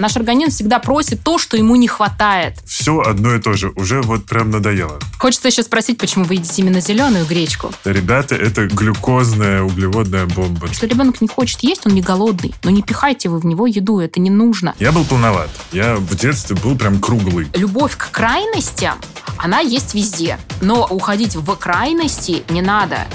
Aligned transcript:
Наш 0.00 0.16
организм 0.16 0.50
всегда 0.50 0.78
просит 0.78 1.22
то, 1.22 1.36
что 1.36 1.58
ему 1.58 1.76
не 1.76 1.86
хватает. 1.86 2.54
Все 2.64 3.00
одно 3.00 3.34
и 3.34 3.38
то 3.38 3.52
же. 3.52 3.70
Уже 3.76 4.00
вот 4.00 4.24
прям 4.24 4.50
надоело. 4.50 4.98
Хочется 5.18 5.48
еще 5.48 5.62
спросить, 5.62 5.98
почему 5.98 6.24
вы 6.24 6.36
едите 6.36 6.62
именно 6.62 6.80
зеленую 6.80 7.26
гречку? 7.26 7.70
Ребята, 7.84 8.34
это 8.34 8.66
глюкозная 8.66 9.62
углеводная 9.62 10.24
бомба. 10.24 10.68
Если 10.68 10.86
ребенок 10.86 11.20
не 11.20 11.28
хочет 11.28 11.60
есть, 11.60 11.86
он 11.86 11.92
не 11.92 12.00
голодный. 12.00 12.54
Но 12.64 12.70
не 12.70 12.80
пихайте 12.82 13.28
вы 13.28 13.40
в 13.40 13.44
него 13.44 13.66
еду, 13.66 14.00
это 14.00 14.20
не 14.20 14.30
нужно. 14.30 14.74
Я 14.78 14.90
был 14.90 15.04
полноват. 15.04 15.50
Я 15.70 15.96
в 15.96 16.16
детстве 16.16 16.56
был 16.56 16.76
прям 16.76 16.98
круглый. 16.98 17.48
Любовь 17.54 17.94
к 17.98 18.10
крайностям, 18.10 18.98
она 19.36 19.60
есть 19.60 19.94
везде. 19.94 20.38
Но 20.62 20.86
уходить 20.86 21.36
в 21.36 21.56
крайности 21.56 22.42
не 22.48 22.62
надо. 22.62 23.06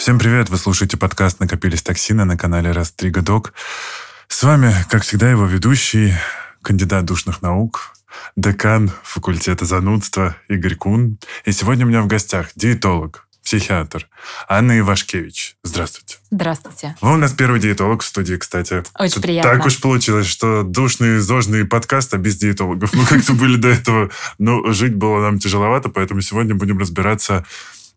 Всем 0.00 0.18
привет! 0.18 0.48
Вы 0.48 0.56
слушаете 0.56 0.96
подкаст 0.96 1.40
«Накопились 1.40 1.82
токсины» 1.82 2.24
на 2.24 2.38
канале 2.38 2.70
Растрига 2.70 3.20
Док. 3.20 3.52
С 4.28 4.42
вами, 4.42 4.74
как 4.88 5.02
всегда, 5.02 5.30
его 5.30 5.44
ведущий, 5.44 6.14
кандидат 6.62 7.04
душных 7.04 7.42
наук, 7.42 7.92
декан 8.34 8.90
факультета 9.02 9.66
занудства 9.66 10.36
Игорь 10.48 10.74
Кун. 10.74 11.18
И 11.44 11.52
сегодня 11.52 11.84
у 11.84 11.88
меня 11.90 12.00
в 12.00 12.06
гостях 12.06 12.48
диетолог, 12.56 13.28
психиатр 13.44 14.08
Анна 14.48 14.78
Ивашкевич. 14.78 15.56
Здравствуйте. 15.64 16.16
Здравствуйте. 16.30 16.96
Вы 17.02 17.12
у 17.12 17.16
нас 17.18 17.34
первый 17.34 17.60
диетолог 17.60 18.02
в 18.02 18.06
студии, 18.06 18.36
кстати. 18.36 18.82
Очень 18.98 19.12
Тут 19.16 19.22
приятно. 19.22 19.50
Так 19.50 19.66
уж 19.66 19.82
получилось, 19.82 20.26
что 20.26 20.62
душный, 20.62 21.18
зожный 21.18 21.66
подкаст, 21.66 22.14
а 22.14 22.16
без 22.16 22.38
диетологов. 22.38 22.94
Мы 22.94 23.04
как-то 23.04 23.34
были 23.34 23.56
до 23.56 23.68
этого, 23.68 24.10
но 24.38 24.72
жить 24.72 24.94
было 24.94 25.20
нам 25.20 25.38
тяжеловато, 25.38 25.90
поэтому 25.90 26.22
сегодня 26.22 26.54
будем 26.54 26.78
разбираться 26.78 27.44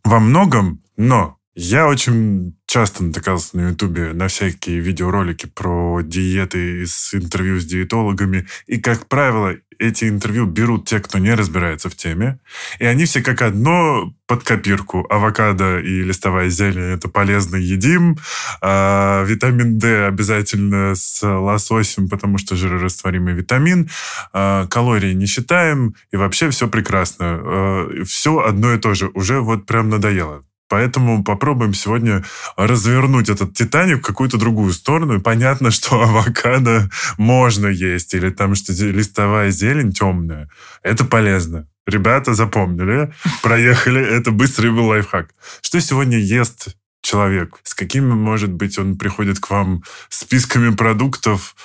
во 0.04 0.20
многом, 0.20 0.82
но 0.98 1.38
я 1.56 1.88
очень 1.88 2.58
часто 2.66 3.04
натыкался 3.04 3.58
на 3.58 3.70
Ютубе 3.70 4.14
на 4.14 4.28
всякие 4.28 4.80
видеоролики 4.80 5.46
про 5.46 6.02
диеты 6.02 6.82
из 6.84 7.14
интервью 7.14 7.60
с 7.60 7.66
диетологами. 7.66 8.48
И, 8.66 8.80
как 8.80 9.08
правило, 9.08 9.56
эти 9.78 10.06
интервью 10.06 10.48
берут 10.48 10.88
те, 10.88 11.00
кто 11.00 11.20
не 11.20 11.34
разбирается 11.36 11.90
в 11.90 11.96
теме. 11.96 12.40
И 12.80 12.86
они 12.86 13.06
все 13.06 13.22
как 13.22 13.44
одно 13.44 14.12
под 14.26 14.44
копирку. 14.44 15.06
Авокадо 15.10 15.80
и 15.80 16.02
листовая 16.02 16.50
зелень– 16.50 16.94
это 16.96 17.10
полезно 17.10 17.58
едим. 17.58 18.18
А, 18.62 19.24
витамин 19.24 19.78
D 19.78 20.08
обязательно 20.08 20.96
с 20.96 21.22
лососем, 21.22 22.10
потому 22.10 22.40
что 22.40 22.56
жирорастворимый 22.56 23.36
витамин. 23.36 23.90
А, 24.32 24.66
калории 24.68 25.14
не 25.14 25.28
считаем. 25.28 25.94
И 26.12 26.18
вообще 26.18 26.50
все 26.50 26.68
прекрасно. 26.68 27.26
А, 27.28 27.90
все 28.06 28.40
одно 28.40 28.74
и 28.74 28.80
то 28.80 28.96
же. 28.96 29.12
Уже 29.14 29.40
вот 29.42 29.68
прям 29.68 29.90
надоело. 29.90 30.44
Поэтому 30.74 31.24
попробуем 31.24 31.76
сегодня 31.76 32.24
развернуть 32.58 33.30
этот 33.30 33.54
Титаник 33.54 34.00
в 34.00 34.02
какую-то 34.02 34.40
другую 34.40 34.74
сторону. 34.74 35.18
И 35.18 35.20
понятно, 35.20 35.70
что 35.70 36.02
авокадо 36.02 36.90
можно 37.20 37.68
есть, 37.68 38.16
или 38.16 38.32
там 38.32 38.56
что 38.56 38.74
листовая 38.74 39.52
зелень 39.52 39.92
темная. 39.94 40.50
Это 40.82 41.06
полезно. 41.06 41.68
Ребята 41.86 42.34
запомнили, 42.34 43.14
проехали. 43.44 44.04
Это 44.04 44.32
быстрый 44.32 44.72
был 44.72 44.88
лайфхак. 44.88 45.30
Что 45.62 45.80
сегодня 45.80 46.18
ест 46.18 46.70
человек? 47.04 47.60
С 47.62 47.76
какими, 47.76 48.12
может 48.12 48.52
быть, 48.52 48.80
он 48.80 48.98
приходит 48.98 49.40
к 49.40 49.52
вам 49.52 49.84
списками 50.10 50.74
продуктов, 50.74 51.56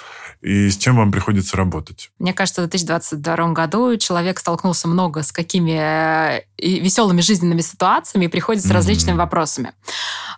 и 0.40 0.70
с 0.70 0.76
чем 0.76 0.96
вам 0.96 1.10
приходится 1.10 1.56
работать? 1.56 2.10
Мне 2.18 2.32
кажется, 2.32 2.62
в 2.62 2.68
2022 2.68 3.52
году 3.52 3.96
человек 3.96 4.38
столкнулся 4.38 4.88
много 4.88 5.22
с 5.22 5.32
какими 5.32 5.78
э, 5.78 6.42
веселыми 6.58 7.20
жизненными 7.20 7.60
ситуациями 7.60 8.26
и 8.26 8.28
приходит 8.28 8.64
с 8.64 8.70
различными 8.70 9.14
mm-hmm. 9.14 9.18
вопросами. 9.18 9.72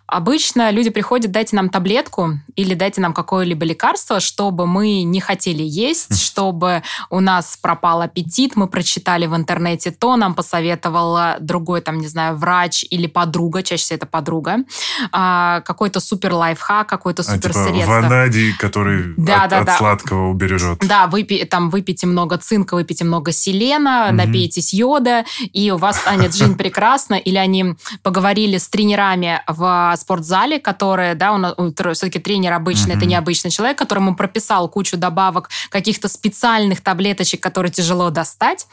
Обычно 0.07 0.71
люди 0.71 0.89
приходят, 0.89 1.31
дайте 1.31 1.55
нам 1.55 1.69
таблетку 1.69 2.39
или 2.55 2.73
дайте 2.73 2.99
нам 2.99 3.13
какое-либо 3.13 3.63
лекарство, 3.65 4.19
чтобы 4.19 4.67
мы 4.67 5.03
не 5.03 5.21
хотели 5.21 5.63
есть, 5.63 6.21
чтобы 6.21 6.83
у 7.09 7.21
нас 7.21 7.57
пропал 7.61 8.01
аппетит, 8.01 8.55
мы 8.55 8.67
прочитали 8.67 9.25
в 9.25 9.35
интернете 9.35 9.91
то, 9.91 10.17
нам 10.17 10.33
посоветовал 10.33 11.37
другой, 11.39 11.81
там, 11.81 11.99
не 11.99 12.07
знаю, 12.07 12.35
врач 12.35 12.85
или 12.89 13.07
подруга, 13.07 13.63
чаще 13.63 13.83
всего 13.83 13.97
это 13.97 14.05
подруга, 14.05 14.57
а, 15.11 15.61
какой-то 15.61 15.99
супер 15.99 16.33
лайфхак, 16.33 16.89
какой-то 16.89 17.23
супер 17.23 17.51
а, 17.55 17.71
типа 17.71 17.85
ванадий, 17.85 18.53
который 18.57 19.13
да, 19.15 19.43
от, 19.43 19.49
да, 19.49 19.63
да. 19.63 19.77
Сладкого 19.91 20.29
убережет. 20.29 20.79
Да, 20.79 21.07
выпи, 21.07 21.45
там 21.45 21.69
выпейте 21.69 22.07
много 22.07 22.37
цинка, 22.37 22.75
выпейте 22.75 23.03
много 23.03 23.31
селена, 23.31 24.07
mm-hmm. 24.07 24.11
напейтесь 24.11 24.73
йода, 24.73 25.25
и 25.53 25.71
у 25.71 25.77
вас 25.77 25.99
станет 25.99 26.35
жизнь 26.35 26.55
прекрасна. 26.55 27.15
Или 27.15 27.37
они 27.37 27.75
поговорили 28.03 28.57
с 28.57 28.67
тренерами 28.69 29.41
в 29.47 29.93
спортзале, 29.97 30.59
которые, 30.59 31.15
да, 31.15 31.33
у 31.33 31.37
нас 31.37 31.55
все-таки 31.93 32.19
тренер 32.19 32.53
обычный, 32.53 32.95
это 32.95 33.05
необычный 33.05 33.51
человек, 33.51 33.77
которому 33.77 34.15
прописал 34.15 34.69
кучу 34.69 34.97
добавок, 34.97 35.49
каких-то 35.69 36.07
специальных 36.07 36.81
таблеточек, 36.81 37.41
которые 37.41 37.71
тяжело 37.71 38.09
достать, 38.09 38.67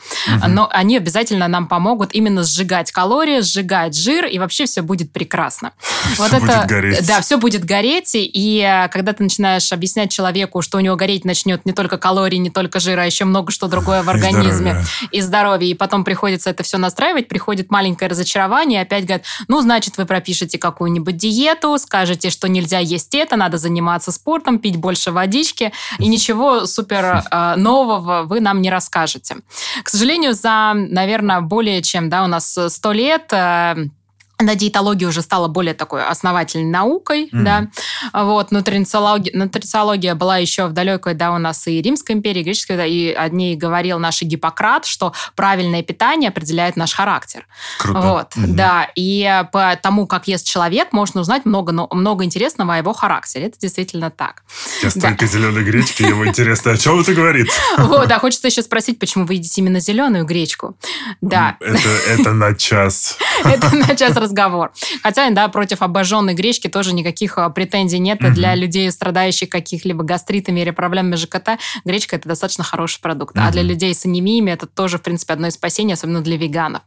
но 0.47 0.69
они 0.73 0.97
обязательно 0.97 1.49
нам 1.49 1.67
помогут 1.67 2.15
именно 2.15 2.43
сжигать 2.43 2.93
калории, 2.93 3.41
сжигать 3.41 3.97
жир, 3.97 4.27
и 4.27 4.39
вообще 4.39 4.67
все 4.67 4.83
будет 4.83 5.13
прекрасно. 5.13 5.73
Все 6.13 6.23
вот 6.23 6.33
будет 6.33 6.51
это, 6.51 6.67
гореть. 6.69 7.07
Да, 7.07 7.21
все 7.21 7.37
будет 7.39 7.65
гореть, 7.65 8.13
и 8.15 8.63
э, 8.65 8.89
когда 8.89 9.13
ты 9.13 9.23
начинаешь 9.23 9.73
объяснять 9.73 10.13
человеку, 10.13 10.63
что 10.63 10.79
у 10.79 10.81
него 10.81 10.97
гореть 11.09 11.25
начнет 11.25 11.65
не 11.65 11.73
только 11.73 11.97
калории, 11.97 12.37
не 12.37 12.51
только 12.51 12.81
жира, 12.81 13.01
а 13.01 13.05
еще 13.07 13.25
много 13.25 13.51
что 13.51 13.67
другое 13.67 14.03
в 14.03 14.11
организме, 14.11 14.45
и 14.51 14.53
здоровье, 14.53 15.09
и, 15.11 15.21
здоровье, 15.23 15.71
и 15.71 15.75
потом 15.75 16.05
приходится 16.05 16.51
это 16.51 16.63
все 16.63 16.77
настраивать, 16.77 17.29
приходит 17.29 17.71
маленькое 17.71 18.11
разочарование, 18.11 18.81
и 18.81 18.83
опять 18.83 19.05
говорят, 19.07 19.25
ну, 19.49 19.63
значит, 19.63 19.97
вы 19.97 20.05
пропишете 20.05 20.59
какую-нибудь 20.59 21.17
диету, 21.17 21.79
скажете, 21.79 22.29
что 22.29 22.47
нельзя 22.47 22.79
есть 22.81 23.15
это, 23.15 23.37
надо 23.37 23.57
заниматься 23.57 24.13
спортом, 24.13 24.59
пить 24.59 24.77
больше 24.77 25.11
водички, 25.11 25.73
и 25.99 26.09
ничего 26.09 26.67
супер 26.67 27.25
э, 27.31 27.55
нового 27.57 28.25
вы 28.25 28.41
нам 28.41 28.61
не 28.61 28.71
расскажете. 28.71 29.37
К 29.83 29.89
сожалению, 29.89 30.35
за, 30.35 30.73
наверное, 30.75 31.41
более 31.41 31.81
чем 31.81 32.11
да, 32.11 32.25
у 32.25 32.27
нас 32.27 32.59
сто 32.69 32.93
лет 32.93 33.33
э, 33.33 33.77
на 34.41 34.55
диетология 34.55 35.09
уже 35.09 35.23
стала 35.23 35.49
более 35.49 35.75
такой 35.75 36.05
основательной 36.05 36.71
наукой, 36.71 37.25
mm-hmm. 37.25 37.43
да, 37.43 37.69
вот, 38.13 38.53
нутрициология, 38.53 39.37
нутрициология 39.37 40.15
была 40.15 40.39
еще 40.39 40.67
в 40.67 40.73
далекой, 40.73 41.15
да, 41.15 41.33
у 41.33 41.39
нас 41.39 41.67
и 41.67 41.83
Римской 41.83 42.15
империи, 42.15 42.41
и 42.41 42.45
Греческой, 42.45 42.77
да, 42.77 42.87
и 42.87 43.13
о 43.13 43.29
ней 43.29 43.57
говорил 43.57 43.99
наш 43.99 44.23
Гиппократ, 44.23 44.87
что 44.87 45.13
правильное 45.35 45.83
питание 45.83 46.29
определяет 46.29 46.77
наш 46.77 46.93
характер. 46.93 47.47
Круто. 47.79 48.01
Вот, 48.01 48.37
mm-hmm. 48.37 48.55
да, 48.55 48.89
и 48.95 49.45
по 49.53 49.77
тому, 49.83 50.07
как 50.07 50.29
ест 50.29 50.47
человек, 50.47 50.93
можно 50.93 51.21
узнать 51.21 51.45
много, 51.45 51.73
много 51.73 52.25
интересного 52.25 52.75
о 52.75 52.79
его 52.79 52.93
характере, 52.93 53.47
это 53.47 53.59
действительно 53.59 54.11
так. 54.11 54.45
Столько 54.89 55.23
да. 55.23 55.27
зеленой 55.27 55.65
гречки, 55.65 56.03
ему 56.05 56.27
интересно, 56.27 56.73
о 56.73 56.77
чем 56.77 57.01
это 57.01 57.13
говорит? 57.13 57.49
Вот, 57.79 58.09
да, 58.09 58.19
хочется 58.19 58.49
еще 58.49 58.63
спросить, 58.63 58.99
почему 58.99 59.25
вы 59.25 59.35
едите 59.35 59.61
именно 59.61 59.81
зеленую 59.81 60.25
гречку? 60.25 60.77
Да. 61.21 61.57
Это 61.61 62.33
на 62.33 62.55
час. 62.55 63.17
Это 63.45 63.75
на 63.75 63.97
час 63.97 64.17
разговор. 64.29 64.73
Хотя, 65.03 65.31
да, 65.31 65.49
против 65.49 65.83
обожженной 65.83 66.35
гречки 66.35 66.69
тоже 66.69 66.93
никаких 66.95 67.39
а, 67.39 67.49
претензий 67.51 67.99
нет. 67.99 68.23
Угу. 68.23 68.35
Для 68.35 68.55
людей, 68.55 68.91
страдающих 68.93 69.49
каких-либо 69.49 70.05
гастритами 70.05 70.61
или 70.61 70.71
проблемами 70.71 71.17
ЖКТ, 71.17 71.59
гречка 71.85 72.17
это 72.17 72.29
достаточно 72.29 72.65
хороший 72.65 73.01
продукт. 73.01 73.37
Угу. 73.37 73.45
А 73.45 73.51
для 73.51 73.63
людей 73.63 73.95
с 73.95 74.05
анемиями 74.05 74.51
это 74.51 74.67
тоже, 74.67 74.99
в 74.99 75.03
принципе, 75.03 75.33
одно 75.33 75.49
из 75.49 75.55
спасений, 75.55 75.95
особенно 75.95 76.21
для 76.21 76.37
веганов. 76.37 76.83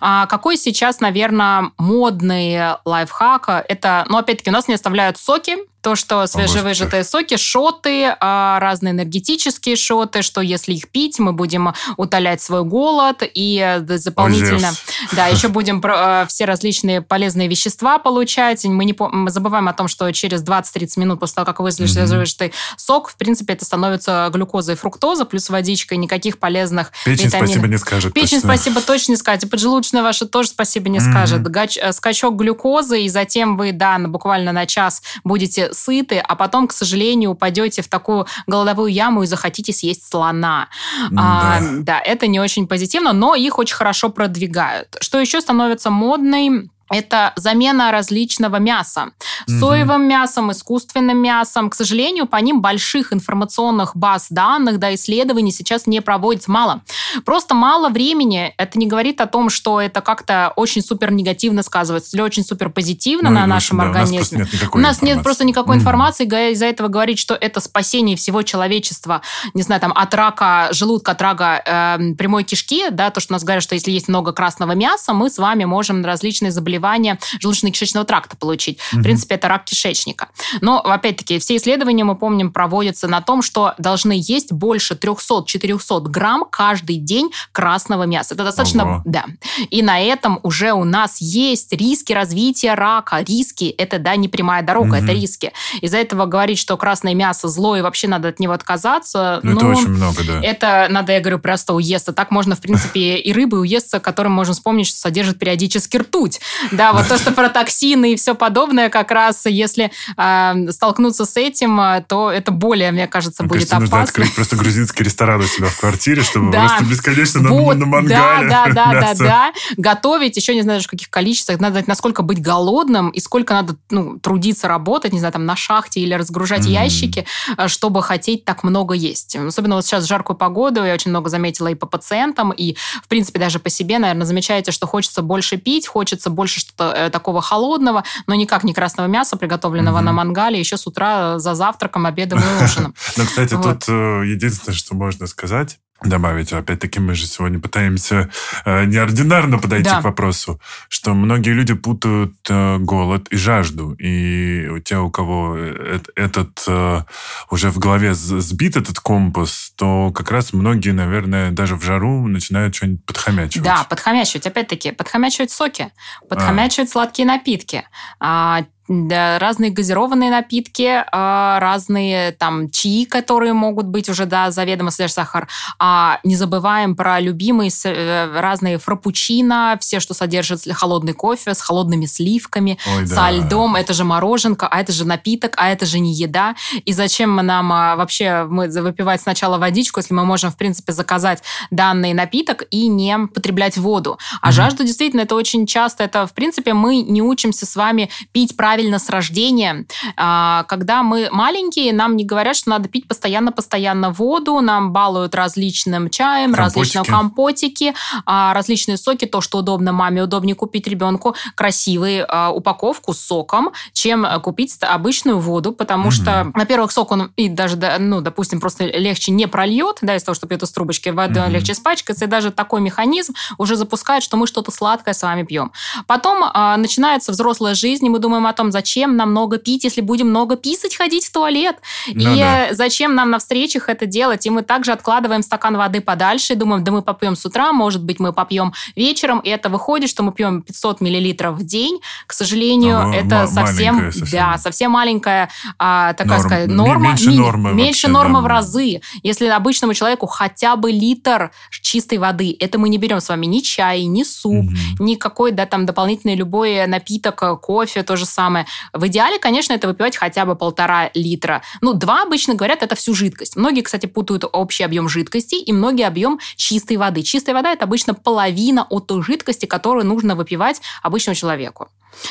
А 0.00 0.26
какой 0.26 0.56
сейчас, 0.56 1.00
наверное, 1.00 1.70
модный 1.78 2.76
лайфхак? 2.84 3.64
Это, 3.68 4.04
ну, 4.08 4.18
опять-таки, 4.18 4.50
у 4.50 4.52
нас 4.52 4.68
не 4.68 4.74
оставляют 4.74 5.16
соки, 5.16 5.56
то, 5.82 5.96
что 5.96 6.26
свежевыжатые 6.26 7.04
соки, 7.04 7.36
шоты, 7.36 8.14
а, 8.20 8.58
разные 8.60 8.92
энергетические 8.92 9.76
шоты, 9.76 10.22
что 10.22 10.40
если 10.40 10.74
их 10.74 10.88
пить, 10.88 11.18
мы 11.18 11.32
будем 11.32 11.72
утолять 11.96 12.42
свой 12.42 12.64
голод 12.64 13.22
и 13.22 13.58
э, 13.58 13.80
дополнительно, 13.80 14.72
да, 15.12 15.26
еще 15.28 15.48
будем 15.48 15.82
э, 15.82 16.26
все 16.28 16.44
различные 16.44 17.00
полезные 17.00 17.48
вещества 17.48 17.98
получать. 17.98 18.64
Мы 18.64 18.84
не 18.84 18.94
мы 18.98 19.30
забываем 19.30 19.68
о 19.68 19.72
том, 19.72 19.88
что 19.88 20.10
через 20.12 20.42
20-30 20.42 21.00
минут 21.00 21.20
после 21.20 21.36
того, 21.36 21.46
как 21.46 21.60
вы 21.60 21.72
свежевыжатый 21.72 22.52
сок, 22.76 23.08
в 23.08 23.16
принципе, 23.16 23.54
это 23.54 23.64
становится 23.64 24.28
глюкоза 24.32 24.72
и 24.72 24.74
фруктоза 24.74 25.24
плюс 25.24 25.48
водичка, 25.48 25.96
никаких 25.96 26.38
полезных 26.38 26.92
Печень 27.04 27.26
витаминов. 27.26 27.50
спасибо 27.50 27.68
не 27.68 27.78
скажет. 27.78 28.12
Печень 28.12 28.40
точно. 28.40 28.48
спасибо 28.48 28.80
точно 28.82 29.12
не 29.12 29.16
скажет. 29.16 29.44
И 29.44 29.46
поджелудочная 29.46 30.02
ваша 30.02 30.26
тоже 30.26 30.48
спасибо 30.50 30.88
не 30.88 31.00
скажет. 31.00 31.46
Э, 31.76 31.92
скачок 31.92 32.36
глюкозы, 32.36 33.02
и 33.02 33.08
затем 33.08 33.56
вы, 33.56 33.72
да, 33.72 33.98
буквально 33.98 34.52
на 34.52 34.66
час 34.66 35.02
будете 35.24 35.69
сыты, 35.72 36.18
а 36.18 36.34
потом, 36.36 36.68
к 36.68 36.72
сожалению, 36.72 37.30
упадете 37.30 37.82
в 37.82 37.88
такую 37.88 38.26
голодовую 38.46 38.92
яму 38.92 39.22
и 39.22 39.26
захотите 39.26 39.72
съесть 39.72 40.08
слона. 40.08 40.68
Да. 41.10 41.22
А, 41.22 41.60
да, 41.80 42.00
это 42.00 42.26
не 42.26 42.40
очень 42.40 42.66
позитивно, 42.66 43.12
но 43.12 43.34
их 43.34 43.58
очень 43.58 43.76
хорошо 43.76 44.08
продвигают. 44.08 44.96
Что 45.00 45.18
еще 45.18 45.40
становится 45.40 45.90
модной? 45.90 46.70
Это 46.90 47.32
замена 47.36 47.92
различного 47.92 48.56
мяса. 48.56 49.10
Соевым 49.46 50.08
мясом, 50.08 50.50
искусственным 50.50 51.18
мясом. 51.18 51.70
К 51.70 51.74
сожалению, 51.74 52.26
по 52.26 52.36
ним 52.36 52.60
больших 52.60 53.12
информационных 53.12 53.96
баз 53.96 54.26
данных, 54.30 54.78
да, 54.78 54.92
исследований 54.94 55.52
сейчас 55.52 55.86
не 55.86 56.02
проводится 56.02 56.50
мало. 56.50 56.82
Просто 57.24 57.54
мало 57.54 57.88
времени. 57.90 58.52
Это 58.58 58.78
не 58.78 58.86
говорит 58.86 59.20
о 59.20 59.26
том, 59.26 59.50
что 59.50 59.80
это 59.80 60.00
как-то 60.00 60.52
очень 60.56 60.82
супер 60.82 61.12
негативно 61.12 61.62
сказывается 61.62 62.16
или 62.16 62.22
очень 62.22 62.44
супер 62.44 62.70
позитивно 62.70 63.30
ну, 63.30 63.36
на 63.36 63.46
нашем 63.46 63.78
да, 63.78 63.84
организме. 63.84 64.46
У 64.72 64.78
нас, 64.78 65.00
нет, 65.00 65.22
просто 65.22 65.44
никакой 65.44 65.76
mm-hmm. 65.76 65.80
информации. 65.80 66.52
Из-за 66.52 66.66
этого 66.66 66.88
говорить, 66.88 67.20
что 67.20 67.34
это 67.34 67.60
спасение 67.60 68.16
всего 68.16 68.42
человечества, 68.42 69.22
не 69.54 69.62
знаю, 69.62 69.80
там, 69.80 69.92
от 69.94 70.12
рака 70.14 70.68
желудка, 70.72 71.12
от 71.12 71.22
рака 71.22 71.62
э, 71.64 72.14
прямой 72.14 72.42
кишки, 72.42 72.90
да, 72.90 73.10
то, 73.10 73.20
что 73.20 73.32
у 73.32 73.34
нас 73.34 73.44
говорят, 73.44 73.62
что 73.62 73.76
если 73.76 73.92
есть 73.92 74.08
много 74.08 74.32
красного 74.32 74.72
мяса, 74.72 75.12
мы 75.12 75.30
с 75.30 75.38
вами 75.38 75.64
можем 75.64 76.04
различные 76.04 76.50
заболевания 76.50 76.79
желудочно-кишечного 76.80 78.04
тракта 78.04 78.36
получить. 78.36 78.78
Mm-hmm. 78.78 78.98
В 78.98 79.02
принципе, 79.02 79.34
это 79.36 79.48
рак 79.48 79.64
кишечника. 79.64 80.28
Но, 80.60 80.80
опять-таки, 80.80 81.38
все 81.38 81.56
исследования, 81.56 82.04
мы 82.04 82.16
помним, 82.16 82.52
проводятся 82.52 83.08
на 83.08 83.20
том, 83.20 83.42
что 83.42 83.74
должны 83.78 84.14
есть 84.16 84.52
больше 84.52 84.94
300-400 84.94 86.08
грамм 86.08 86.44
каждый 86.50 86.96
день 86.96 87.30
красного 87.52 88.04
мяса. 88.04 88.34
Это 88.34 88.44
достаточно... 88.44 88.84
Ого. 88.84 89.02
Да. 89.04 89.24
И 89.70 89.82
на 89.82 90.00
этом 90.00 90.40
уже 90.42 90.72
у 90.72 90.84
нас 90.84 91.20
есть 91.20 91.72
риски 91.72 92.12
развития 92.12 92.74
рака. 92.74 93.20
Риски– 93.20 93.64
это, 93.78 93.98
да, 93.98 94.16
не 94.16 94.28
прямая 94.28 94.62
дорога, 94.62 94.98
mm-hmm. 94.98 95.04
это 95.04 95.12
риски. 95.12 95.52
Из-за 95.80 95.98
этого 95.98 96.26
говорить, 96.26 96.58
что 96.58 96.76
красное 96.76 97.14
мясо 97.14 97.48
зло 97.48 97.76
и 97.76 97.80
вообще 97.80 98.08
надо 98.08 98.28
от 98.28 98.40
него 98.40 98.52
отказаться... 98.52 99.40
Ну, 99.42 99.52
это 99.52 99.64
ну, 99.64 99.70
очень 99.70 99.88
много, 99.88 100.22
да. 100.24 100.40
Это, 100.42 100.86
надо, 100.90 101.12
я 101.12 101.20
говорю, 101.20 101.38
просто 101.38 101.74
уесться. 101.74 102.12
Так 102.12 102.30
можно, 102.30 102.56
в 102.56 102.60
принципе, 102.60 103.16
и 103.16 103.32
рыбы 103.32 103.60
уесться, 103.60 104.00
которым 104.00 104.32
можно 104.32 104.54
вспомнить, 104.54 104.86
что 104.86 104.98
содержит 104.98 105.38
периодически 105.38 105.98
ртуть. 105.98 106.40
Да, 106.70 106.92
вот 106.92 107.08
то, 107.08 107.18
что 107.18 107.32
про 107.32 107.48
токсины 107.48 108.12
и 108.12 108.16
все 108.16 108.34
подобное, 108.34 108.88
как 108.88 109.10
раз 109.10 109.46
если 109.46 109.90
э, 110.16 110.70
столкнуться 110.70 111.24
с 111.24 111.36
этим, 111.36 111.80
а, 111.80 112.00
то 112.00 112.30
это 112.30 112.52
более, 112.52 112.92
мне 112.92 113.06
кажется, 113.06 113.42
мне 113.42 113.48
будет 113.48 113.68
кажется, 113.68 113.76
опасно. 113.76 113.96
нужно 113.96 114.08
открыть 114.08 114.34
просто 114.34 114.56
грузинский 114.56 115.04
ресторан 115.04 115.40
у 115.40 115.44
себя 115.44 115.68
в 115.68 115.78
квартире, 115.78 116.22
чтобы 116.22 116.52
да. 116.52 116.66
просто 116.66 116.84
бесконечно 116.84 117.48
вот, 117.48 117.74
на, 117.74 117.80
на 117.80 117.86
мангале 117.86 118.48
Да, 118.48 118.66
да, 118.66 118.72
да, 118.74 119.00
да, 119.00 119.14
да. 119.14 119.52
Готовить, 119.76 120.36
еще 120.36 120.54
не 120.54 120.62
знаю, 120.62 120.80
в 120.80 120.86
каких 120.86 121.10
количествах, 121.10 121.60
надо 121.60 121.74
знать, 121.74 121.88
насколько 121.88 122.22
быть 122.22 122.40
голодным 122.40 123.10
и 123.10 123.20
сколько 123.20 123.54
надо 123.54 123.76
ну, 123.90 124.18
трудиться, 124.18 124.68
работать, 124.68 125.12
не 125.12 125.18
знаю, 125.18 125.32
там 125.32 125.46
на 125.46 125.56
шахте 125.56 126.00
или 126.00 126.14
разгружать 126.14 126.66
ящики, 126.66 127.26
а, 127.56 127.68
чтобы 127.68 128.02
хотеть 128.02 128.44
так 128.44 128.62
много 128.62 128.94
есть. 128.94 129.36
Особенно 129.36 129.76
вот 129.76 129.84
сейчас 129.84 130.04
в 130.04 130.08
жаркую 130.08 130.36
погоду, 130.36 130.84
я 130.84 130.94
очень 130.94 131.10
много 131.10 131.28
заметила 131.28 131.68
и 131.68 131.74
по 131.74 131.86
пациентам, 131.86 132.52
и, 132.52 132.76
в 133.02 133.08
принципе, 133.08 133.38
даже 133.38 133.58
по 133.58 133.70
себе, 133.70 133.98
наверное, 133.98 134.26
замечаете, 134.26 134.72
что 134.72 134.86
хочется 134.86 135.22
больше 135.22 135.56
пить, 135.56 135.86
хочется 135.86 136.30
больше 136.30 136.59
что-то 136.60 136.92
э, 136.92 137.10
такого 137.10 137.42
холодного, 137.42 138.04
но 138.26 138.34
никак 138.34 138.64
не 138.64 138.72
красного 138.72 139.06
мяса, 139.06 139.36
приготовленного 139.36 139.96
угу. 139.96 140.04
на 140.04 140.12
мангале, 140.12 140.58
еще 140.58 140.76
с 140.76 140.86
утра 140.86 141.38
за 141.38 141.54
завтраком, 141.54 142.06
обедом 142.06 142.38
и 142.40 142.64
ужином. 142.64 142.94
Ну, 143.16 143.24
кстати, 143.24 143.54
тут 143.60 143.88
э, 143.88 144.22
единственное, 144.26 144.76
что 144.76 144.94
можно 144.94 145.26
сказать, 145.26 145.78
добавить. 146.04 146.52
Опять-таки, 146.52 147.00
мы 147.00 147.14
же 147.14 147.26
сегодня 147.26 147.58
пытаемся 147.58 148.30
э, 148.64 148.84
неординарно 148.84 149.58
подойти 149.58 149.90
да. 149.90 150.00
к 150.00 150.04
вопросу, 150.04 150.60
что 150.88 151.14
многие 151.14 151.50
люди 151.50 151.74
путают 151.74 152.34
э, 152.48 152.78
голод 152.78 153.28
и 153.30 153.36
жажду. 153.36 153.92
И 153.98 154.80
те, 154.84 154.98
у 154.98 155.10
кого 155.10 155.56
э, 155.56 156.00
этот 156.16 156.64
э, 156.66 157.02
уже 157.50 157.70
в 157.70 157.78
голове 157.78 158.14
сбит 158.14 158.76
этот 158.76 159.00
компас, 159.00 159.72
то 159.76 160.10
как 160.12 160.30
раз 160.30 160.52
многие, 160.52 160.92
наверное, 160.92 161.50
даже 161.50 161.76
в 161.76 161.82
жару 161.82 162.26
начинают 162.28 162.74
что-нибудь 162.74 163.04
подхомячивать. 163.04 163.64
Да, 163.64 163.84
подхомячивать. 163.84 164.46
Опять-таки, 164.46 164.92
подхомячивать 164.92 165.50
соки, 165.50 165.90
подхомячивать 166.28 166.88
а. 166.88 166.92
сладкие 166.92 167.26
напитки. 167.26 167.84
А, 168.18 168.64
да, 168.90 169.38
разные 169.38 169.70
газированные 169.70 170.32
напитки, 170.32 171.04
а, 171.12 171.60
разные 171.60 172.32
там 172.32 172.70
чаи, 172.70 173.04
которые 173.04 173.52
могут 173.52 173.86
быть 173.86 174.08
уже, 174.08 174.26
да, 174.26 174.50
заведомо 174.50 174.90
содержат 174.90 175.14
сахар. 175.14 175.48
А 175.78 176.18
не 176.24 176.34
забываем 176.34 176.96
про 176.96 177.20
любимые 177.20 177.70
э, 177.84 178.40
разные 178.40 178.78
фрапучино, 178.78 179.78
все, 179.80 180.00
что 180.00 180.12
содержит 180.12 180.62
холодный 180.72 181.12
кофе 181.12 181.54
с 181.54 181.60
холодными 181.60 182.06
сливками, 182.06 182.78
Ой, 182.96 183.06
со 183.06 183.14
да. 183.14 183.30
льдом. 183.30 183.76
Это 183.76 183.92
же 183.92 184.02
мороженка, 184.02 184.66
а 184.66 184.80
это 184.80 184.90
же 184.90 185.06
напиток, 185.06 185.54
а 185.56 185.68
это 185.68 185.86
же 185.86 186.00
не 186.00 186.12
еда. 186.12 186.56
И 186.84 186.92
зачем 186.92 187.36
нам 187.36 187.72
а, 187.72 187.94
вообще 187.94 188.44
мы 188.50 188.68
выпивать 188.68 189.20
сначала 189.20 189.58
водичку, 189.58 190.00
если 190.00 190.14
мы 190.14 190.24
можем, 190.24 190.50
в 190.50 190.56
принципе, 190.56 190.92
заказать 190.92 191.44
данный 191.70 192.12
напиток 192.12 192.64
и 192.72 192.88
не 192.88 193.16
потреблять 193.32 193.76
воду. 193.76 194.18
А 194.42 194.48
угу. 194.48 194.52
жажда, 194.52 194.82
действительно, 194.82 195.20
это 195.20 195.36
очень 195.36 195.64
часто, 195.64 196.02
это, 196.02 196.26
в 196.26 196.34
принципе, 196.34 196.74
мы 196.74 197.02
не 197.02 197.22
учимся 197.22 197.66
с 197.66 197.76
вами 197.76 198.10
пить 198.32 198.56
правильно 198.56 198.79
правильно 198.80 198.98
с 198.98 199.10
рождения. 199.10 199.84
А, 200.16 200.64
когда 200.66 201.02
мы 201.02 201.28
маленькие, 201.30 201.92
нам 201.92 202.16
не 202.16 202.24
говорят, 202.24 202.56
что 202.56 202.70
надо 202.70 202.88
пить 202.88 203.06
постоянно-постоянно 203.06 204.10
воду, 204.10 204.60
нам 204.60 204.90
балуют 204.90 205.34
различным 205.34 206.08
чаем, 206.08 206.54
компотики. 206.54 206.78
различные 206.78 207.04
компотики, 207.04 207.94
а, 208.24 208.54
различные 208.54 208.96
соки, 208.96 209.26
то, 209.26 209.42
что 209.42 209.58
удобно 209.58 209.92
маме, 209.92 210.22
удобнее 210.22 210.54
купить 210.54 210.86
ребенку 210.86 211.36
красивую 211.54 212.24
а, 212.26 212.50
упаковку 212.52 213.12
с 213.12 213.20
соком, 213.20 213.72
чем 213.92 214.26
купить 214.40 214.78
обычную 214.80 215.38
воду, 215.38 215.72
потому 215.72 216.04
угу. 216.04 216.12
что, 216.12 216.50
во-первых, 216.54 216.90
сок 216.90 217.12
он 217.12 217.32
и 217.36 217.50
даже, 217.50 217.76
ну, 217.98 218.22
допустим, 218.22 218.60
просто 218.60 218.86
легче 218.86 219.30
не 219.30 219.46
прольет, 219.46 219.98
да, 220.00 220.16
из-за 220.16 220.24
того, 220.24 220.36
что 220.36 220.46
пьет 220.46 220.62
из 220.62 220.72
трубочки, 220.72 221.10
вода 221.10 221.44
угу. 221.44 221.52
легче 221.52 221.72
испачкается, 221.72 222.24
и 222.24 222.28
даже 222.28 222.50
такой 222.50 222.80
механизм 222.80 223.34
уже 223.58 223.76
запускает, 223.76 224.22
что 224.22 224.38
мы 224.38 224.46
что-то 224.46 224.70
сладкое 224.70 225.12
с 225.12 225.22
вами 225.22 225.42
пьем. 225.42 225.70
Потом 226.06 226.40
начинается 226.78 227.32
взрослая 227.32 227.74
жизнь, 227.74 228.06
и 228.06 228.08
мы 228.08 228.18
думаем 228.18 228.46
о 228.46 228.52
том, 228.54 228.59
зачем 228.70 229.16
нам 229.16 229.30
много 229.30 229.58
пить, 229.58 229.84
если 229.84 230.02
будем 230.02 230.28
много 230.28 230.56
писать, 230.56 230.96
ходить 230.96 231.24
в 231.24 231.32
туалет? 231.32 231.76
Ну, 232.08 232.34
и 232.34 232.38
да. 232.38 232.68
зачем 232.72 233.14
нам 233.14 233.30
на 233.30 233.38
встречах 233.38 233.88
это 233.88 234.06
делать? 234.06 234.46
И 234.46 234.50
мы 234.50 234.62
также 234.62 234.92
откладываем 234.92 235.42
стакан 235.42 235.76
воды 235.76 236.00
подальше 236.00 236.52
и 236.52 236.56
думаем, 236.56 236.84
да 236.84 236.92
мы 236.92 237.02
попьем 237.02 237.36
с 237.36 237.46
утра, 237.46 237.72
может 237.72 238.02
быть, 238.02 238.20
мы 238.20 238.32
попьем 238.32 238.72
вечером, 238.94 239.40
и 239.40 239.48
это 239.48 239.68
выходит, 239.68 240.10
что 240.10 240.22
мы 240.22 240.32
пьем 240.32 240.62
500 240.62 241.00
миллилитров 241.00 241.56
в 241.56 241.64
день. 241.64 242.00
К 242.26 242.32
сожалению, 242.32 242.98
а, 243.00 243.14
это 243.14 243.46
совсем, 243.46 244.12
совсем, 244.12 244.26
да, 244.32 244.58
совсем 244.58 244.90
маленькая 244.90 245.48
а, 245.78 246.12
такая 246.14 246.38
Норм. 246.38 246.50
сказать, 246.50 246.68
норма. 246.68 247.08
Меньше 247.08 247.30
нормы. 247.30 247.72
Меньше 247.72 248.06
вообще, 248.06 248.08
нормы 248.08 248.34
да. 248.34 248.40
в 248.40 248.46
разы. 248.46 249.00
Если 249.22 249.46
обычному 249.46 249.94
человеку 249.94 250.26
хотя 250.26 250.76
бы 250.76 250.90
литр 250.90 251.50
чистой 251.82 252.18
воды, 252.18 252.56
это 252.58 252.78
мы 252.78 252.88
не 252.88 252.98
берем 252.98 253.20
с 253.20 253.28
вами 253.28 253.46
ни 253.46 253.60
чай, 253.60 254.04
ни 254.04 254.24
суп, 254.24 254.66
угу. 254.66 255.04
никакой, 255.04 255.52
да, 255.52 255.66
там 255.66 255.86
дополнительный 255.86 256.34
любой 256.34 256.86
напиток, 256.86 257.60
кофе, 257.60 258.02
то 258.02 258.16
же 258.16 258.26
самое 258.26 258.49
самое. 258.50 258.66
В 258.92 259.06
идеале, 259.06 259.38
конечно, 259.38 259.72
это 259.72 259.88
выпивать 259.88 260.16
хотя 260.16 260.44
бы 260.44 260.56
полтора 260.56 261.10
литра. 261.14 261.62
Ну, 261.80 261.94
два 261.94 262.22
обычно 262.22 262.54
говорят, 262.54 262.82
это 262.82 262.94
всю 262.94 263.14
жидкость. 263.14 263.56
Многие, 263.56 263.82
кстати, 263.82 264.06
путают 264.06 264.44
общий 264.50 264.82
объем 264.82 265.08
жидкости 265.08 265.54
и 265.54 265.72
многие 265.72 266.06
объем 266.06 266.40
чистой 266.56 266.96
воды. 266.96 267.22
Чистая 267.22 267.54
вода– 267.54 267.72
это 267.72 267.84
обычно 267.84 268.14
половина 268.14 268.86
от 268.90 269.06
той 269.06 269.22
жидкости, 269.22 269.66
которую 269.66 270.04
нужно 270.06 270.34
выпивать 270.34 270.80
обычному 271.02 271.36
человеку. 271.36 271.88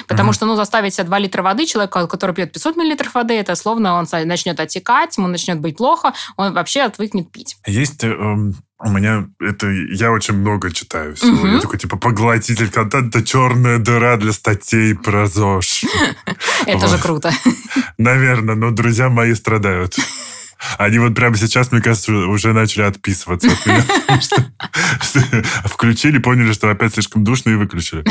Потому 0.08 0.32
mm-hmm. 0.32 0.34
что, 0.34 0.46
ну, 0.46 0.56
заставить 0.56 0.94
себе 0.94 1.06
2 1.06 1.20
литра 1.20 1.42
воды, 1.42 1.66
человека, 1.66 2.08
который 2.08 2.36
пьет 2.36 2.52
500 2.52 2.76
миллилитров 2.76 3.14
воды, 3.16 3.34
это 3.36 3.56
словно 3.56 3.94
он 3.94 4.08
начнет 4.26 4.60
отекать, 4.60 5.18
ему 5.18 5.28
начнет 5.28 5.60
быть 5.60 5.78
плохо, 5.78 6.14
он 6.36 6.54
вообще 6.54 6.82
отвыкнет 6.82 7.32
пить. 7.32 7.56
Есть 7.66 8.04
э, 8.04 8.14
у 8.80 8.90
меня 8.90 9.28
это... 9.42 9.68
Я 9.68 10.12
очень 10.12 10.36
много 10.36 10.72
читаю 10.72 11.16
всего. 11.16 11.38
Угу. 11.38 11.48
Я 11.48 11.60
такой, 11.60 11.80
типа, 11.80 11.98
поглотитель 11.98 12.70
контента, 12.70 13.24
черная 13.24 13.78
дыра 13.78 14.16
для 14.18 14.32
статей 14.32 14.96
про 14.96 15.28
ЗОЖ. 15.28 15.86
Это 16.66 16.88
же 16.88 16.98
круто. 16.98 17.32
Наверное, 17.98 18.56
но 18.56 18.72
друзья 18.72 19.10
мои 19.10 19.34
страдают. 19.34 19.98
Они 20.78 21.00
вот 21.00 21.16
прямо 21.16 21.38
сейчас, 21.38 21.72
мне 21.72 21.82
кажется, 21.82 22.12
уже 22.14 22.54
начали 22.54 22.84
отписываться 22.84 23.50
от 23.50 23.66
меня. 23.66 23.84
Включили, 25.66 26.18
поняли, 26.18 26.52
что 26.52 26.70
опять 26.70 26.94
слишком 26.94 27.24
душно 27.24 27.52
и 27.52 27.56
выключили. 27.56 28.04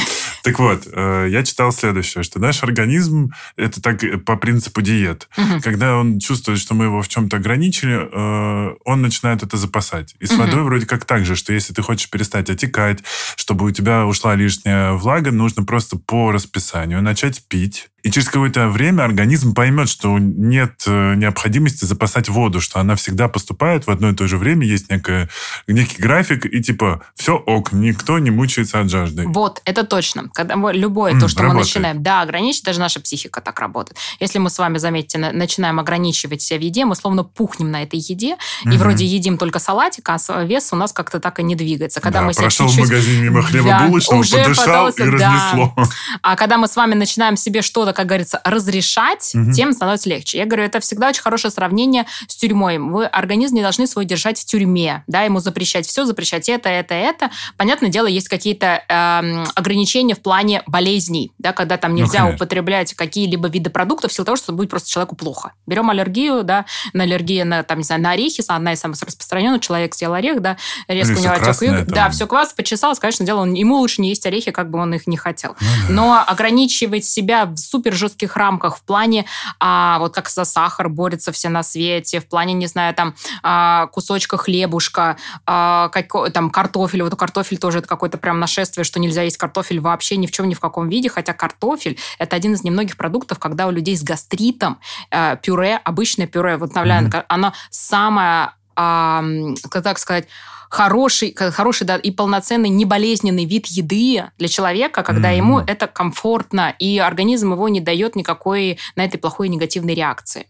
Так 0.49 0.59
вот, 0.61 0.89
э, 0.91 1.27
я 1.31 1.45
читал 1.45 1.73
следующее, 1.73 2.25
что 2.25 2.39
наш 2.39 2.63
организм, 2.63 3.33
это 3.57 3.83
так 3.83 4.01
по 4.25 4.37
принципу 4.37 4.81
диет. 4.81 5.29
Когда 5.63 5.99
он 5.99 6.21
чувствует, 6.21 6.59
что 6.59 6.75
мы 6.75 6.87
его 6.87 7.03
в 7.03 7.09
чем-то 7.09 7.37
ограничили, 7.37 8.09
э, 8.11 8.75
он 8.87 9.03
начинает 9.03 9.43
это 9.43 9.59
запасать. 9.59 10.15
И 10.21 10.27
с 10.27 10.33
водой 10.33 10.63
вроде 10.63 10.87
как 10.87 11.05
так 11.05 11.27
же, 11.27 11.37
что 11.37 11.53
если 11.53 11.75
ты 11.75 11.83
хочешь 11.83 12.09
перестать 12.09 12.49
отекать, 12.49 13.01
чтобы 13.37 13.67
у 13.67 13.71
тебя 13.71 14.07
ушла 14.07 14.35
лишняя 14.37 14.93
влага, 14.93 15.33
нужно 15.33 15.65
просто 15.65 15.99
по 15.99 16.33
расписанию 16.33 17.03
начать 17.03 17.43
пить 17.47 17.91
и 18.05 18.11
через 18.11 18.29
какое-то 18.29 18.69
время 18.69 19.03
организм 19.03 19.55
поймет, 19.55 19.89
что 19.89 20.19
нет 20.19 20.85
э, 20.87 21.15
необходимости 21.17 21.85
запасать 21.85 22.29
воду, 22.29 22.61
что 22.61 22.79
она 22.79 22.95
всегда 22.95 23.29
поступает 23.29 23.87
в 23.87 23.91
одно 23.91 24.11
и 24.11 24.15
то 24.15 24.27
же 24.29 24.39
время, 24.39 24.67
есть 24.67 24.89
некое, 24.91 25.29
некий 25.67 26.01
график, 26.01 26.47
и 26.47 26.63
типа 26.63 27.03
все 27.17 27.37
ок, 27.37 27.73
никто 27.73 28.19
не 28.19 28.31
мучается 28.31 28.81
от 28.81 28.89
жажды. 28.89 29.27
Вот, 29.27 29.61
это 29.65 29.85
точно. 29.85 30.31
Когда 30.39 30.55
мы, 30.55 30.73
любое 30.73 31.15
mm, 31.15 31.21
то, 31.21 31.27
что 31.27 31.43
работает. 31.43 31.65
мы 31.65 31.69
начинаем, 31.69 32.01
да, 32.01 32.21
ограничить, 32.21 32.63
даже 32.63 32.79
наша 32.79 33.01
психика 33.01 33.41
так 33.41 33.59
работает. 33.59 33.97
Если 34.21 34.39
мы 34.39 34.51
с 34.51 34.59
вами, 34.61 34.79
заметьте, 34.79 35.19
начинаем 35.19 35.81
ограничивать 35.81 36.43
себя 36.43 36.61
в 36.61 36.63
еде, 36.63 36.85
мы 36.85 36.95
словно 36.95 37.25
пухнем 37.25 37.73
на 37.73 37.83
этой 37.83 37.99
еде, 37.99 38.37
mm-hmm. 38.37 38.73
и 38.73 38.79
вроде 38.79 39.05
едим 39.05 39.37
только 39.37 39.59
салатик, 39.59 40.09
а 40.09 40.45
вес 40.45 40.73
у 40.73 40.77
нас 40.77 40.93
как-то 40.93 41.19
так 41.19 41.41
и 41.41 41.43
не 41.43 41.57
двигается. 41.57 42.01
Когда 42.01 42.21
да, 42.21 42.27
мы 42.27 42.35
прошел 42.35 42.69
в 42.69 42.79
магазин 42.79 43.21
мимо 43.21 43.43
хлеба 43.43 43.69
да, 43.69 43.87
булочного, 43.89 44.23
подышал 44.23 44.89
и 44.91 45.03
разнесло. 45.03 45.75
Да. 45.77 45.83
А 46.23 46.37
когда 46.37 46.57
мы 46.57 46.69
с 46.69 46.77
вами 46.77 46.95
начинаем 46.95 47.37
себе 47.37 47.61
что-то, 47.61 47.93
как 47.93 48.07
говорится, 48.07 48.41
разрешать, 48.45 49.33
угу. 49.35 49.51
тем 49.51 49.73
становится 49.73 50.09
легче. 50.09 50.39
Я 50.39 50.47
говорю, 50.47 50.63
это 50.63 50.79
всегда 50.79 51.09
очень 51.09 51.23
хорошее 51.23 51.51
сравнение 51.51 52.07
с 52.29 52.37
тюрьмой. 52.37 52.79
Вы 52.79 53.07
организм 53.07 53.57
не 53.57 53.63
должны 53.63 53.89
свой 53.89 54.05
держать 54.05 54.39
в 54.39 54.45
тюрьме, 54.45 55.03
да, 55.09 55.23
ему 55.23 55.41
запрещать 55.41 55.85
все, 55.85 56.05
запрещать 56.05 56.49
это, 56.49 56.69
это, 56.69 56.95
это. 56.95 57.31
Понятное 57.57 57.91
дело, 57.91 58.07
есть 58.07 58.29
какие-то 58.29 58.85
э, 58.89 59.45
ограничения 59.57 60.15
в 60.19 60.23
плане 60.23 60.63
болезней, 60.67 61.33
да, 61.39 61.53
когда 61.53 61.77
там 61.77 61.93
ну, 61.93 61.99
нельзя 61.99 62.25
ну, 62.25 62.35
употреблять 62.35 62.95
какие-либо 62.95 63.49
виды 63.49 63.71
продуктов 63.71 64.11
в 64.11 64.15
силу 64.15 64.27
того, 64.27 64.37
что 64.37 64.53
будет 64.53 64.71
просто 64.71 64.91
человеку 64.91 65.17
плохо. 65.17 65.53
Берем 65.67 65.91
аллергию, 65.91 66.43
да, 66.45 66.67
на 66.93 67.05
аллергию 67.05 67.47
на, 67.47 67.63
там, 67.63 67.79
не 67.79 67.85
знаю, 67.85 68.03
на 68.03 68.11
орехи, 68.13 68.43
одна 68.49 68.73
из 68.73 68.81
самых 68.81 69.01
распространенных, 69.01 69.63
человек 69.63 69.95
съел 69.95 70.13
орех, 70.15 70.41
да, 70.41 70.57
резко 70.89 71.13
Или 71.13 71.21
у 71.21 71.23
него 71.23 71.35
отек, 71.35 71.87
да, 71.87 72.11
все 72.11 72.27
квас, 72.27 72.53
почесалось, 72.53 72.99
конечно, 72.99 73.25
дело, 73.25 73.41
он, 73.41 73.55
ему 73.55 73.77
лучше 73.77 74.01
не 74.03 74.09
есть 74.11 74.27
орехи, 74.27 74.51
как 74.51 74.71
бы 74.71 74.79
он 74.79 74.95
их 74.95 75.07
не 75.07 75.17
хотел. 75.17 75.57
Ну, 75.61 75.67
да. 75.89 75.95
Но 75.95 76.25
ограничивать 76.27 77.05
себя 77.05 77.47
в 77.47 77.57
супер 77.57 77.95
жестких 77.95 78.37
рамках 78.37 78.79
в 78.79 78.83
плане, 78.83 79.25
а, 79.61 79.99
вот 79.99 80.15
как 80.15 80.29
за 80.29 80.45
сахар 80.45 80.89
борются 80.89 81.33
все 81.33 81.49
на 81.49 81.63
свете, 81.63 82.21
в 82.21 82.29
плане, 82.29 82.55
не 82.55 82.67
знаю, 82.67 82.95
там, 82.95 83.15
а, 83.43 83.87
кусочка 83.89 84.37
хлебушка, 84.37 85.17
а, 85.47 85.89
как, 85.89 86.33
там, 86.33 86.51
картофель, 86.51 87.03
вот 87.03 87.15
картофель 87.17 87.59
тоже 87.59 87.79
это 87.79 87.89
какое-то 87.89 88.19
прям 88.19 88.41
нашествие, 88.41 88.85
что 88.85 89.01
нельзя 89.01 89.23
есть 89.23 89.37
картофель 89.37 89.81
вообще 89.81 90.08
ни 90.17 90.27
в 90.27 90.31
чем, 90.31 90.49
ни 90.49 90.55
в 90.55 90.61
каком 90.61 90.89
виде, 90.89 91.09
хотя 91.09 91.33
картофель 91.33 91.99
это 92.19 92.37
один 92.37 92.55
из 92.55 92.65
немногих 92.65 92.97
продуктов, 92.97 93.39
когда 93.39 93.67
у 93.67 93.71
людей 93.71 93.97
с 93.97 94.03
гастритом 94.03 94.79
э, 95.11 95.37
пюре, 95.43 95.81
обычное 95.85 96.27
пюре, 96.27 96.57
вот, 96.57 96.73
mm-hmm. 96.73 97.25
оно 97.29 97.53
самое, 97.71 98.51
э, 98.77 99.55
как 99.71 99.83
так 99.83 99.99
сказать, 99.99 100.29
хороший, 100.69 101.35
хороший 101.35 101.87
да, 101.87 101.97
и 101.97 102.11
полноценный 102.11 102.69
неболезненный 102.69 103.45
вид 103.45 103.67
еды 103.67 104.31
для 104.39 104.49
человека, 104.49 105.03
когда 105.03 105.33
mm-hmm. 105.33 105.37
ему 105.37 105.59
это 105.61 105.87
комфортно, 105.87 106.75
и 106.79 106.99
организм 106.99 107.53
его 107.53 107.69
не 107.69 107.81
дает 107.81 108.17
никакой 108.17 108.79
на 108.97 109.05
этой 109.05 109.19
плохой 109.19 109.49
негативной 109.49 109.95
реакции. 109.95 110.47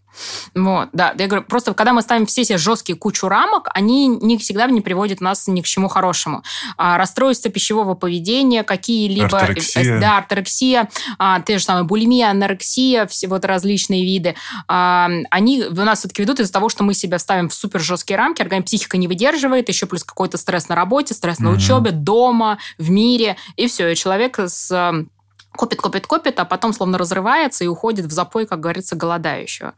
Вот, 0.55 0.89
да. 0.93 1.13
Я 1.17 1.27
говорю, 1.27 1.45
просто 1.45 1.73
когда 1.73 1.93
мы 1.93 2.01
ставим 2.01 2.25
все 2.25 2.41
эти 2.41 2.57
жесткие 2.57 2.97
кучу 2.97 3.27
рамок, 3.27 3.69
они 3.73 4.07
не 4.07 4.37
всегда 4.37 4.67
не 4.67 4.81
приводят 4.81 5.21
нас 5.21 5.47
ни 5.47 5.61
к 5.61 5.65
чему 5.65 5.87
хорошему. 5.87 6.43
А, 6.77 6.97
расстройство 6.97 7.51
пищевого 7.51 7.93
поведения, 7.93 8.63
какие-либо... 8.63 9.39
Орторексия. 9.39 9.99
Да, 9.99 10.17
орторексия, 10.17 10.89
а, 11.17 11.39
те 11.41 11.57
же 11.57 11.63
самые 11.63 11.83
булимия, 11.83 12.29
анорексия, 12.29 13.05
все 13.07 13.27
вот 13.27 13.45
различные 13.45 14.03
виды. 14.03 14.35
А, 14.67 15.09
они 15.29 15.63
у 15.63 15.73
нас 15.73 15.99
все-таки 15.99 16.21
ведут 16.21 16.39
из-за 16.39 16.51
того, 16.51 16.69
что 16.69 16.83
мы 16.83 16.93
себя 16.93 17.19
ставим 17.19 17.49
в 17.49 17.53
супер 17.53 17.79
жесткие 17.79 18.17
рамки, 18.17 18.41
организм 18.41 18.65
психика 18.65 18.97
не 18.97 19.07
выдерживает, 19.07 19.69
еще 19.69 19.85
плюс 19.85 20.03
какой-то 20.09 20.37
стресс 20.37 20.69
на 20.69 20.75
работе, 20.75 21.13
стресс 21.13 21.39
на 21.39 21.49
mm-hmm. 21.49 21.55
учебе, 21.55 21.91
дома, 21.91 22.57
в 22.77 22.89
мире, 22.89 23.37
и 23.55 23.67
все, 23.67 23.91
и 23.91 23.95
человек 23.95 24.39
с 24.39 25.05
копит, 25.55 25.81
копит, 25.81 26.07
копит, 26.07 26.39
а 26.39 26.45
потом 26.45 26.73
словно 26.73 26.97
разрывается 26.97 27.63
и 27.63 27.67
уходит 27.67 28.05
в 28.05 28.11
запой, 28.11 28.45
как 28.45 28.59
говорится, 28.59 28.95
голодающего. 28.95 29.73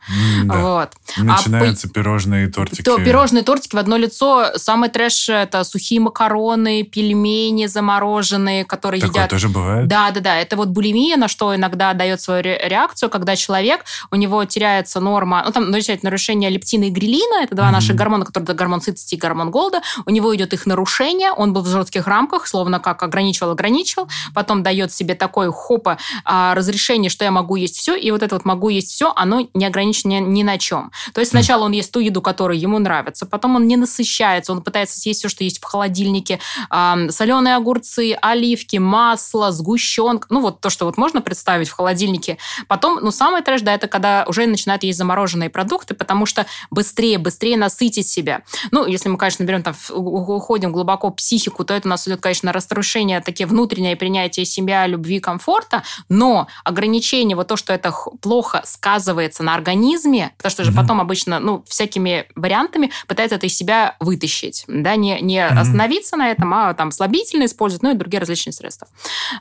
да. 0.46 0.56
Вот. 0.56 0.90
И 1.18 1.24
начинаются 1.24 1.88
а, 1.88 1.92
пирожные 1.92 2.48
и 2.48 2.51
тортики. 2.51 2.84
То, 2.84 2.98
пирожные 2.98 3.44
тортики 3.44 3.75
в 3.75 3.80
одно 3.80 3.98
лицо. 3.98 4.51
Самый 4.56 4.90
трэш– 4.90 5.30
это 5.30 5.63
сухие 5.63 6.00
макароны, 6.00 6.84
пельмени 6.84 7.66
замороженные, 7.66 8.66
которые 8.66 9.01
Такое 9.01 9.24
едят. 9.24 9.30
тоже 9.30 9.50
бывает? 9.50 9.88
Да, 9.88 10.12
да, 10.12 10.20
да. 10.20 10.36
Это 10.38 10.56
вот 10.56 10.70
булимия, 10.70 11.18
на 11.18 11.28
что 11.28 11.56
иногда 11.56 11.94
дает 11.94 12.22
свою 12.22 12.42
реакцию, 12.44 13.10
когда 13.10 13.36
человек, 13.36 13.86
у 14.12 14.16
него 14.16 14.44
теряется 14.46 15.00
норма, 15.00 15.44
ну 15.46 15.51
там 15.51 15.72
нарушение 15.72 16.50
лептина 16.50 16.86
и 16.86 16.90
грилина, 16.90 17.44
это 17.44 17.56
два 17.56 17.68
mm-hmm. 17.68 17.72
наших 17.72 17.96
гормона, 17.96 18.25
которые 18.25 18.56
гормон 18.56 18.82
сытости 18.82 19.16
и 19.16 19.18
гормон 19.18 19.51
голода, 19.51 19.82
у 20.06 20.10
него 20.10 20.36
идет 20.36 20.54
их 20.54 20.66
нарушение, 20.66 21.32
он 21.32 21.54
был 21.54 21.62
в 21.62 21.68
жестких 21.68 22.08
рамках, 22.08 22.48
словно 22.48 22.80
как 22.80 23.04
ограничивал, 23.04 23.51
ограничивал, 23.51 24.08
потом 24.34 24.63
дает 24.63 24.92
себе 24.92 25.16
такой 25.16 25.50
хопа 25.62 25.98
а, 26.25 26.56
разрешение, 26.56 27.10
что 27.10 27.24
я 27.24 27.32
могу 27.32 27.56
есть 27.56 27.77
все, 27.77 27.96
и 27.96 28.12
вот 28.12 28.24
это 28.24 28.36
вот 28.36 28.46
могу 28.46 28.70
есть 28.70 28.89
все, 28.91 29.13
оно 29.15 29.48
не 29.53 29.65
ограничено 29.65 30.20
ни 30.20 30.44
на 30.44 30.58
чем. 30.58 30.91
То 31.13 31.22
есть 31.22 31.32
сначала 31.32 31.65
он 31.65 31.72
ест 31.72 31.91
ту 31.91 32.00
еду, 32.00 32.22
которая 32.22 32.58
ему 32.58 32.80
нравится, 32.80 33.25
потом 33.25 33.56
он 33.56 33.68
не 33.68 33.77
насыщается, 33.77 34.51
он 34.51 34.62
пытается 34.62 35.00
съесть 35.00 35.20
все, 35.20 35.30
что 35.30 35.44
есть 35.44 35.60
в 35.60 35.63
холодильнике, 35.63 36.39
соленые 36.70 37.56
огурцы, 37.56 38.18
оливки, 38.22 38.77
масло, 38.77 39.51
сгущенка, 39.51 40.27
ну 40.30 40.41
вот 40.41 40.62
то, 40.62 40.70
что 40.70 40.86
вот 40.86 40.98
можно 40.98 41.22
представить 41.22 41.70
в 41.70 41.74
холодильнике. 41.74 42.38
Потом, 42.68 43.00
ну 43.01 43.12
самое 43.12 43.44
трэш, 43.44 43.62
да, 43.62 43.74
это 43.74 43.88
когда 43.88 44.25
уже 44.27 44.46
начинают 44.46 44.84
есть 44.84 44.98
замороженные 44.98 45.50
продукты, 45.50 45.94
потому 45.94 46.25
что 46.25 46.46
быстрее, 46.72 47.18
быстрее 47.18 47.58
насытить 47.58 48.08
себя. 48.08 48.41
Ну, 48.72 48.86
если 48.86 49.10
мы, 49.10 49.18
конечно, 49.18 49.44
берем 49.44 49.63
там, 49.63 49.75
уходим 49.89 50.72
глубоко 50.72 51.10
в 51.10 51.15
психику, 51.15 51.63
то 51.63 51.74
это 51.74 51.88
у 51.88 51.91
нас 51.91 52.08
идет, 52.08 52.22
конечно, 52.22 52.51
разрушение, 52.51 53.22
такие 53.22 53.46
внутреннее 53.48 53.96
принятие 53.96 54.46
себя, 54.46 54.88
любви, 54.88 55.20
комфорта, 55.20 55.50
комфорта, 55.51 55.84
но 56.10 56.48
ограничение, 56.63 57.36
вот 57.36 57.48
то, 57.48 57.58
что 57.58 57.74
это 57.74 57.93
плохо 58.22 58.62
сказывается 58.65 59.43
на 59.43 59.53
организме, 59.53 60.34
потому 60.38 60.51
что 60.51 60.63
же 60.63 60.72
mm-hmm. 60.72 60.75
потом 60.75 61.01
обычно, 61.01 61.39
ну, 61.39 61.63
всякими 61.67 62.25
вариантами 62.36 62.91
пытается 63.08 63.36
это 63.36 63.48
из 63.48 63.55
себя 63.55 63.96
вытащить, 64.00 64.63
да, 64.67 64.96
не, 64.96 65.20
не 65.22 65.39
mm-hmm. 65.39 65.60
остановиться 65.60 66.15
на 66.15 66.29
этом, 66.29 66.53
а 66.53 66.74
там 66.74 66.91
слабительно 66.91 67.46
использовать, 67.46 67.84
ну 67.84 67.91
и 67.91 67.96
другие 67.96 68.20
различные 68.20 68.53
средства. 68.53 68.88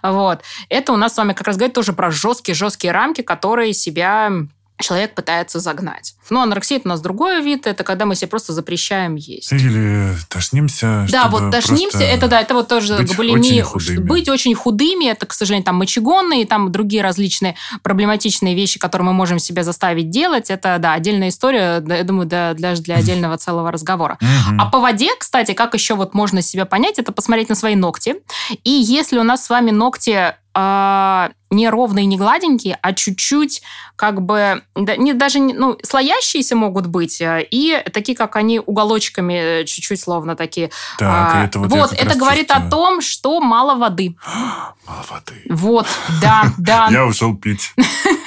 Вот. 0.02 0.40
Это 0.68 0.92
у 0.92 0.96
нас 0.96 1.14
с 1.14 1.16
вами 1.16 1.32
как 1.32 1.46
раз 1.46 1.56
говорит 1.56 1.74
тоже 1.74 1.92
про 1.92 2.10
жесткие-жесткие 2.10 2.92
рамки, 2.92 3.22
которые 3.22 3.72
себя 3.72 4.32
человек 4.80 5.14
пытается 5.14 5.60
загнать. 5.60 6.14
Ну, 6.30 6.40
анорексия 6.40 6.78
это 6.78 6.88
у 6.88 6.90
нас 6.90 7.00
другой 7.00 7.42
вид, 7.42 7.66
это 7.66 7.84
когда 7.84 8.06
мы 8.06 8.14
себе 8.14 8.28
просто 8.28 8.52
запрещаем 8.52 9.16
есть. 9.16 9.52
Или 9.52 10.14
тошнимся. 10.28 11.06
Да, 11.10 11.28
вот 11.28 11.50
тошнимся, 11.50 12.02
это 12.02 12.28
да, 12.28 12.40
это 12.40 12.54
вот 12.54 12.68
тоже 12.68 12.96
быть 12.96 13.16
булимия. 13.16 13.64
Очень 13.64 14.00
быть 14.00 14.28
очень 14.28 14.54
худыми, 14.54 15.10
это, 15.10 15.26
к 15.26 15.32
сожалению, 15.32 15.64
там 15.64 15.76
мочегонные, 15.76 16.46
там 16.46 16.70
другие 16.72 17.02
различные 17.02 17.56
проблематичные 17.82 18.54
вещи, 18.54 18.78
которые 18.78 19.06
мы 19.06 19.12
можем 19.12 19.38
себя 19.38 19.64
заставить 19.64 20.10
делать, 20.10 20.50
это, 20.50 20.76
да, 20.78 20.94
отдельная 20.94 21.28
история, 21.28 21.82
я 21.86 22.04
думаю, 22.04 22.26
да, 22.26 22.54
для, 22.54 22.74
для 22.74 22.96
отдельного 22.96 23.36
целого 23.36 23.70
разговора. 23.70 24.18
А 24.58 24.66
по 24.66 24.78
воде, 24.80 25.10
кстати, 25.18 25.52
как 25.52 25.74
еще 25.74 25.94
вот 25.94 26.14
можно 26.14 26.42
себя 26.42 26.66
понять, 26.66 26.98
это 26.98 27.12
посмотреть 27.12 27.48
на 27.48 27.54
свои 27.54 27.74
ногти. 27.74 28.16
И 28.64 28.70
если 28.70 29.18
у 29.18 29.22
нас 29.22 29.44
с 29.44 29.50
вами 29.50 29.70
ногти 29.70 30.34
а, 30.54 31.30
не 31.50 31.68
ровные, 31.68 32.06
не 32.06 32.16
гладенькие, 32.16 32.78
а 32.80 32.92
чуть-чуть 32.92 33.62
как 33.96 34.22
бы 34.22 34.62
да, 34.74 34.96
не, 34.96 35.14
даже 35.14 35.40
ну, 35.40 35.78
слоящиеся 35.82 36.56
могут 36.56 36.86
быть, 36.86 37.20
э, 37.20 37.46
и 37.50 37.82
такие, 37.92 38.16
как 38.16 38.36
они 38.36 38.60
уголочками 38.60 39.60
э, 39.60 39.64
чуть-чуть 39.64 40.00
словно 40.00 40.36
такие. 40.36 40.70
Так, 40.98 41.34
а, 41.34 41.44
это 41.44 41.58
вот, 41.58 41.70
вот 41.70 41.92
это 41.92 42.16
говорит 42.16 42.48
чувствую. 42.48 42.68
о 42.68 42.70
том, 42.70 43.00
что 43.00 43.40
мало 43.40 43.74
воды. 43.74 44.16
мало 44.86 45.04
воды. 45.10 45.42
Вот, 45.48 45.86
да, 46.22 46.52
да. 46.58 46.88
Я 46.90 47.06
ушел 47.06 47.36
пить. 47.36 47.72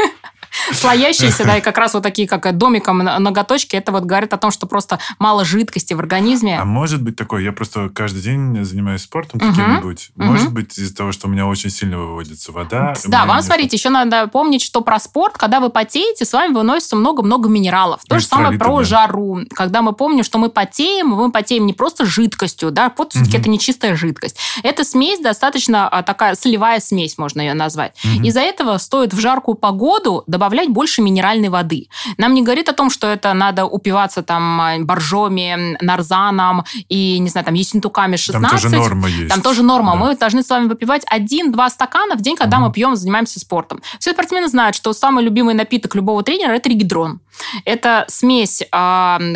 слоящиеся, 0.71 1.43
да, 1.43 1.57
и 1.57 1.61
как 1.73 1.77
раз 1.77 1.93
вот 1.93 2.03
такие, 2.03 2.27
как 2.27 2.57
домиком 2.57 2.99
ноготочки, 2.99 3.75
это 3.75 3.91
вот 3.91 4.03
говорит 4.03 4.33
о 4.33 4.37
том, 4.37 4.51
что 4.51 4.67
просто 4.67 4.99
мало 5.19 5.45
жидкости 5.45 5.93
в 5.93 5.99
организме. 5.99 6.59
А 6.59 6.65
может 6.65 7.01
быть 7.01 7.15
такое, 7.15 7.41
я 7.41 7.51
просто 7.51 7.89
каждый 7.89 8.21
день 8.21 8.63
занимаюсь 8.63 9.01
спортом 9.01 9.39
каким-нибудь, 9.39 10.11
может 10.15 10.51
быть 10.51 10.77
из-за 10.77 10.95
того, 10.95 11.11
что 11.11 11.27
у 11.27 11.29
меня 11.29 11.47
очень 11.47 11.69
сильно 11.69 11.97
выводится 11.97 12.51
вода. 12.51 12.93
Да, 13.05 13.25
вам, 13.25 13.41
смотрите, 13.41 13.75
еще 13.77 13.89
надо 13.89 14.27
помнить, 14.27 14.61
что 14.61 14.81
про 14.81 14.99
спорт, 14.99 15.37
когда 15.37 15.59
вы 15.59 15.69
потеете, 15.69 16.25
с 16.25 16.33
вами 16.33 16.53
выносится 16.53 16.95
много-много 16.95 17.49
минералов. 17.49 18.01
То 18.07 18.19
же 18.19 18.25
самое 18.25 18.57
про 18.57 18.83
жару. 18.83 19.39
Когда 19.53 19.81
мы 19.81 19.93
помним, 19.93 20.23
что 20.23 20.37
мы 20.37 20.49
потеем, 20.49 21.07
мы 21.07 21.31
потеем 21.31 21.65
не 21.65 21.73
просто 21.73 22.05
жидкостью, 22.05 22.71
да, 22.71 22.89
пот 22.89 23.13
все-таки 23.13 23.37
это 23.37 23.49
не 23.49 23.59
чистая 23.59 23.95
жидкость. 23.95 24.37
Это 24.63 24.83
смесь 24.83 25.19
достаточно 25.19 25.87
а, 25.87 26.03
такая 26.03 26.35
солевая 26.35 26.79
смесь, 26.79 27.17
можно 27.17 27.41
ее 27.41 27.53
назвать. 27.53 27.95
Из-за 28.23 28.41
этого 28.41 28.77
стоит 28.77 29.13
в 29.13 29.19
жаркую 29.19 29.55
погоду 29.55 30.23
добавлять 30.27 30.52
добавлять 30.53 30.69
больше 30.69 31.01
минеральной 31.01 31.49
воды. 31.49 31.87
Нам 32.17 32.33
не 32.33 32.43
говорит 32.43 32.69
о 32.69 32.73
том, 32.73 32.89
что 32.89 33.07
это 33.07 33.33
надо 33.33 33.65
упиваться 33.65 34.21
там 34.21 34.61
а, 34.61 34.77
боржоми, 34.79 35.77
нарзаном 35.81 36.63
и, 36.89 37.19
не 37.19 37.29
знаю, 37.29 37.45
там, 37.45 37.55
ессентуками 37.55 38.15
16. 38.15 38.41
Там 38.41 38.59
тоже 38.59 38.75
норма 38.75 39.09
есть. 39.09 39.29
Там 39.29 39.41
тоже 39.41 39.63
норма. 39.63 39.93
Да. 39.93 39.99
Мы 39.99 40.15
должны 40.15 40.43
с 40.43 40.49
вами 40.49 40.67
выпивать 40.67 41.03
один-два 41.09 41.69
стакана 41.69 42.15
в 42.15 42.21
день, 42.21 42.35
когда 42.35 42.57
угу. 42.57 42.67
мы 42.67 42.71
пьем, 42.71 42.95
занимаемся 42.95 43.39
спортом. 43.39 43.81
Все 43.99 44.11
спортсмены 44.11 44.47
знают, 44.47 44.75
что 44.75 44.93
самый 44.93 45.23
любимый 45.23 45.55
напиток 45.55 45.95
любого 45.95 46.23
тренера– 46.23 46.51
это 46.53 46.69
регидрон. 46.69 47.19
Это 47.65 48.05
смесь 48.07 48.61
э, 48.61 48.65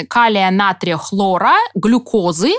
калия, 0.10 0.52
натрия, 0.52 0.98
хлора, 0.98 1.56
глюкозы 1.76 2.54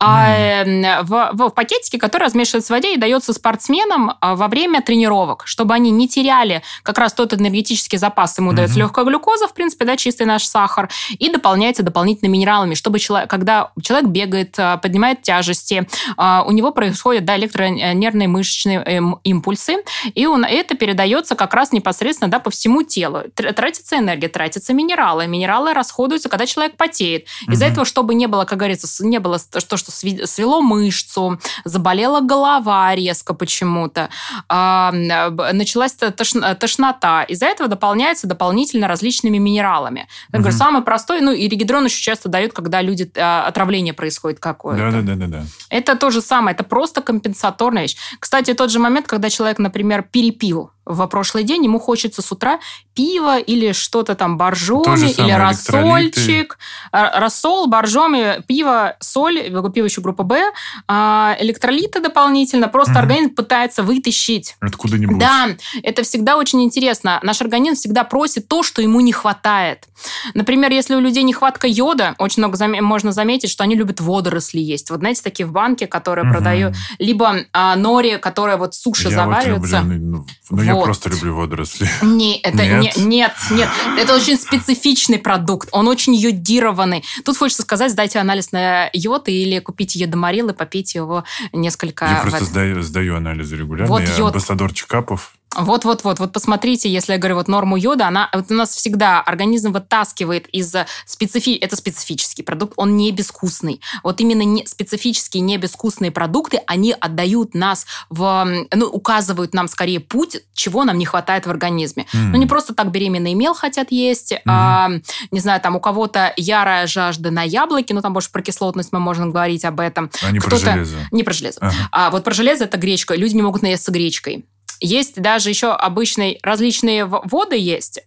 э, 0.00 1.02
в, 1.02 1.30
в 1.32 1.50
пакетике, 1.50 1.98
который 1.98 2.24
размешивается 2.24 2.72
в 2.72 2.76
воде 2.76 2.94
и 2.94 2.96
дается 2.96 3.32
спортсменам 3.32 4.14
во 4.20 4.48
время 4.48 4.82
тренировок, 4.82 5.42
чтобы 5.46 5.74
они 5.74 5.90
не 5.90 6.08
теряли 6.08 6.62
как 6.82 6.98
раз 6.98 7.12
тот 7.12 7.34
энергетический 7.34 7.98
запас. 7.98 8.38
Ему 8.38 8.52
mm-hmm. 8.52 8.56
дается 8.56 8.78
легкая 8.78 9.04
глюкоза, 9.04 9.48
в 9.48 9.54
принципе, 9.54 9.84
да, 9.84 9.96
чистый 9.96 10.26
наш 10.26 10.44
сахар, 10.44 10.90
и 11.18 11.30
дополняется 11.30 11.82
дополнительными 11.82 12.32
минералами, 12.32 12.74
чтобы 12.74 12.98
человек, 12.98 13.28
когда 13.30 13.70
человек 13.82 14.08
бегает, 14.08 14.56
поднимает 14.82 15.22
тяжести, 15.22 15.88
у 16.18 16.50
него 16.52 16.72
происходят 16.72 17.24
да, 17.24 17.36
электронервные 17.36 18.28
мышечные 18.28 18.82
эм, 18.84 19.20
импульсы, 19.24 19.76
и 20.14 20.26
он, 20.26 20.44
это 20.44 20.74
передается 20.74 21.34
как 21.34 21.54
раз 21.54 21.72
непосредственно 21.72 22.30
да, 22.30 22.38
по 22.38 22.50
всему 22.50 22.82
телу. 22.82 23.22
Тратится 23.34 23.98
энергия, 23.98 24.28
тратятся 24.28 24.72
минералы. 24.82 25.26
Минералы 25.26 25.74
расходуются, 25.74 26.28
когда 26.28 26.46
человек 26.46 26.76
потеет. 26.76 27.26
Из-за 27.48 27.66
угу. 27.66 27.72
этого, 27.72 27.86
чтобы 27.86 28.14
не 28.14 28.26
было, 28.26 28.44
как 28.44 28.58
говорится, 28.58 28.86
не 29.04 29.18
было 29.18 29.38
то, 29.38 29.76
что 29.76 29.90
свело 29.90 30.60
мышцу, 30.60 31.40
заболела 31.64 32.20
голова 32.20 32.94
резко 32.94 33.34
почему-то, 33.34 34.08
началась 34.48 35.94
тошнота. 35.94 37.22
Из-за 37.24 37.46
этого 37.46 37.68
дополняется 37.68 38.26
дополнительно 38.26 38.88
различными 38.88 39.38
минералами. 39.38 40.08
Я 40.32 40.38
угу. 40.38 40.42
говорю, 40.42 40.56
самый 40.56 40.82
простой, 40.82 41.20
ну 41.20 41.32
и 41.32 41.48
регидрон 41.48 41.84
еще 41.84 42.02
часто 42.02 42.28
дают, 42.28 42.52
когда 42.52 42.82
люди 42.82 43.10
а, 43.16 43.46
отравление 43.46 43.94
происходит 43.94 44.40
какое-то. 44.40 44.90
Да, 44.90 45.02
да, 45.02 45.14
да, 45.14 45.26
да. 45.26 45.44
Это 45.70 45.96
то 45.96 46.10
же 46.10 46.20
самое, 46.20 46.54
это 46.54 46.64
просто 46.64 47.02
компенсаторная 47.02 47.82
вещь. 47.82 47.96
Кстати, 48.18 48.54
тот 48.54 48.70
же 48.70 48.78
момент, 48.78 49.06
когда 49.06 49.30
человек, 49.30 49.58
например, 49.58 50.02
перепил 50.02 50.70
в 50.84 51.06
прошлый 51.06 51.44
день, 51.44 51.64
ему 51.64 51.78
хочется 51.78 52.22
с 52.22 52.32
утра 52.32 52.58
пива 52.94 53.38
или 53.38 53.72
что-то 53.72 54.14
там 54.14 54.36
боржоми, 54.36 55.10
или 55.10 55.32
рассольчик. 55.32 56.58
А, 56.90 57.20
рассол, 57.20 57.66
боржоми, 57.68 58.42
пиво, 58.46 58.96
соль, 59.00 59.42
пиво 59.72 59.84
еще 59.84 60.00
группа 60.00 60.24
Б, 60.24 60.42
а, 60.88 61.36
электролиты 61.40 62.00
дополнительно. 62.00 62.68
Просто 62.68 62.92
угу. 62.92 63.00
организм 63.00 63.34
пытается 63.34 63.82
вытащить. 63.82 64.56
Откуда-нибудь. 64.60 65.18
Да, 65.18 65.48
это 65.82 66.02
всегда 66.02 66.36
очень 66.36 66.62
интересно. 66.62 67.18
Наш 67.22 67.40
организм 67.40 67.76
всегда 67.76 68.04
просит 68.04 68.48
то, 68.48 68.62
что 68.62 68.82
ему 68.82 69.00
не 69.00 69.12
хватает. 69.12 69.88
Например, 70.34 70.70
если 70.70 70.94
у 70.94 71.00
людей 71.00 71.22
нехватка 71.22 71.66
йода, 71.66 72.14
очень 72.18 72.42
много 72.42 72.56
зам... 72.56 72.72
можно 72.84 73.12
заметить, 73.12 73.50
что 73.50 73.64
они 73.64 73.74
любят 73.74 74.00
водоросли 74.00 74.60
есть. 74.60 74.90
Вот 74.90 75.00
знаете, 75.00 75.22
такие 75.22 75.46
в 75.46 75.52
банке, 75.52 75.86
которые 75.86 76.26
угу. 76.26 76.34
продают, 76.34 76.74
либо 76.98 77.36
а, 77.52 77.76
нори, 77.76 78.18
которые 78.18 78.56
вот 78.56 78.74
суши 78.74 79.08
Я 79.08 79.16
завариваются. 79.16 79.80
Вот 79.82 79.92
люблю, 79.92 80.00
ну, 80.00 80.26
ну, 80.50 80.71
я 80.78 80.84
просто 80.84 81.10
люблю 81.10 81.34
водоросли. 81.36 81.88
Не, 82.02 82.38
это 82.38 82.64
нет? 82.66 82.96
Не, 82.96 83.04
нет, 83.04 83.32
нет. 83.50 83.68
Это 83.98 84.14
очень 84.14 84.36
специфичный 84.36 85.18
продукт. 85.18 85.68
Он 85.72 85.88
очень 85.88 86.14
йодированный. 86.14 87.04
Тут 87.24 87.36
хочется 87.36 87.62
сказать, 87.62 87.92
сдайте 87.92 88.18
анализ 88.18 88.52
на 88.52 88.90
йод 88.92 89.28
или 89.28 89.58
купите 89.58 89.98
йодоморил 89.98 90.48
и 90.48 90.52
попейте 90.52 90.98
его 90.98 91.24
несколько... 91.52 92.06
Я 92.06 92.16
просто 92.22 92.44
сдаю, 92.44 92.82
сдаю 92.82 93.16
анализы 93.16 93.56
регулярно. 93.56 93.92
Вот 93.92 94.02
я 94.02 94.16
йод. 94.16 94.28
амбассадор 94.28 94.72
чекапов. 94.72 95.34
Вот-вот-вот, 95.54 96.18
вот 96.18 96.32
посмотрите, 96.32 96.90
если 96.90 97.12
я 97.12 97.18
говорю 97.18 97.36
вот 97.36 97.48
норму 97.48 97.76
йода, 97.76 98.06
она 98.08 98.30
вот 98.32 98.50
у 98.50 98.54
нас 98.54 98.74
всегда 98.74 99.20
организм 99.20 99.72
вытаскивает 99.72 100.48
из 100.48 100.74
специфи, 101.04 101.56
это 101.56 101.76
специфический 101.76 102.42
продукт, 102.42 102.74
он 102.76 102.96
не 102.96 103.12
безвкусный. 103.12 103.80
Вот 104.02 104.20
именно 104.20 104.42
не, 104.42 104.66
специфические 104.66 105.42
не 105.42 105.58
безвкусные 105.58 106.10
продукты, 106.10 106.60
они 106.66 106.94
отдают 106.98 107.54
нас 107.54 107.86
в, 108.08 108.66
ну, 108.74 108.86
указывают 108.86 109.54
нам 109.54 109.68
скорее 109.68 110.00
путь, 110.00 110.38
чего 110.54 110.84
нам 110.84 110.98
не 110.98 111.04
хватает 111.04 111.46
в 111.46 111.50
организме. 111.50 112.06
Mm. 112.12 112.18
Ну 112.32 112.38
не 112.38 112.46
просто 112.46 112.74
так 112.74 112.90
беременный 112.90 113.34
мел 113.34 113.54
хотят 113.54 113.90
есть, 113.90 114.32
mm. 114.32 114.40
а, 114.46 114.90
не 115.30 115.40
знаю, 115.40 115.60
там 115.60 115.76
у 115.76 115.80
кого-то 115.80 116.32
ярая 116.36 116.86
жажда 116.86 117.30
на 117.30 117.42
яблоки, 117.42 117.92
ну 117.92 118.00
там 118.00 118.12
больше 118.12 118.30
про 118.32 118.42
кислотность 118.42 118.92
мы 118.92 119.00
можем 119.00 119.30
говорить 119.30 119.64
об 119.64 119.80
этом. 119.80 120.10
А 120.22 120.30
не 120.30 120.40
про 120.40 120.56
железо. 120.56 120.96
Не 121.10 121.22
про 121.22 121.32
железо. 121.32 121.58
Ага. 121.60 121.74
А 121.90 122.10
вот 122.10 122.24
про 122.24 122.32
железо 122.32 122.64
это 122.64 122.78
гречка. 122.78 123.14
Люди 123.14 123.34
не 123.34 123.42
могут 123.42 123.62
наесться 123.62 123.92
гречкой. 123.92 124.46
Есть 124.82 125.20
даже 125.20 125.48
еще 125.48 125.72
обычные 125.72 126.38
различные 126.42 127.04
воды 127.06 127.56
есть, 127.56 128.00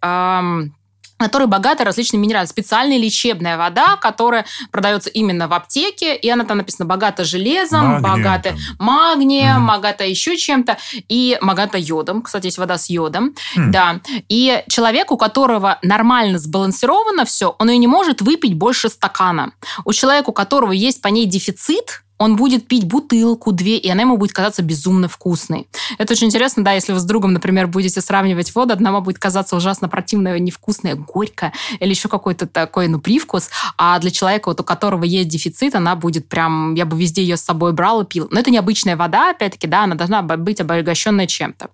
которые 1.17 1.47
богаты 1.47 1.83
различными 1.83 2.23
минералами. 2.23 2.47
Специальная 2.47 2.97
лечебная 2.97 3.57
вода, 3.57 3.95
которая 3.95 4.45
продается 4.71 5.09
именно 5.09 5.47
в 5.47 5.53
аптеке, 5.53 6.15
и 6.15 6.29
она 6.29 6.43
там 6.43 6.57
написана 6.57 6.85
богата 6.85 7.23
железом, 7.23 8.01
богата 8.01 8.55
магнием, 8.79 9.63
mm. 9.63 9.67
богата 9.67 10.03
еще 10.03 10.35
чем-то, 10.35 10.77
и 11.07 11.37
богата 11.41 11.77
йодом. 11.77 12.21
Кстати, 12.21 12.47
есть 12.47 12.57
вода 12.57 12.77
с 12.77 12.89
йодом. 12.89 13.33
Mm. 13.55 13.69
Да. 13.69 14.01
И 14.27 14.63
человек, 14.67 15.11
у 15.11 15.17
которого 15.17 15.79
нормально 15.81 16.37
сбалансировано 16.37 17.23
все, 17.23 17.55
он 17.59 17.69
ее 17.69 17.77
не 17.77 17.87
может 17.87 18.21
выпить 18.21 18.55
больше 18.55 18.89
стакана. 18.89 19.53
У 19.85 19.93
человека, 19.93 20.31
у 20.31 20.33
которого 20.33 20.73
есть 20.73 21.01
по 21.01 21.07
ней 21.07 21.25
дефицит, 21.25 22.01
он 22.17 22.35
будет 22.35 22.67
пить 22.67 22.85
бутылку, 22.85 23.51
две, 23.51 23.77
и 23.77 23.89
она 23.89 24.01
ему 24.01 24.17
будет 24.17 24.31
казаться 24.31 24.61
безумно 24.61 25.07
вкусной. 25.07 25.67
Это 25.97 26.13
очень 26.13 26.27
интересно, 26.27 26.63
да, 26.63 26.73
если 26.73 26.93
вы 26.93 26.99
с 26.99 27.03
другом, 27.03 27.33
например, 27.33 27.67
будете 27.67 28.01
сравнивать 28.01 28.53
воду, 28.55 28.73
одна 28.73 28.99
будет 29.01 29.19
казаться 29.19 29.55
ужасно 29.55 29.89
противная, 29.89 30.39
невкусная, 30.39 30.95
горькая, 30.95 31.53
или 31.79 31.89
еще 31.89 32.07
какой-то 32.07 32.47
такой, 32.47 32.87
ну, 32.87 32.99
привкус, 32.99 33.49
а 33.77 33.99
для 33.99 34.11
человека, 34.11 34.49
вот 34.49 34.61
у 34.61 34.63
которого 34.63 35.03
есть 35.03 35.27
дефицит, 35.27 35.75
она 35.75 35.95
будет 35.95 36.29
прям, 36.29 36.73
я 36.75 36.85
бы 36.85 36.97
везде 36.97 37.21
ее 37.21 37.35
с 37.37 37.41
собой 37.41 37.73
брал 37.73 38.01
и 38.01 38.05
пил. 38.05 38.27
Но 38.31 38.39
это 38.39 38.51
необычная 38.51 38.95
вода, 38.95 39.31
опять-таки, 39.31 39.67
да, 39.67 39.83
она 39.83 39.95
должна 39.95 40.21
быть 40.21 40.61
обогащенная 40.61 41.27
чем-то. 41.27 41.69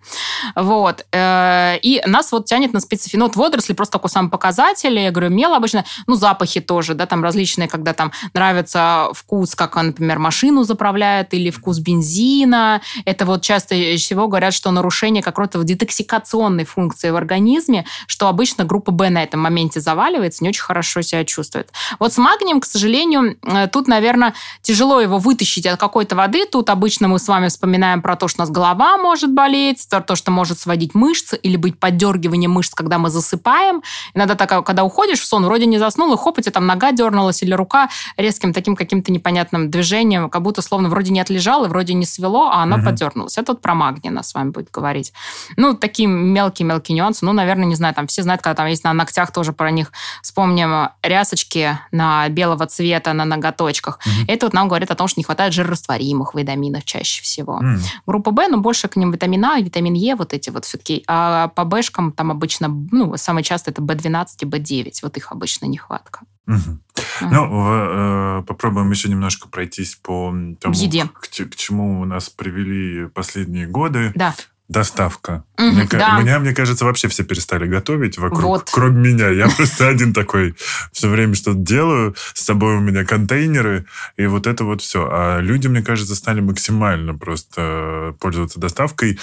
Вот. 0.55 1.05
Э, 1.11 1.77
и 1.81 2.01
нас 2.05 2.31
вот 2.31 2.45
тянет 2.45 2.73
на 2.73 2.79
специфи... 2.79 3.15
Ну, 3.15 3.25
вот 3.25 3.35
водоросли 3.35 3.73
просто 3.73 3.93
такой 3.93 4.09
сам 4.09 4.29
показатель, 4.29 4.97
я 4.97 5.11
говорю, 5.11 5.29
мел 5.29 5.53
обычно, 5.53 5.85
ну, 6.07 6.15
запахи 6.15 6.61
тоже, 6.61 6.95
да, 6.95 7.05
там 7.05 7.23
различные, 7.23 7.67
когда 7.67 7.93
там 7.93 8.11
нравится 8.33 9.09
вкус, 9.13 9.55
как, 9.55 9.75
например, 9.75 10.17
машину 10.31 10.63
заправляет 10.63 11.33
или 11.33 11.49
вкус 11.49 11.79
бензина. 11.79 12.81
Это 13.03 13.25
вот 13.25 13.41
часто 13.41 13.75
всего 13.97 14.29
говорят, 14.29 14.53
что 14.53 14.71
нарушение 14.71 15.21
какой-то 15.21 15.61
детоксикационной 15.61 16.63
функции 16.63 17.09
в 17.09 17.17
организме, 17.17 17.83
что 18.07 18.29
обычно 18.29 18.63
группа 18.63 18.93
Б 18.93 19.09
на 19.09 19.23
этом 19.23 19.41
моменте 19.41 19.81
заваливается, 19.81 20.41
не 20.45 20.49
очень 20.49 20.61
хорошо 20.61 21.01
себя 21.01 21.25
чувствует. 21.25 21.73
Вот 21.99 22.13
с 22.13 22.17
магнием, 22.17 22.61
к 22.61 22.65
сожалению, 22.65 23.35
э, 23.43 23.67
тут, 23.67 23.89
наверное, 23.89 24.33
тяжело 24.61 25.01
его 25.01 25.17
вытащить 25.17 25.67
от 25.67 25.77
какой-то 25.77 26.15
воды. 26.15 26.45
Тут 26.45 26.69
обычно 26.69 27.09
мы 27.09 27.19
с 27.19 27.27
вами 27.27 27.49
вспоминаем 27.49 28.01
про 28.01 28.15
то, 28.15 28.29
что 28.29 28.41
у 28.41 28.43
нас 28.43 28.49
голова 28.49 28.97
может 28.97 29.33
болеть, 29.33 29.85
то, 29.89 30.15
что 30.15 30.31
может 30.31 30.59
сводить 30.59 30.95
мышцы 30.95 31.35
или 31.35 31.57
быть 31.57 31.77
поддергивание 31.77 32.47
мышц, 32.47 32.73
когда 32.73 32.97
мы 32.99 33.09
засыпаем. 33.09 33.81
Иногда 34.13 34.35
так, 34.35 34.65
когда 34.65 34.85
уходишь 34.85 35.19
в 35.19 35.25
сон, 35.25 35.43
вроде 35.43 35.65
не 35.65 35.77
заснул, 35.77 36.13
и 36.13 36.17
хоп, 36.17 36.37
у 36.37 36.41
тебя 36.41 36.53
там 36.53 36.65
нога 36.65 36.93
дернулась 36.93 37.43
или 37.43 37.53
рука 37.53 37.89
резким 38.15 38.53
таким 38.53 38.77
каким-то 38.77 39.11
непонятным 39.11 39.69
движением 39.69 40.20
как 40.29 40.41
будто 40.41 40.61
словно 40.61 40.89
вроде 40.89 41.11
не 41.11 41.19
отлежало, 41.19 41.67
вроде 41.67 41.93
не 41.93 42.05
свело, 42.05 42.49
а 42.49 42.63
оно 42.63 42.77
угу. 42.77 42.85
подернулось. 42.85 43.37
Это 43.37 43.53
вот 43.53 43.61
про 43.61 43.75
магний 43.75 44.09
нас 44.09 44.29
с 44.29 44.33
вами 44.33 44.51
будет 44.51 44.71
говорить. 44.71 45.13
Ну, 45.57 45.73
такие 45.75 46.07
мелкие-мелкие 46.07 46.95
нюансы. 46.95 47.25
Ну, 47.25 47.33
наверное, 47.33 47.65
не 47.65 47.75
знаю, 47.75 47.93
там 47.93 48.07
все 48.07 48.23
знают, 48.23 48.41
когда 48.41 48.55
там 48.55 48.67
есть 48.67 48.83
на 48.83 48.93
ногтях 48.93 49.31
тоже 49.31 49.53
про 49.53 49.71
них. 49.71 49.91
Вспомним 50.21 50.89
рясочки 51.01 51.77
на 51.91 52.27
белого 52.29 52.65
цвета 52.65 53.13
на 53.13 53.25
ноготочках. 53.25 53.99
Угу. 54.05 54.25
Это 54.27 54.45
вот 54.45 54.53
нам 54.53 54.67
говорит 54.67 54.91
о 54.91 54.95
том, 54.95 55.07
что 55.07 55.19
не 55.19 55.23
хватает 55.23 55.53
жирорастворимых 55.53 56.33
витаминов 56.33 56.85
чаще 56.85 57.21
всего. 57.23 57.55
Угу. 57.55 57.79
Группа 58.07 58.31
В, 58.31 58.49
ну, 58.49 58.59
больше 58.59 58.87
к 58.87 58.95
ним 58.95 59.11
витамин 59.11 59.45
А, 59.45 59.59
витамин 59.59 59.93
Е, 59.93 60.15
вот 60.15 60.33
эти 60.33 60.49
вот 60.49 60.65
все-таки. 60.65 61.03
А 61.07 61.49
по 61.49 61.65
Бшкам 61.65 62.11
там 62.11 62.31
обычно, 62.31 62.67
ну, 62.91 63.15
самое 63.17 63.43
часто 63.43 63.71
это 63.71 63.81
B12 63.81 64.27
и 64.41 64.45
B9. 64.45 64.93
Вот 65.03 65.17
их 65.17 65.31
обычно 65.31 65.65
нехватка. 65.65 66.21
Угу. 66.47 66.79
Ну, 67.19 67.47
в, 67.49 68.39
э, 68.39 68.43
попробуем 68.47 68.89
еще 68.91 69.09
немножко 69.09 69.49
пройтись 69.49 69.95
по 69.95 70.33
тому, 70.59 70.73
Еде. 70.73 71.09
К, 71.13 71.21
к 71.21 71.55
чему 71.55 72.05
нас 72.05 72.29
привели 72.29 73.07
последние 73.07 73.67
годы. 73.67 74.11
Да. 74.15 74.35
Доставка. 74.71 75.43
Угу, 75.57 75.65
мне, 75.65 75.87
да. 75.91 76.17
Меня, 76.21 76.39
мне 76.39 76.53
кажется, 76.53 76.85
вообще 76.85 77.09
все 77.09 77.25
перестали 77.25 77.67
готовить 77.67 78.17
вокруг, 78.17 78.41
вот. 78.41 78.69
кроме 78.71 79.11
меня. 79.11 79.27
Я 79.27 79.49
просто 79.49 79.89
один 79.89 80.13
такой 80.13 80.55
все 80.93 81.09
время 81.09 81.35
что-то 81.35 81.59
делаю. 81.59 82.15
С 82.33 82.45
собой 82.45 82.77
у 82.77 82.79
меня 82.79 83.03
контейнеры, 83.03 83.85
и 84.15 84.25
вот 84.27 84.47
это 84.47 84.63
вот 84.63 84.81
все. 84.81 85.09
А 85.11 85.39
люди, 85.41 85.67
мне 85.67 85.81
кажется, 85.81 86.15
стали 86.15 86.39
максимально 86.39 87.17
просто 87.17 88.15
пользоваться 88.21 88.61
доставкой. 88.61 89.19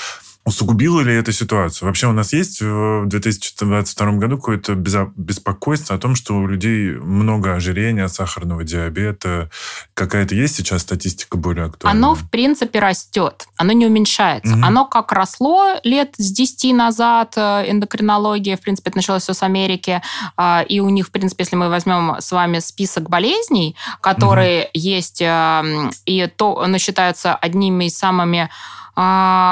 Усугубило 0.48 1.02
ли 1.02 1.14
это 1.14 1.30
ситуацию? 1.30 1.88
Вообще 1.88 2.06
у 2.06 2.12
нас 2.12 2.32
есть 2.32 2.62
в 2.62 3.04
2022 3.04 4.12
году 4.12 4.38
какое-то 4.38 4.74
беспокойство 4.74 5.94
о 5.94 5.98
том, 5.98 6.14
что 6.14 6.38
у 6.38 6.46
людей 6.46 6.92
много 6.92 7.52
ожирения, 7.52 8.08
сахарного 8.08 8.64
диабета. 8.64 9.50
Какая-то 9.92 10.34
есть 10.34 10.56
сейчас 10.56 10.80
статистика 10.80 11.37
более 11.37 11.66
актуальная? 11.66 12.02
Оно, 12.02 12.14
в 12.14 12.30
принципе, 12.30 12.78
растет. 12.78 13.46
Оно 13.58 13.72
не 13.72 13.84
уменьшается. 13.84 14.54
Угу. 14.54 14.64
Оно 14.64 14.87
как 14.87 15.12
росло 15.12 15.74
лет 15.84 16.14
с 16.16 16.32
10 16.32 16.74
назад, 16.74 17.34
э, 17.37 17.70
эндокринология, 17.70 18.56
в 18.56 18.62
принципе, 18.62 18.88
это 18.88 18.96
началось 18.96 19.24
все 19.24 19.34
с 19.34 19.42
Америки. 19.42 20.00
А, 20.38 20.64
и 20.66 20.80
у 20.80 20.88
них, 20.88 21.08
в 21.08 21.11
принципе, 21.11 21.44
если 21.44 21.56
мы 21.56 21.68
возьмем 21.68 22.16
с 22.20 22.32
вами 22.32 22.61
список 22.61 23.11
болезней, 23.11 23.76
которые 24.00 24.62
угу. 24.62 24.70
есть, 24.72 25.20
эм, 25.20 25.90
и 26.06 26.26
то 26.26 26.62
оно 26.62 26.78
считается 26.78 27.34
одними 27.34 27.84
из 27.84 27.98
самыми 27.98 28.48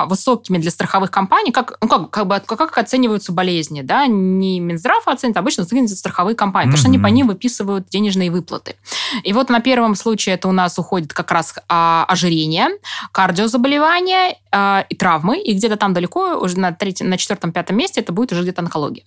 высокими 0.08 0.58
для 0.58 0.70
страховых 0.70 1.10
компаний, 1.10 1.52
как, 1.52 1.78
ну, 1.80 1.88
как, 1.88 2.10
как, 2.10 2.26
бы, 2.26 2.40
как 2.40 2.78
оцениваются 2.78 3.32
болезни, 3.32 3.82
да, 3.82 4.06
не 4.06 4.58
Минздрав 4.58 5.06
оценит, 5.06 5.36
а 5.36 5.40
обычно 5.40 5.62
оцениваются 5.62 5.96
страховые 5.96 6.34
компании, 6.34 6.68
mm-hmm. 6.68 6.72
потому 6.72 6.80
что 6.80 6.88
они 6.88 6.98
по 6.98 7.06
ним 7.06 7.28
выписывают 7.28 7.88
денежные 7.88 8.30
выплаты. 8.30 8.74
И 9.22 9.32
вот 9.32 9.48
на 9.48 9.60
первом 9.60 9.94
случае 9.94 10.34
это 10.34 10.48
у 10.48 10.52
нас 10.52 10.78
уходит 10.78 11.12
как 11.12 11.30
раз 11.30 11.54
а, 11.68 12.04
ожирение, 12.08 12.70
кардиозаболевания 13.12 14.36
а, 14.50 14.84
и 14.88 14.96
травмы, 14.96 15.38
и 15.38 15.54
где-то 15.54 15.76
там 15.76 15.94
далеко, 15.94 16.38
уже 16.40 16.58
на, 16.58 16.72
третьем, 16.72 17.08
на 17.08 17.16
четвертом, 17.16 17.52
пятом 17.52 17.76
месте 17.76 18.00
это 18.00 18.12
будет 18.12 18.32
уже 18.32 18.42
где-то 18.42 18.62
онкология. 18.62 19.04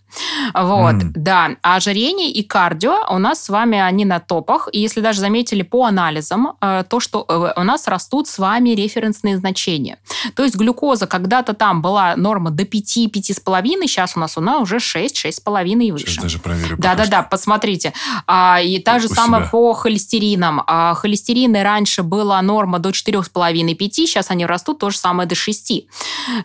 Вот, 0.54 0.96
mm. 0.96 1.12
да. 1.16 1.50
А 1.62 1.76
ожирение 1.76 2.32
и 2.32 2.44
кардио 2.44 2.96
у 3.10 3.18
нас 3.18 3.44
с 3.44 3.50
вами, 3.50 3.78
они 3.78 4.06
на 4.06 4.20
топах, 4.20 4.70
и 4.72 4.80
если 4.80 5.02
даже 5.02 5.20
заметили 5.20 5.64
по 5.64 5.86
анализам, 5.86 6.54
э, 6.62 6.84
то, 6.88 7.00
что 7.00 7.26
э, 7.28 7.60
у 7.60 7.64
нас 7.64 7.88
растут 7.88 8.28
с 8.28 8.40
вами 8.40 8.70
референсные 8.70 9.38
значения. 9.38 9.98
То 10.36 10.44
есть 10.44 10.56
глюкоза 10.56 11.08
когда-то 11.08 11.54
там 11.54 11.82
была 11.82 12.16
норма 12.16 12.52
до 12.52 12.64
5-5,5, 12.64 13.88
сейчас 13.88 14.16
у 14.16 14.20
нас 14.20 14.38
она 14.38 14.60
уже 14.60 14.78
6-6,5 14.78 15.84
и 15.84 15.92
выше. 15.92 16.08
Сейчас 16.08 16.24
даже 16.24 16.40
проверю. 16.40 16.78
Да-да-да, 16.78 17.24
посмотрите. 17.24 17.94
А, 18.28 18.60
и 18.62 18.80
та 18.80 19.00
же 19.00 19.08
самое 19.08 19.48
по 19.52 19.74
холестеринам. 19.74 20.64
А, 20.68 20.94
холестерины 20.94 21.64
раньше 21.64 22.04
была 22.04 22.42
норма 22.42 22.80
до 22.80 22.90
4,5-5, 22.90 23.90
сейчас 23.92 24.32
они 24.32 24.46
растут 24.46 24.80
то 24.80 24.90
же 24.90 24.98
самое 24.98 25.28
до 25.28 25.36
6. 25.36 25.72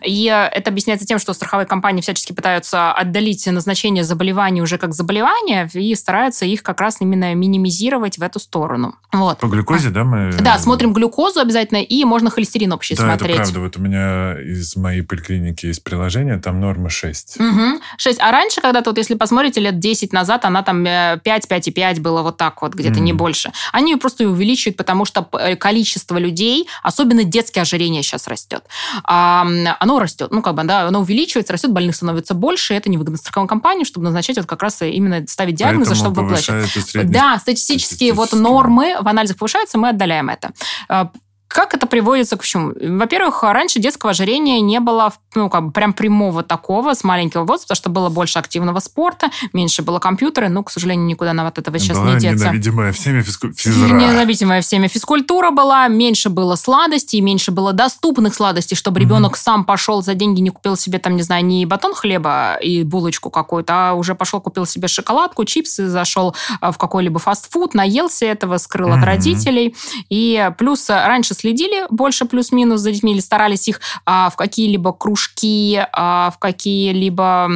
И 0.05 0.49
это 0.51 0.69
объясняется 0.69 1.05
тем, 1.05 1.19
что 1.19 1.33
страховые 1.33 1.65
компании 1.65 2.01
всячески 2.01 2.33
пытаются 2.33 2.91
отдалить 2.91 3.45
назначение 3.47 4.03
заболеваний 4.03 4.61
уже 4.61 4.77
как 4.77 4.93
заболевания 4.93 5.69
и 5.73 5.95
стараются 5.95 6.45
их 6.45 6.63
как 6.63 6.81
раз 6.81 6.97
именно 6.99 7.33
минимизировать 7.35 8.17
в 8.17 8.23
эту 8.23 8.39
сторону. 8.39 8.95
Вот. 9.11 9.39
По 9.39 9.47
глюкозе, 9.47 9.89
да, 9.89 10.03
мы... 10.03 10.33
Да, 10.33 10.57
смотрим 10.57 10.93
глюкозу 10.93 11.39
обязательно, 11.39 11.79
и 11.79 12.03
можно 12.03 12.29
холестерин 12.29 12.73
общий 12.73 12.95
да, 12.95 13.03
смотреть. 13.03 13.35
это 13.35 13.43
правда. 13.43 13.59
Вот 13.59 13.74
у 13.75 13.81
меня 13.81 14.39
из 14.39 14.75
моей 14.75 15.01
поликлиники 15.01 15.65
есть 15.65 15.83
приложение, 15.83 16.37
там 16.37 16.59
норма 16.59 16.89
6. 16.89 17.37
Угу. 17.39 17.81
6. 17.97 18.19
А 18.19 18.31
раньше, 18.31 18.61
когда-то, 18.61 18.89
вот 18.91 18.97
если 18.97 19.15
посмотрите, 19.15 19.59
лет 19.59 19.79
10 19.79 20.13
назад, 20.13 20.45
она 20.45 20.63
там 20.63 20.83
5, 20.83 21.21
5,5 21.23 22.01
было 22.01 22.21
вот 22.21 22.37
так 22.37 22.61
вот, 22.61 22.73
где-то 22.73 22.99
mm. 22.99 23.03
не 23.03 23.13
больше. 23.13 23.51
Они 23.71 23.91
ее 23.91 23.97
просто 23.97 24.27
увеличивают, 24.27 24.77
потому 24.77 25.05
что 25.05 25.27
э, 25.33 25.55
количество 25.55 26.17
людей, 26.17 26.67
особенно 26.83 27.23
детское 27.23 27.61
ожирение 27.61 28.03
сейчас 28.03 28.27
растет. 28.27 28.63
А, 29.03 29.45
оно 29.79 29.99
растет, 29.99 30.31
ну, 30.31 30.41
как 30.41 30.55
бы, 30.55 30.63
да, 30.63 30.87
оно 30.87 30.99
увеличивается, 31.01 31.53
растет, 31.53 31.71
больных 31.71 31.95
становится 31.95 32.33
больше, 32.33 32.73
это 32.73 32.89
невыгодно 32.89 33.17
страховым 33.17 33.47
компаниям, 33.47 33.85
чтобы 33.85 34.05
назначать 34.05 34.37
вот 34.37 34.45
как 34.45 34.61
раз 34.61 34.81
именно 34.81 35.25
ставить 35.27 35.55
диагнозы, 35.55 35.91
Поэтому 35.91 36.13
чтобы 36.13 36.21
выплачивать. 36.23 37.11
Да, 37.11 37.37
статистические 37.39 38.13
вот 38.13 38.33
нормы 38.33 38.95
в 38.99 39.07
анализах 39.07 39.37
повышаются, 39.37 39.77
мы 39.77 39.89
отдаляем 39.89 40.29
это. 40.29 40.51
Как 41.47 41.73
это 41.73 41.85
приводится 41.85 42.37
к 42.37 42.43
чему? 42.43 42.73
Во-первых, 42.97 43.43
раньше 43.43 43.79
детского 43.79 44.11
ожирения 44.11 44.59
не 44.61 44.79
было, 44.79 45.13
ну, 45.35 45.49
как 45.49 45.67
бы 45.67 45.71
прям 45.71 45.93
прямого 45.93 46.43
такого 46.43 46.93
с 46.93 47.03
маленького 47.03 47.45
возраста, 47.45 47.67
потому 47.67 47.77
что 47.77 47.89
было 47.89 48.09
больше 48.09 48.39
активного 48.39 48.79
спорта, 48.79 49.29
меньше 49.53 49.83
было 49.83 49.99
компьютера, 49.99 50.49
ну, 50.49 50.63
к 50.63 50.71
сожалению, 50.71 51.05
никуда 51.05 51.33
нам 51.33 51.45
от 51.45 51.57
этого 51.57 51.77
сейчас 51.77 51.97
была 51.97 52.13
не 52.13 52.19
деться. 52.19 52.45
ненавидимая 52.45 52.91
всеми 52.91 53.21
физку... 53.21 53.51
физра. 53.55 53.93
Ненавидимая 53.93 54.61
всеми 54.61 54.87
физкультура 54.87 55.51
была, 55.51 55.87
меньше 55.87 56.29
было 56.29 56.55
сладостей, 56.55 57.21
меньше 57.21 57.51
было 57.51 57.73
доступных 57.73 58.33
сладостей, 58.33 58.75
чтобы 58.75 58.99
ребенок 58.99 59.33
mm-hmm. 59.33 59.43
сам 59.43 59.65
пошел 59.65 60.01
за 60.01 60.15
деньги, 60.15 60.41
не 60.41 60.49
купил 60.49 60.75
себе, 60.75 60.97
там, 60.97 61.15
не 61.15 61.21
знаю, 61.21 61.45
не 61.45 61.65
батон 61.65 61.93
хлеба 61.93 62.55
и 62.55 62.83
булочку 62.83 63.29
какую-то, 63.29 63.91
а 63.91 63.93
уже 63.93 64.15
пошел, 64.15 64.41
купил 64.41 64.65
себе 64.65 64.87
шоколадку, 64.87 65.45
чипсы, 65.45 65.87
зашел 65.87 66.35
а, 66.59 66.71
в 66.71 66.77
какой-либо 66.77 67.19
фастфуд, 67.19 67.75
наелся 67.75 68.25
этого, 68.25 68.57
скрыл 68.57 68.89
mm-hmm. 68.89 68.97
от 68.97 69.03
родителей. 69.03 69.75
И 70.09 70.51
плюс 70.57 70.89
раньше 70.89 71.34
следили 71.35 71.85
больше 71.89 72.25
плюс-минус 72.25 72.81
за 72.81 72.91
детьми 72.91 73.13
или 73.13 73.19
старались 73.19 73.67
их 73.67 73.81
а, 74.05 74.29
в 74.29 74.35
какие-либо 74.35 74.93
кружки, 74.93 75.79
а, 75.91 76.31
в 76.31 76.39
какие-либо 76.39 77.49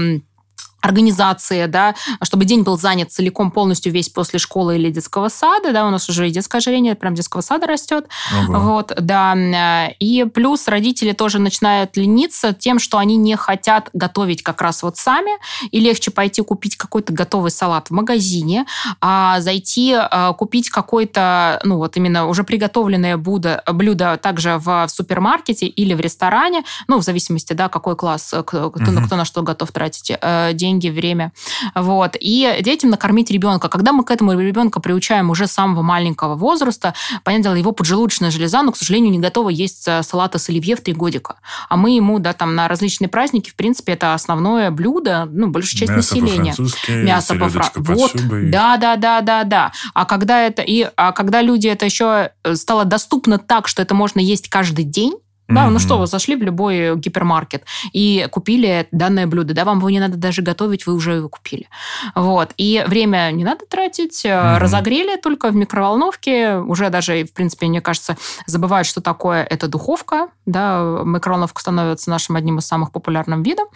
организации, 0.82 1.66
да, 1.66 1.96
чтобы 2.22 2.46
день 2.46 2.62
был 2.62 2.78
занят 2.78 3.12
целиком 3.12 3.52
полностью 3.52 3.92
весь 3.92 4.10
после 4.10 4.40
школы 4.40 4.78
или 4.78 4.92
детского 4.92 5.30
сада, 5.30 5.74
да, 5.74 5.86
у 5.88 5.90
нас 5.90 6.08
уже 6.10 6.28
и 6.28 6.32
детское 6.32 6.60
ожирение 6.60 6.96
прям 6.96 7.16
детского 7.16 7.42
сада 7.42 7.68
растет, 7.68 8.08
ага. 8.32 8.60
вот, 8.60 8.94
да, 9.00 9.90
и 10.00 10.26
плюс 10.26 10.68
родители 10.68 11.14
тоже 11.14 11.40
начинают 11.40 11.98
лениться 11.98 12.54
тем, 12.54 12.80
что 12.80 12.98
они 12.98 13.18
не 13.18 13.36
хотят 13.36 13.90
готовить 13.94 14.44
как 14.44 14.62
раз 14.62 14.84
вот 14.84 14.98
сами, 14.98 15.32
и 15.72 15.80
легче 15.80 16.12
пойти 16.12 16.42
купить 16.42 16.76
какой-то 16.76 17.14
готовый 17.14 17.52
салат 17.52 17.90
в 17.90 17.92
магазине, 17.92 18.66
а 19.02 19.42
зайти 19.42 19.96
а, 19.96 20.34
купить 20.34 20.70
какой-то, 20.70 21.60
ну 21.64 21.78
вот 21.78 21.98
именно 21.98 22.28
уже 22.28 22.44
приготовленное 22.44 23.18
блюдо, 23.18 23.64
блюдо 23.68 24.18
также 24.18 24.58
в 24.58 24.88
супермаркете 24.88 25.66
или 25.66 25.94
в 25.94 26.00
ресторане, 26.00 26.64
ну 26.88 26.98
в 26.98 27.04
зависимости, 27.04 27.54
да, 27.54 27.70
какой 27.70 27.96
класс, 27.96 28.34
кто, 28.46 28.68
угу. 28.68 28.80
кто 29.06 29.16
на 29.16 29.26
что 29.26 29.42
готов 29.42 29.72
тратить 29.72 30.12
э, 30.20 30.52
деньги, 30.54 30.69
деньги, 30.70 30.90
время. 30.90 31.32
Вот. 31.76 32.16
И 32.20 32.60
детям 32.62 32.90
накормить 32.90 33.32
ребенка. 33.32 33.70
Когда 33.70 33.92
мы 33.92 34.04
к 34.04 34.12
этому 34.12 34.40
ребенка 34.40 34.80
приучаем 34.80 35.30
уже 35.30 35.48
с 35.48 35.52
самого 35.52 35.82
маленького 35.82 36.36
возраста, 36.36 36.94
понятное 37.24 37.50
дело, 37.50 37.56
его 37.56 37.72
поджелудочная 37.72 38.32
железа, 38.32 38.62
но, 38.62 38.72
к 38.72 38.78
сожалению, 38.78 39.12
не 39.12 39.20
готова 39.20 39.50
есть 39.50 39.88
э, 39.88 40.04
салата 40.04 40.38
с 40.38 40.50
оливье 40.50 40.76
в 40.76 40.82
три 40.82 40.94
годика. 40.94 41.36
А 41.70 41.78
мы 41.78 41.92
ему, 41.92 42.20
да, 42.20 42.34
там 42.34 42.56
на 42.56 42.68
различные 42.68 43.10
праздники, 43.10 43.50
в 43.50 43.56
принципе, 43.56 43.94
это 43.94 44.14
основное 44.14 44.72
блюдо, 44.72 45.28
ну, 45.32 45.48
большая 45.48 45.80
часть 45.80 45.92
Мясо 45.92 46.16
населения. 46.16 46.56
Мясо 46.88 47.36
по-французски. 47.36 47.80
Вот, 47.80 48.12
да, 48.52 48.78
да, 48.78 48.96
да, 48.96 49.22
да, 49.22 49.44
да. 49.44 49.72
А 49.94 50.06
когда 50.06 50.42
это 50.42 50.62
и 50.62 50.88
а 50.96 51.12
когда 51.12 51.42
люди 51.42 51.68
это 51.68 51.86
еще 51.86 52.32
э, 52.44 52.56
стало 52.56 52.86
доступно 52.86 53.40
так, 53.40 53.68
что 53.68 53.82
это 53.82 53.96
можно 53.96 54.20
есть 54.20 54.50
каждый 54.50 54.86
день, 54.86 55.14
да, 55.50 55.66
mm-hmm. 55.66 55.70
ну 55.70 55.80
что, 55.80 55.98
вы 55.98 56.08
зашли 56.08 56.36
в 56.36 56.44
любой 56.44 56.96
гипермаркет 56.96 57.64
и 57.92 58.28
купили 58.32 58.88
данное 58.92 59.28
блюдо, 59.28 59.54
да, 59.54 59.66
вам 59.66 59.80
его 59.80 59.90
не 59.90 60.00
надо 60.00 60.18
даже 60.18 60.42
готовить, 60.42 60.86
вы 60.86 60.94
уже 60.94 61.16
его 61.16 61.30
купили. 61.30 61.68
Вот. 62.16 62.52
И 62.58 62.84
время 62.88 63.30
не 63.32 63.44
надо 63.44 63.66
тратить, 63.66 64.26
mm-hmm. 64.26 64.60
разогрели 64.60 65.18
только 65.18 65.50
в 65.50 65.56
микроволновке, 65.56 66.58
уже 66.58 66.90
даже, 66.90 67.26
в 67.26 67.34
принципе, 67.34 67.68
мне 67.68 67.82
кажется, 67.82 68.16
забывают, 68.46 68.88
что 68.88 69.02
такое 69.02 69.44
это 69.44 69.68
духовка, 69.68 70.30
да, 70.46 71.02
микроволновка 71.04 71.62
становится 71.62 72.10
нашим 72.10 72.36
одним 72.36 72.60
из 72.60 72.66
самых 72.66 72.92
популярных 72.92 73.46
видов, 73.46 73.68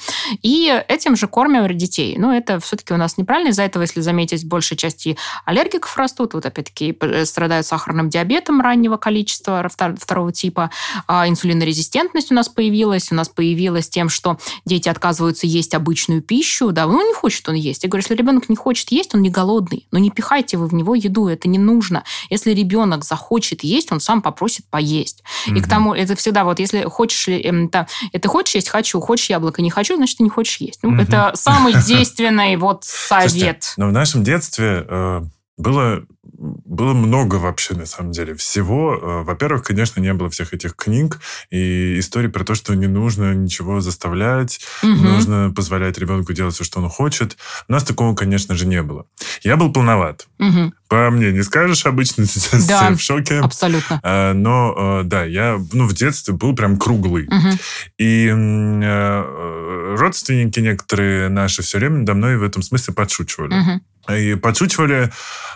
и 0.42 0.84
этим 0.88 1.16
же 1.16 1.28
кормим 1.28 1.68
детей. 1.78 2.16
Но 2.18 2.36
это 2.36 2.60
все-таки 2.60 2.94
у 2.94 2.98
нас 2.98 3.18
неправильно, 3.18 3.50
из-за 3.50 3.64
этого, 3.64 3.84
если 3.84 4.02
заметить, 4.02 4.48
большей 4.48 4.78
части 4.78 5.18
аллергиков 5.46 5.96
растут, 5.98 6.34
вот 6.34 6.46
опять-таки 6.46 6.98
страдают 7.26 7.66
сахарным 7.66 8.10
диабетом 8.10 8.62
раннего 8.62 8.98
количества, 8.98 9.68
второго 9.98 10.32
типа, 10.32 10.70
а 11.08 11.28
инсулин 11.64 11.74
резистентность 11.84 12.32
у 12.32 12.36
нас 12.36 12.50
появилась, 12.50 13.12
у 13.12 13.16
нас 13.16 13.30
появилась 13.30 13.90
тем, 13.90 14.10
что 14.10 14.38
дети 14.66 14.90
отказываются 14.90 15.48
есть 15.48 15.74
обычную 15.74 16.22
пищу, 16.22 16.72
да, 16.72 16.86
ну 16.86 17.08
не 17.08 17.14
хочет 17.14 17.48
он 17.50 17.56
есть. 17.56 17.84
Я 17.84 17.90
говорю, 17.90 18.04
если 18.04 18.16
ребенок 18.16 18.50
не 18.50 18.56
хочет 18.56 18.92
есть, 18.92 19.16
он 19.16 19.22
не 19.22 19.30
голодный, 19.30 19.88
но 19.92 20.00
не 20.00 20.12
пихайте 20.12 20.58
вы 20.58 20.68
в 20.68 20.74
него 20.74 20.96
еду, 20.96 21.28
это 21.28 21.48
не 21.48 21.58
нужно. 21.58 22.04
Если 22.30 22.52
ребенок 22.52 23.04
захочет 23.04 23.64
есть, 23.64 23.92
он 23.92 24.00
сам 24.00 24.22
попросит 24.22 24.66
поесть. 24.70 25.24
Угу. 25.48 25.56
И 25.56 25.62
к 25.62 25.70
тому, 25.70 25.94
это 25.94 26.16
всегда 26.16 26.44
вот, 26.44 26.60
если 26.60 26.84
хочешь, 26.84 27.28
это, 27.28 27.88
это 28.12 28.28
хочешь 28.28 28.56
есть, 28.56 28.70
хочу, 28.70 29.00
хочешь 29.00 29.30
яблоко, 29.30 29.62
не 29.62 29.70
хочу, 29.70 29.96
значит, 29.96 30.18
ты 30.18 30.24
не 30.24 30.30
хочешь 30.30 30.58
есть. 30.58 30.80
Ну, 30.84 30.90
угу. 30.90 31.02
Это 31.02 31.32
самый 31.36 31.74
действенный 31.88 32.56
вот 32.58 32.84
совет. 32.84 33.32
Слушайте, 33.32 33.60
но 33.78 33.88
в 33.88 33.92
нашем 33.92 34.24
детстве 34.24 34.86
э, 34.88 35.22
было 35.58 36.06
было 36.44 36.94
много 36.94 37.36
вообще, 37.36 37.74
на 37.74 37.86
самом 37.86 38.12
деле, 38.12 38.36
всего. 38.36 38.96
Э, 38.96 39.24
во-первых, 39.24 39.64
конечно, 39.64 40.02
не 40.02 40.14
было 40.14 40.30
всех 40.30 40.54
этих 40.54 40.76
книг 40.76 41.20
и 41.50 42.00
историй 42.00 42.30
про 42.30 42.44
то, 42.44 42.54
что 42.54 42.74
не 42.74 42.88
нужно 42.88 43.34
ничего 43.34 43.80
заставлять, 43.80 44.60
угу. 44.82 44.92
нужно 44.92 45.54
позволять 45.56 45.98
ребенку 45.98 46.34
делать 46.34 46.54
все, 46.54 46.64
что 46.64 46.82
он 46.82 46.90
хочет. 46.90 47.38
У 47.70 47.72
нас 47.72 47.84
такого, 47.84 48.14
конечно 48.14 48.56
же, 48.56 48.66
не 48.68 48.82
было. 48.84 49.06
Я 49.42 49.56
был 49.56 49.72
полноват. 49.72 50.28
Угу. 50.40 50.74
По 50.90 51.10
мне 51.10 51.32
не 51.32 51.44
скажешь 51.44 51.86
обычно, 51.86 52.26
сейчас 52.28 52.68
да, 52.68 52.88
все 52.88 52.96
в 52.96 53.02
шоке. 53.02 53.40
абсолютно. 53.40 54.00
А, 54.04 54.34
но, 54.34 55.02
э, 55.02 55.04
да, 55.06 55.24
я 55.24 55.60
ну, 55.72 55.88
в 55.88 55.94
детстве 55.94 56.34
был 56.34 56.54
прям 56.56 56.78
круглый. 56.78 57.28
Угу. 57.28 57.58
И 58.00 58.28
э, 58.28 59.96
родственники 59.98 60.60
некоторые 60.60 61.30
наши 61.30 61.62
все 61.62 61.78
время 61.78 62.00
надо 62.00 62.16
мной 62.16 62.38
в 62.38 62.44
этом 62.44 62.62
смысле 62.62 62.94
подшучивали. 62.94 63.54
Угу. 63.54 63.82
И 64.12 64.36
подшучивали, 64.36 65.12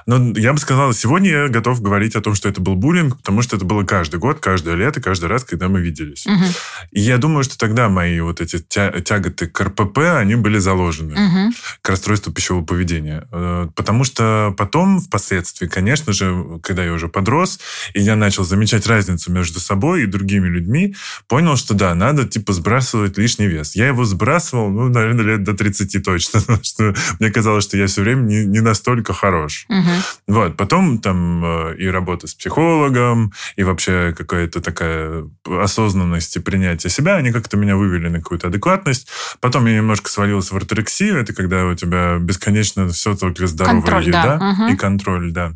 но 0.05 0.31
я 0.37 0.53
бы 0.53 0.59
сказал, 0.59 0.93
сегодня 0.93 1.29
я 1.29 1.47
готов 1.49 1.81
говорить 1.81 2.15
о 2.15 2.21
том, 2.21 2.33
что 2.33 2.47
это 2.47 2.61
был 2.61 2.75
буллинг, 2.75 3.17
потому 3.17 3.41
что 3.41 3.57
это 3.57 3.65
было 3.65 3.83
каждый 3.83 4.21
год, 4.21 4.39
каждое 4.39 4.75
лето, 4.75 5.01
каждый 5.01 5.25
раз, 5.25 5.43
когда 5.43 5.67
мы 5.67 5.81
виделись. 5.81 6.25
Угу. 6.25 6.45
И 6.91 7.01
я 7.01 7.17
думаю, 7.17 7.43
что 7.43 7.57
тогда 7.57 7.89
мои 7.89 8.21
вот 8.21 8.39
эти 8.39 8.59
тя- 8.59 9.01
тяготы 9.01 9.47
к 9.47 9.59
РПП, 9.59 9.97
они 10.17 10.35
были 10.35 10.59
заложены 10.59 11.13
угу. 11.13 11.53
к 11.81 11.89
расстройству 11.89 12.31
пищевого 12.31 12.63
поведения. 12.63 13.27
Э, 13.33 13.67
потому 13.75 14.05
что 14.05 14.55
потом, 14.57 15.01
впоследствии, 15.01 15.67
конечно 15.67 16.13
же, 16.13 16.59
когда 16.63 16.85
я 16.85 16.93
уже 16.93 17.09
подрос, 17.09 17.59
и 17.93 17.99
я 17.99 18.15
начал 18.15 18.45
замечать 18.45 18.87
разницу 18.87 19.29
между 19.29 19.59
собой 19.59 20.03
и 20.03 20.05
другими 20.05 20.47
людьми, 20.47 20.95
понял, 21.27 21.57
что 21.57 21.73
да, 21.73 21.93
надо 21.95 22.25
типа 22.25 22.53
сбрасывать 22.53 23.17
лишний 23.17 23.47
вес. 23.47 23.75
Я 23.75 23.87
его 23.87 24.05
сбрасывал, 24.05 24.69
ну, 24.69 24.87
наверное, 24.87 25.25
лет 25.25 25.43
до 25.43 25.53
30 25.53 26.01
точно, 26.01 26.41
что 26.63 26.95
мне 27.19 27.29
казалось, 27.29 27.65
что 27.65 27.75
я 27.75 27.87
все 27.87 28.03
время 28.03 28.21
не 28.21 28.36
не, 28.37 28.45
не 28.45 28.59
настолько 28.59 29.13
хорош. 29.13 29.65
Мгм. 29.69 30.03
Вот, 30.27 30.57
потом 30.57 30.99
там 30.99 31.43
э, 31.43 31.75
и 31.77 31.87
работа 31.87 32.27
с 32.27 32.33
психологом, 32.33 33.33
и 33.55 33.63
вообще 33.63 34.13
какая-то 34.17 34.61
такая 34.61 35.25
осознанность 35.45 36.35
и 36.35 36.39
принятие 36.39 36.89
себя, 36.89 37.15
они 37.15 37.31
как-то 37.31 37.57
меня 37.57 37.75
вывели 37.75 38.09
на 38.09 38.19
какую-то 38.19 38.47
адекватность. 38.47 39.07
Потом 39.39 39.65
я 39.65 39.75
немножко 39.75 40.09
свалился 40.09 40.53
в 40.53 40.57
орторексию, 40.57 41.17
это 41.19 41.33
когда 41.33 41.65
у 41.65 41.75
тебя 41.75 42.17
бесконечно 42.19 42.89
все 42.89 43.15
только 43.15 43.47
здоровая 43.47 43.81
Контроль, 43.81 44.11
да. 44.11 44.19
еда 44.19 44.37
Мгм. 44.37 44.73
и 44.73 44.75
контроль, 44.75 45.31
да. 45.31 45.53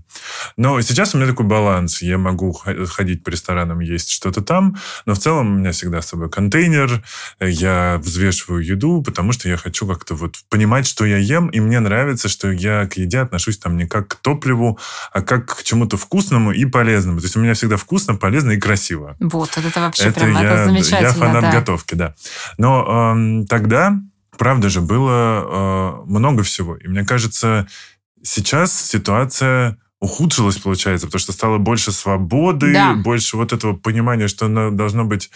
Но 0.57 0.79
сейчас 0.81 1.13
у 1.13 1.17
меня 1.17 1.27
такой 1.27 1.45
баланс. 1.45 2.01
Я 2.01 2.17
могу 2.17 2.51
ходить 2.53 3.23
по 3.23 3.29
ресторанам, 3.29 3.79
есть 3.79 4.09
что-то 4.11 4.41
там, 4.41 4.75
но 5.05 5.13
в 5.13 5.19
целом 5.19 5.55
у 5.55 5.59
меня 5.59 5.71
всегда 5.71 6.01
с 6.01 6.07
собой 6.07 6.29
контейнер, 6.29 7.03
я 7.39 7.99
взвешиваю 8.03 8.63
еду, 8.63 9.01
потому 9.01 9.31
что 9.31 9.49
я 9.49 9.57
хочу 9.57 9.87
как-то 9.87 10.15
вот 10.15 10.35
понимать, 10.49 10.87
что 10.87 11.05
я 11.05 11.17
ем, 11.17 11.47
и 11.49 11.59
мне 11.59 11.79
нравится, 11.79 12.29
что 12.29 12.51
я 12.51 12.70
к 12.91 12.97
еде 12.97 13.19
отношусь 13.19 13.57
там 13.57 13.77
не 13.77 13.87
как 13.87 14.07
к 14.07 14.15
топливу, 14.15 14.79
а 15.11 15.21
как 15.21 15.57
к 15.57 15.63
чему-то 15.63 15.97
вкусному 15.97 16.51
и 16.51 16.65
полезному. 16.65 17.19
То 17.19 17.25
есть 17.25 17.35
у 17.35 17.39
меня 17.39 17.53
всегда 17.53 17.77
вкусно, 17.77 18.15
полезно 18.15 18.51
и 18.51 18.59
красиво. 18.59 19.15
Вот, 19.19 19.57
это 19.57 19.79
вообще 19.79 20.05
Это 20.05 20.21
прям, 20.21 20.33
я, 20.33 20.43
это 20.43 20.65
замечательно. 20.65 21.07
я 21.07 21.13
фанат 21.13 21.41
да. 21.41 21.51
готовки, 21.51 21.95
да. 21.95 22.15
Но 22.57 23.13
эм, 23.13 23.45
тогда, 23.47 23.93
правда 24.37 24.69
же, 24.69 24.81
было 24.81 26.01
э, 26.03 26.09
много 26.09 26.43
всего. 26.43 26.75
И 26.75 26.87
мне 26.87 27.03
кажется, 27.03 27.67
сейчас 28.23 28.73
ситуация 28.79 29.77
ухудшилась, 29.99 30.57
получается, 30.57 31.05
потому 31.07 31.19
что 31.19 31.31
стало 31.31 31.57
больше 31.59 31.91
свободы, 31.91 32.73
Да. 32.73 32.95
больше 32.95 33.37
вот 33.37 33.53
этого 33.53 33.73
понимания, 33.75 34.27
что 34.27 34.47
должно 34.71 35.05
быть 35.05 35.29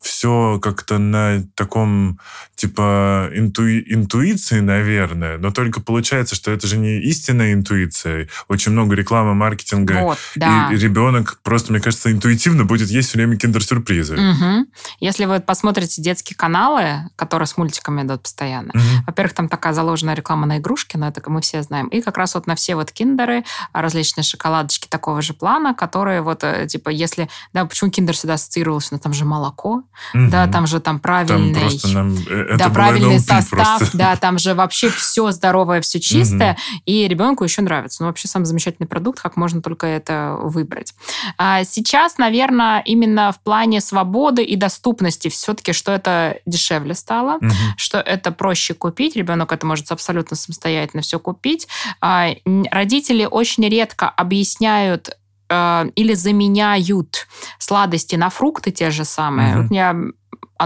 все 0.00 0.58
как-то 0.62 0.98
на 0.98 1.44
таком, 1.54 2.20
типа, 2.58 3.30
интуи- 3.32 3.84
интуиции, 3.86 4.58
наверное, 4.58 5.38
но 5.38 5.52
только 5.52 5.80
получается, 5.80 6.34
что 6.34 6.50
это 6.50 6.66
же 6.66 6.76
не 6.76 6.98
истинная 7.02 7.52
интуиция. 7.52 8.28
Очень 8.48 8.72
много 8.72 8.96
рекламы, 8.96 9.32
маркетинга, 9.34 10.00
Вот, 10.02 10.18
да. 10.34 10.68
и, 10.70 10.74
и 10.74 10.78
ребенок 10.78 11.38
просто, 11.44 11.70
мне 11.72 11.80
кажется, 11.80 12.10
интуитивно 12.10 12.64
будет 12.64 12.88
есть 12.90 13.10
все 13.10 13.18
время 13.18 13.36
киндер-сюрпризы. 13.36 14.16
Мгм. 14.16 14.66
Если 14.98 15.24
вы 15.26 15.38
посмотрите 15.38 16.02
детские 16.02 16.36
каналы, 16.36 17.08
которые 17.14 17.46
с 17.46 17.56
мультиками 17.56 18.02
идут 18.02 18.22
постоянно, 18.22 18.72
Мгм. 18.74 19.04
во-первых, 19.06 19.34
там 19.34 19.48
такая 19.48 19.72
заложенная 19.72 20.14
реклама 20.14 20.46
на 20.46 20.58
игрушки, 20.58 20.96
но 20.96 21.06
это 21.06 21.22
мы 21.30 21.40
все 21.40 21.62
знаем. 21.62 21.86
И 21.88 22.00
как 22.02 22.18
раз 22.18 22.34
вот 22.34 22.48
на 22.48 22.56
все 22.56 22.74
вот 22.74 22.90
киндеры, 22.90 23.44
а, 23.72 23.82
различные 23.82 24.24
шоколадочки 24.24 24.88
такого 24.88 25.22
же 25.22 25.32
плана, 25.32 25.74
которые 25.74 26.22
вот, 26.22 26.42
э, 26.42 26.66
типа, 26.66 26.88
если... 26.88 27.28
Да, 27.52 27.64
почему 27.66 27.90
киндер 27.90 28.16
всегда 28.16 28.34
ассоциировался? 28.34 28.88
Ну, 28.92 28.98
там 28.98 29.12
же 29.12 29.24
молоко, 29.24 29.84
да, 30.12 30.42
Мгм. 30.44 30.52
там 30.52 30.66
же 30.66 30.80
там 30.80 30.98
Там 30.98 31.00
правильный... 31.00 31.60
просто 31.60 31.88
нам... 31.88 32.16
Это 32.48 32.64
да, 32.64 32.70
правильный 32.70 33.18
состав, 33.20 33.50
просто. 33.50 33.90
да, 33.96 34.16
там 34.16 34.38
же 34.38 34.54
вообще 34.54 34.90
все 34.90 35.30
здоровое, 35.30 35.80
все 35.80 36.00
чистое, 36.00 36.56
и 36.84 37.06
ребенку 37.06 37.44
еще 37.44 37.62
нравится. 37.62 38.02
Ну, 38.02 38.08
вообще, 38.08 38.28
самый 38.28 38.46
замечательный 38.46 38.86
продукт, 38.86 39.20
как 39.20 39.36
можно 39.36 39.62
только 39.62 39.86
это 39.86 40.36
выбрать. 40.40 40.94
А 41.36 41.64
сейчас, 41.64 42.18
наверное, 42.18 42.80
именно 42.80 43.32
в 43.32 43.40
плане 43.40 43.80
свободы 43.80 44.42
и 44.42 44.56
доступности 44.56 45.28
все-таки, 45.28 45.72
что 45.72 45.92
это 45.92 46.38
дешевле 46.46 46.94
стало, 46.94 47.38
что 47.76 47.98
это 47.98 48.32
проще 48.32 48.74
купить, 48.74 49.16
ребенок 49.16 49.52
это 49.52 49.66
может 49.66 49.90
абсолютно 49.92 50.36
самостоятельно 50.36 51.02
все 51.02 51.18
купить. 51.18 51.68
А, 52.00 52.28
Родители 52.70 53.26
очень 53.30 53.68
редко 53.68 54.08
объясняют 54.08 55.16
э, 55.48 55.84
или 55.94 56.14
заменяют 56.14 57.26
сладости 57.58 58.16
на 58.16 58.30
фрукты 58.30 58.70
те 58.70 58.90
же 58.90 59.04
самые. 59.04 59.54
Мгм. 59.54 59.62
Вот 59.62 59.74
я 59.74 59.96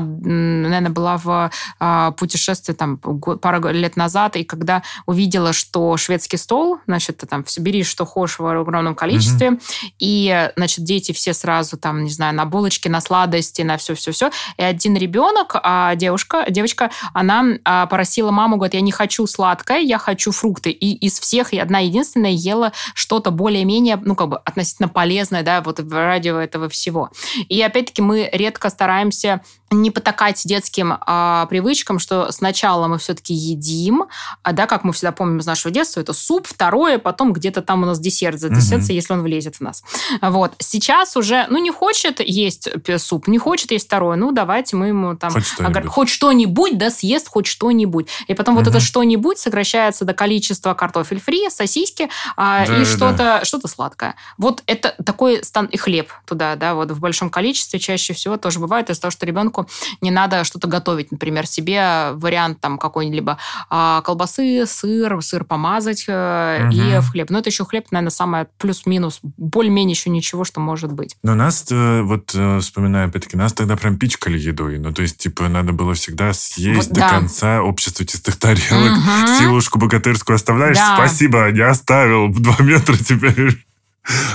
наверное, 0.01 0.91
была 0.91 1.17
в 1.17 1.51
а, 1.79 2.11
путешествии 2.13 2.73
там 2.73 2.99
пару 2.99 3.69
лет 3.69 3.97
назад, 3.97 4.37
и 4.37 4.45
когда 4.45 4.83
увидела, 5.07 5.53
что 5.53 5.97
шведский 5.97 6.37
стол, 6.37 6.79
значит, 6.87 7.19
ты 7.19 7.27
там 7.27 7.45
бери, 7.59 7.85
что 7.85 8.05
хочешь 8.05 8.39
в 8.39 8.47
огромном 8.47 8.95
количестве, 8.95 9.59
и, 9.99 10.51
значит, 10.57 10.85
дети 10.85 11.13
все 11.13 11.35
сразу 11.35 11.77
там, 11.77 12.05
не 12.05 12.11
знаю, 12.11 12.35
на 12.35 12.45
булочки, 12.45 12.89
на 12.89 13.01
сладости, 13.01 13.63
на 13.63 13.77
все-все-все. 13.77 14.31
И 14.57 14.63
один 14.63 14.97
ребенок, 14.97 15.57
а 15.63 15.95
девушка, 15.95 16.47
девочка, 16.49 16.91
она 17.13 17.45
а, 17.65 17.87
поросила 17.87 18.31
маму, 18.31 18.57
говорит, 18.57 18.75
я 18.75 18.81
не 18.81 18.93
хочу 18.93 19.27
сладкое, 19.27 19.81
я 19.81 19.99
хочу 19.99 20.33
фрукты. 20.33 20.71
И 20.71 20.95
из 20.95 21.19
всех 21.19 21.53
одна 21.53 21.81
единственная 21.81 22.31
ела 22.31 22.73
что-то 22.95 23.31
более-менее, 23.31 23.97
ну, 24.03 24.15
как 24.15 24.29
бы 24.29 24.39
относительно 24.39 24.89
полезное, 24.89 25.43
да, 25.43 25.61
вот 25.61 25.81
ради 25.91 26.29
этого 26.29 26.69
всего. 26.69 27.11
И 27.49 27.61
опять-таки 27.61 28.03
мы 28.03 28.29
редко 28.33 28.71
стараемся 28.71 29.43
не 29.83 29.91
потакать 29.91 30.41
детским 30.45 30.95
а, 31.01 31.47
привычкам, 31.47 31.99
что 31.99 32.33
сначала 32.33 32.87
мы 32.87 32.99
все-таки 32.99 33.35
едим, 33.35 34.05
а, 34.43 34.53
да, 34.53 34.67
как 34.67 34.85
мы 34.85 34.93
всегда 34.93 35.13
помним 35.13 35.39
из 35.39 35.47
нашего 35.47 35.73
детства, 35.73 36.01
это 36.01 36.13
суп, 36.13 36.47
второе, 36.47 36.99
потом 36.99 37.33
где-то 37.33 37.63
там 37.63 37.83
у 37.83 37.87
нас 37.87 37.99
десерт 37.99 38.39
задесется, 38.39 38.77
Мгм. 38.77 38.95
если 38.95 39.13
он 39.13 39.23
влезет 39.23 39.57
в 39.57 39.61
нас. 39.61 39.83
Вот. 40.21 40.55
Сейчас 40.59 41.17
уже, 41.17 41.47
ну, 41.51 41.59
не 41.59 41.71
хочет 41.71 42.21
есть 42.21 42.69
суп, 42.99 43.29
не 43.29 43.39
хочет 43.39 43.71
есть 43.73 43.87
второе, 43.87 44.17
ну, 44.17 44.33
давайте 44.33 44.77
мы 44.77 44.89
ему 44.89 45.17
там... 45.17 45.33
Хоть 45.33 45.47
что-нибудь. 45.47 45.87
хоть 45.87 46.09
что-нибудь, 46.09 46.79
да, 46.79 46.91
съест 46.91 47.29
хоть 47.29 47.47
что-нибудь. 47.47 48.09
И 48.29 48.35
потом 48.35 48.55
вот 48.55 48.63
Мгм. 48.63 48.71
это 48.71 48.81
что-нибудь 48.81 49.39
сокращается 49.39 50.05
до 50.05 50.15
количества 50.15 50.75
картофель 50.75 51.21
фри, 51.21 51.51
сосиски 51.51 52.09
а, 52.37 52.67
Да, 52.67 52.77
и 52.77 52.79
да, 52.81 52.85
что-то 52.85 53.41
что 53.45 53.67
сладкое. 53.69 54.15
Вот 54.39 54.63
это 54.67 54.95
такой 55.05 55.43
стан... 55.45 55.67
И 55.67 55.77
хлеб 55.77 56.11
туда, 56.27 56.57
да, 56.57 56.75
вот 56.75 56.91
в 56.91 57.01
большом 57.01 57.31
количестве 57.31 57.79
чаще 57.79 58.13
всего 58.13 58.37
тоже 58.37 58.59
бывает 58.59 58.91
из-за 58.91 59.01
того, 59.03 59.11
что 59.11 59.25
ребенку 59.27 59.67
не 60.01 60.11
надо 60.11 60.45
что-то 60.45 60.69
готовить, 60.69 61.13
например, 61.13 61.47
себе 61.47 62.11
вариант 62.15 62.61
там 62.61 62.79
какой-либо 62.79 63.39
а, 63.71 64.01
колбасы, 64.03 64.65
сыр, 64.67 65.21
сыр 65.23 65.45
помазать 65.45 66.05
э, 66.09 66.71
и 66.73 66.99
в 67.01 67.11
хлеб. 67.11 67.31
Но 67.31 67.39
это 67.39 67.51
еще 67.51 67.65
хлеб, 67.65 67.87
наверное, 67.91 68.11
самое 68.11 68.49
плюс-минус, 68.59 69.21
более-менее 69.23 69.93
еще 69.93 70.11
ничего, 70.11 70.45
что 70.45 70.61
может 70.61 70.93
быть. 70.93 71.17
Но 71.23 71.35
нас, 71.35 71.67
э, 71.71 72.03
вот 72.03 72.33
э, 72.35 72.59
вспоминаю, 72.61 73.09
опять-таки, 73.09 73.37
нас 73.37 73.53
тогда 73.53 73.77
прям 73.77 73.97
пичкали 73.97 74.39
едой. 74.39 74.79
Ну, 74.79 74.93
то 74.93 75.03
есть, 75.03 75.19
типа, 75.19 75.49
надо 75.49 75.73
было 75.73 75.95
всегда 75.95 76.33
съесть 76.33 76.89
Вот 76.89 76.89
до 76.89 77.01
да. 77.01 77.09
конца 77.09 77.63
общество 77.63 78.05
чистых 78.05 78.37
тарелок. 78.37 78.99
Мгм. 78.99 79.39
Силушку 79.39 79.79
богатырскую 79.79 80.37
оставляешь? 80.37 80.77
Да. 80.77 80.97
Спасибо, 80.97 81.51
не 81.51 81.61
оставил. 81.61 82.29
Два 82.29 82.57
метра 82.61 82.97
теперь. 82.97 83.65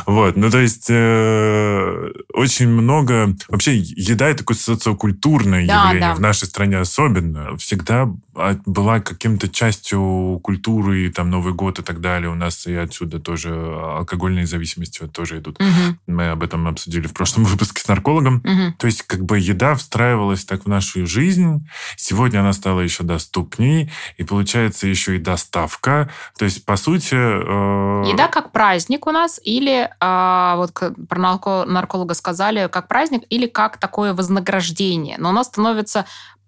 Вот, 0.06 0.38
ну 0.38 0.50
то 0.50 0.60
есть 0.60 0.88
э, 0.90 2.12
очень 2.34 2.70
много... 2.70 3.36
Вообще 3.50 3.76
еда 3.76 4.30
это 4.30 4.40
такое 4.40 4.56
социокультурное 4.56 5.68
Да, 5.68 5.88
явление, 5.88 6.10
да. 6.10 6.16
в 6.16 6.22
нашей 6.22 6.46
стране 6.46 6.78
особенно. 6.78 7.58
Всегда 7.58 8.10
была 8.66 9.00
каким-то 9.00 9.50
частью 9.50 10.40
культуры, 10.44 11.06
и 11.06 11.10
там 11.10 11.30
Новый 11.30 11.54
год 11.54 11.80
и 11.80 11.82
так 11.84 12.02
далее. 12.02 12.30
У 12.30 12.36
нас 12.36 12.68
и 12.68 12.76
отсюда 12.76 13.20
тоже 13.20 13.54
алкогольные 13.54 14.46
зависимости 14.46 15.02
вот 15.02 15.12
тоже 15.12 15.40
идут. 15.40 15.60
Мгм. 15.60 16.00
Мы 16.08 16.30
об 16.30 16.44
этом 16.44 16.68
обсудили 16.68 17.08
в 17.08 17.14
прошлом 17.14 17.44
выпуске 17.46 17.82
с 17.82 17.88
наркологом. 17.88 18.42
Мгм. 18.44 18.74
То 18.78 18.88
есть, 18.88 19.04
как 19.04 19.24
бы 19.26 19.40
еда 19.40 19.76
встраивалась 19.76 20.46
так 20.46 20.66
в 20.66 20.68
нашу 20.68 21.08
жизнь. 21.08 21.68
Сегодня 21.96 22.40
она 22.40 22.54
стала 22.54 22.82
еще 22.82 23.04
доступней, 23.04 23.92
и 24.18 24.24
получается 24.24 24.88
еще 24.88 25.16
и 25.16 25.20
доставка. 25.20 26.10
То 26.38 26.46
есть, 26.46 26.66
по 26.66 26.76
сути... 26.78 27.16
э, 27.16 28.10
Еда 28.12 28.28
как 28.28 28.52
праздник 28.52 29.08
у 29.08 29.12
нас, 29.12 29.40
или 29.44 29.90
а, 30.00 30.56
вот 30.58 30.74
про 30.74 31.20
нарко- 31.20 31.66
нарколога 31.66 32.14
сказали, 32.14 32.68
как 32.72 32.88
праздник, 32.88 33.24
или 33.30 33.48
как 33.48 33.78
такое 33.78 34.14
вознаграждение. 34.14 35.18
Но 35.18 35.32
нас 35.32 35.48
становится 35.48 36.06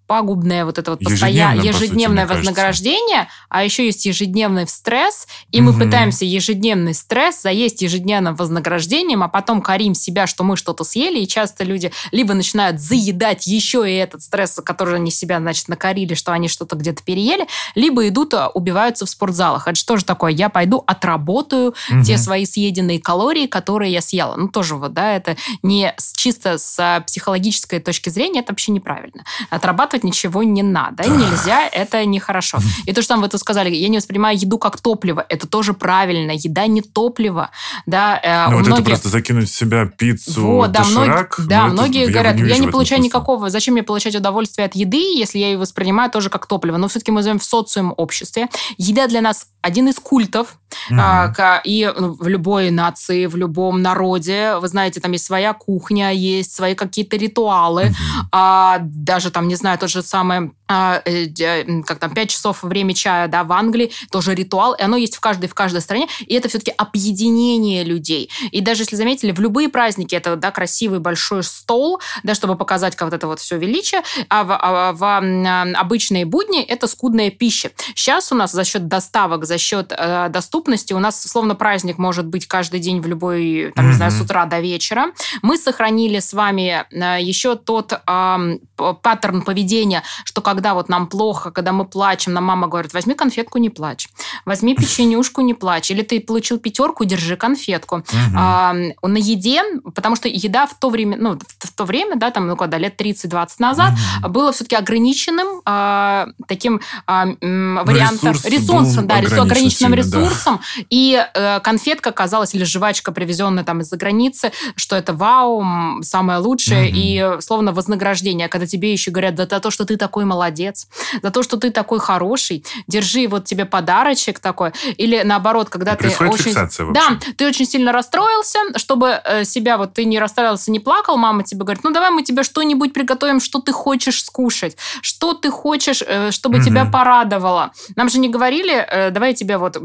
пагубное 0.09 0.65
вот 0.65 0.79
это 0.79 0.89
вот 0.91 1.01
постоянное 1.03 1.57
Ежедневно, 1.57 1.71
по 1.71 1.73
сути, 1.77 1.83
ежедневное 1.85 2.25
кажется. 2.25 2.49
вознаграждение, 2.49 3.29
а 3.47 3.63
еще 3.63 3.85
есть 3.85 4.07
ежедневный 4.07 4.67
стресс, 4.67 5.27
и 5.51 5.61
мы 5.61 5.71
Мгм. 5.71 5.81
пытаемся 5.81 6.25
ежедневный 6.25 6.95
стресс 6.95 7.43
заесть 7.43 7.83
ежедневным 7.83 8.35
вознаграждением, 8.35 9.21
а 9.21 9.27
потом 9.27 9.61
корим 9.61 9.93
себя, 9.93 10.25
что 10.25 10.43
мы 10.43 10.57
что-то 10.57 10.83
съели, 10.83 11.19
и 11.19 11.27
часто 11.27 11.63
люди 11.63 11.91
либо 12.11 12.33
начинают 12.33 12.81
заедать 12.81 13.45
еще 13.45 13.87
и 13.89 13.93
этот 13.95 14.23
стресс, 14.23 14.59
который 14.65 14.95
они 14.95 15.11
себя, 15.11 15.37
значит, 15.37 15.67
накорили, 15.67 16.15
что 16.15 16.31
они 16.31 16.47
что-то 16.47 16.75
где-то 16.75 17.03
переели, 17.03 17.47
либо 17.75 18.07
идут, 18.07 18.33
а, 18.33 18.49
убиваются 18.49 19.05
в 19.05 19.09
спортзалах. 19.11 19.67
Это 19.67 19.75
что 19.75 19.95
же 19.97 20.05
такое? 20.05 20.31
Я 20.31 20.49
пойду 20.49 20.83
отработаю 20.87 21.75
мгм. 21.91 22.01
те 22.03 22.17
свои 22.17 22.45
съеденные 22.47 22.99
калории, 22.99 23.45
которые 23.45 23.91
я 23.93 24.01
съела. 24.01 24.35
Ну, 24.37 24.47
тоже 24.47 24.73
вот, 24.75 24.93
да, 24.93 25.15
это 25.15 25.37
не 25.61 25.93
чисто 26.15 26.57
с 26.57 26.79
а, 26.79 27.01
психологической 27.01 27.79
точки 27.79 28.09
зрения, 28.09 28.39
это 28.39 28.53
вообще 28.53 28.71
неправильно. 28.71 29.23
Отрабатывать 29.51 29.98
ничего 30.03 30.43
не 30.43 30.63
надо, 30.63 31.03
нельзя, 31.09 31.67
это 31.67 32.05
нехорошо. 32.05 32.59
И 32.85 32.93
то, 32.93 33.01
что 33.01 33.13
там 33.15 33.21
вы 33.21 33.29
тут 33.29 33.39
сказали, 33.39 33.69
я 33.73 33.87
не 33.89 33.97
воспринимаю 33.97 34.37
еду 34.37 34.57
как 34.57 34.79
топливо, 34.79 35.25
это 35.29 35.47
тоже 35.47 35.73
правильно. 35.73 36.31
Еда 36.31 36.67
не 36.67 36.81
топливо, 36.81 37.49
да. 37.85 38.19
э, 38.23 38.49
Ну, 38.49 38.57
вот 38.57 38.61
это 38.61 38.69
многих- 38.71 38.85
просто 38.85 39.09
закинуть 39.09 39.49
в 39.49 39.55
себя 39.55 39.85
пиццу, 39.85 40.45
вот, 40.45 40.71
да, 40.71 40.83
многие, 40.83 41.07
доширак, 41.07 41.35
да, 41.47 41.59
ну, 41.61 41.65
это 41.65 41.73
многие 41.73 42.01
я 42.05 42.11
говорят, 42.11 42.35
не 42.35 42.41
я 42.41 42.45
не 42.47 42.51
в 42.53 42.55
этом 42.63 42.71
получаю 42.71 43.01
никакого, 43.01 43.49
зачем 43.49 43.73
мне 43.73 43.83
получать 43.83 44.15
удовольствие 44.15 44.65
от 44.65 44.75
еды, 44.75 44.97
если 44.97 45.39
я 45.39 45.51
ее 45.51 45.57
воспринимаю 45.57 46.09
тоже 46.11 46.29
как 46.29 46.45
топливо. 46.45 46.77
Но 46.77 46.87
все-таки 46.87 47.11
мы 47.11 47.21
живем 47.23 47.39
в 47.39 47.43
социум 47.43 47.93
обществе. 47.97 48.47
Еда 48.77 49.07
для 49.07 49.21
нас 49.21 49.47
один 49.61 49.87
из 49.89 49.95
культов, 49.99 50.57
Mm-hmm. 50.91 51.61
И 51.63 51.91
ну, 51.97 52.13
в 52.13 52.27
любой 52.27 52.71
нации, 52.71 53.25
в 53.25 53.35
любом 53.35 53.81
народе, 53.81 54.55
вы 54.57 54.67
знаете, 54.67 54.99
там 54.99 55.11
есть 55.11 55.25
своя 55.25 55.53
кухня, 55.53 56.11
есть 56.11 56.53
свои 56.53 56.75
какие-то 56.75 57.17
ритуалы. 57.17 57.83
Mm-hmm. 57.83 58.25
А, 58.31 58.77
даже 58.81 59.31
там, 59.31 59.47
не 59.47 59.55
знаю, 59.55 59.77
то 59.77 59.87
же 59.87 60.01
самое 60.01 60.51
а, 60.71 61.01
э, 61.03 61.81
как 61.83 61.97
там, 61.97 62.13
5 62.13 62.29
часов 62.29 62.61
время 62.61 62.93
чая, 62.93 63.27
да, 63.27 63.43
в 63.43 63.51
Англии, 63.51 63.91
тоже 64.11 64.35
ритуал, 64.35 64.73
и 64.73 64.83
оно 64.83 64.97
есть 64.97 65.15
в 65.15 65.19
каждой, 65.19 65.49
в 65.49 65.55
каждой 65.55 65.81
стране, 65.81 66.07
и 66.19 66.35
это 66.35 66.47
все-таки 66.47 66.71
объединение 66.77 67.83
людей. 67.83 68.29
И 68.51 68.61
даже, 68.61 68.83
если 68.83 68.95
заметили, 68.95 69.31
в 69.31 69.39
любые 69.39 69.69
праздники 69.69 70.13
это, 70.13 70.35
да, 70.35 70.51
красивый 70.51 70.99
большой 70.99 71.43
стол, 71.43 71.99
да, 72.21 72.35
чтобы 72.35 72.55
показать 72.55 72.95
как 72.95 73.07
вот 73.07 73.15
это 73.15 73.25
вот 73.25 73.39
все 73.39 73.57
величие, 73.57 74.03
а 74.29 74.43
в, 74.43 74.51
а 74.51 74.93
в 74.93 75.03
а, 75.03 75.79
обычные 75.79 76.25
будни 76.25 76.61
это 76.61 76.85
скудная 76.85 77.31
пища. 77.31 77.71
Сейчас 77.95 78.31
у 78.31 78.35
нас 78.35 78.51
за 78.51 78.63
счет 78.63 78.87
доставок, 78.87 79.45
за 79.45 79.57
счет 79.57 79.91
э, 79.97 80.29
доступности, 80.29 80.58
у 80.67 80.99
нас 80.99 81.21
словно 81.21 81.55
праздник 81.55 81.97
может 81.97 82.25
быть 82.25 82.47
каждый 82.47 82.79
день 82.79 83.01
в 83.01 83.07
любой, 83.07 83.71
там, 83.75 83.85
mm-hmm. 83.85 83.89
не 83.89 83.95
знаю, 83.95 84.11
с 84.11 84.21
утра 84.21 84.45
до 84.45 84.59
вечера. 84.59 85.07
Мы 85.41 85.57
сохранили 85.57 86.19
с 86.19 86.33
вами 86.33 86.85
э, 86.91 87.21
еще 87.21 87.55
тот 87.55 87.93
э, 87.93 88.57
паттерн 89.01 89.41
поведения, 89.41 90.03
что 90.25 90.41
когда 90.41 90.73
вот 90.73 90.89
нам 90.89 91.07
плохо, 91.07 91.51
когда 91.51 91.71
мы 91.71 91.85
плачем, 91.85 92.33
нам 92.33 92.45
мама 92.45 92.67
говорит, 92.67 92.93
возьми 92.93 93.13
конфетку, 93.13 93.57
не 93.57 93.69
плачь. 93.69 94.09
Возьми 94.45 94.75
печенюшку, 94.75 95.41
не 95.41 95.53
плачь. 95.53 95.91
Или 95.91 96.01
ты 96.01 96.19
получил 96.19 96.59
пятерку, 96.59 97.05
держи 97.05 97.35
конфетку. 97.35 97.97
Угу. 97.97 98.37
А, 98.37 98.73
на 98.73 99.17
еде, 99.17 99.61
потому 99.95 100.15
что 100.15 100.27
еда 100.27 100.65
в 100.65 100.73
то 100.79 100.89
время, 100.89 101.17
ну, 101.17 101.39
в 101.59 101.71
то 101.71 101.85
время, 101.85 102.15
да, 102.15 102.31
там, 102.31 102.47
ну, 102.47 102.55
когда, 102.55 102.77
лет 102.77 102.99
30-20 102.99 103.47
назад, 103.59 103.93
угу. 104.21 104.29
было 104.31 104.51
все-таки 104.51 104.75
ограниченным 104.75 105.61
а, 105.65 106.27
таким 106.47 106.81
а, 107.05 107.25
вариантом, 107.25 108.33
ресурс 108.33 108.45
ресурсом, 108.45 109.07
да, 109.07 109.15
ограниченным 109.15 109.93
ресурсом. 109.93 110.48
Да. 110.48 110.48
И 110.89 111.15
а, 111.35 111.59
конфетка 111.59 112.11
казалась, 112.11 112.55
или 112.55 112.63
жвачка, 112.63 113.11
привезенная 113.11 113.63
там 113.63 113.81
из-за 113.81 113.97
границы, 113.97 114.51
что 114.75 114.95
это 114.95 115.13
вау, 115.13 115.63
самое 116.01 116.39
лучшее, 116.39 116.89
угу. 116.89 116.95
и 116.95 117.41
словно 117.41 117.71
вознаграждение, 117.71 118.47
когда 118.47 118.65
тебе 118.65 118.91
еще 118.91 119.11
говорят, 119.11 119.35
да, 119.35 119.45
за 119.59 119.59
то, 119.59 119.71
что 119.71 119.85
ты 119.85 119.97
такой 119.97 120.25
молодец, 120.25 120.87
за 121.21 121.31
то, 121.31 121.43
что 121.43 121.57
ты 121.57 121.69
такой 121.71 121.99
хороший, 121.99 122.63
держи 122.87 123.27
вот 123.27 123.45
тебе 123.45 123.65
подарочек 123.65 124.39
такой. 124.39 124.71
Или 124.97 125.21
наоборот, 125.23 125.69
когда 125.69 125.95
ты 125.95 126.07
очень... 126.07 126.53
Да, 126.93 127.19
ты 127.37 127.45
очень 127.45 127.65
сильно 127.65 127.91
расстроился, 127.91 128.59
чтобы 128.77 129.21
э, 129.23 129.43
себя 129.43 129.77
вот 129.77 129.93
ты 129.93 130.05
не 130.05 130.17
расстроился, 130.19 130.71
не 130.71 130.79
плакал, 130.79 131.17
мама 131.17 131.43
тебе 131.43 131.63
говорит, 131.63 131.83
ну 131.83 131.91
давай 131.91 132.09
мы 132.11 132.23
тебе 132.23 132.43
что-нибудь 132.43 132.93
приготовим, 132.93 133.41
что 133.41 133.59
ты 133.59 133.73
хочешь 133.73 134.23
скушать, 134.23 134.77
что 135.01 135.33
ты 135.33 135.49
хочешь, 135.49 136.01
э, 136.05 136.31
чтобы 136.31 136.59
угу. 136.59 136.65
тебя 136.65 136.85
порадовало. 136.85 137.71
Нам 137.95 138.09
же 138.09 138.19
не 138.19 138.29
говорили, 138.29 138.73
э, 138.73 139.11
давай 139.11 139.33
тебе 139.33 139.57
вот 139.57 139.77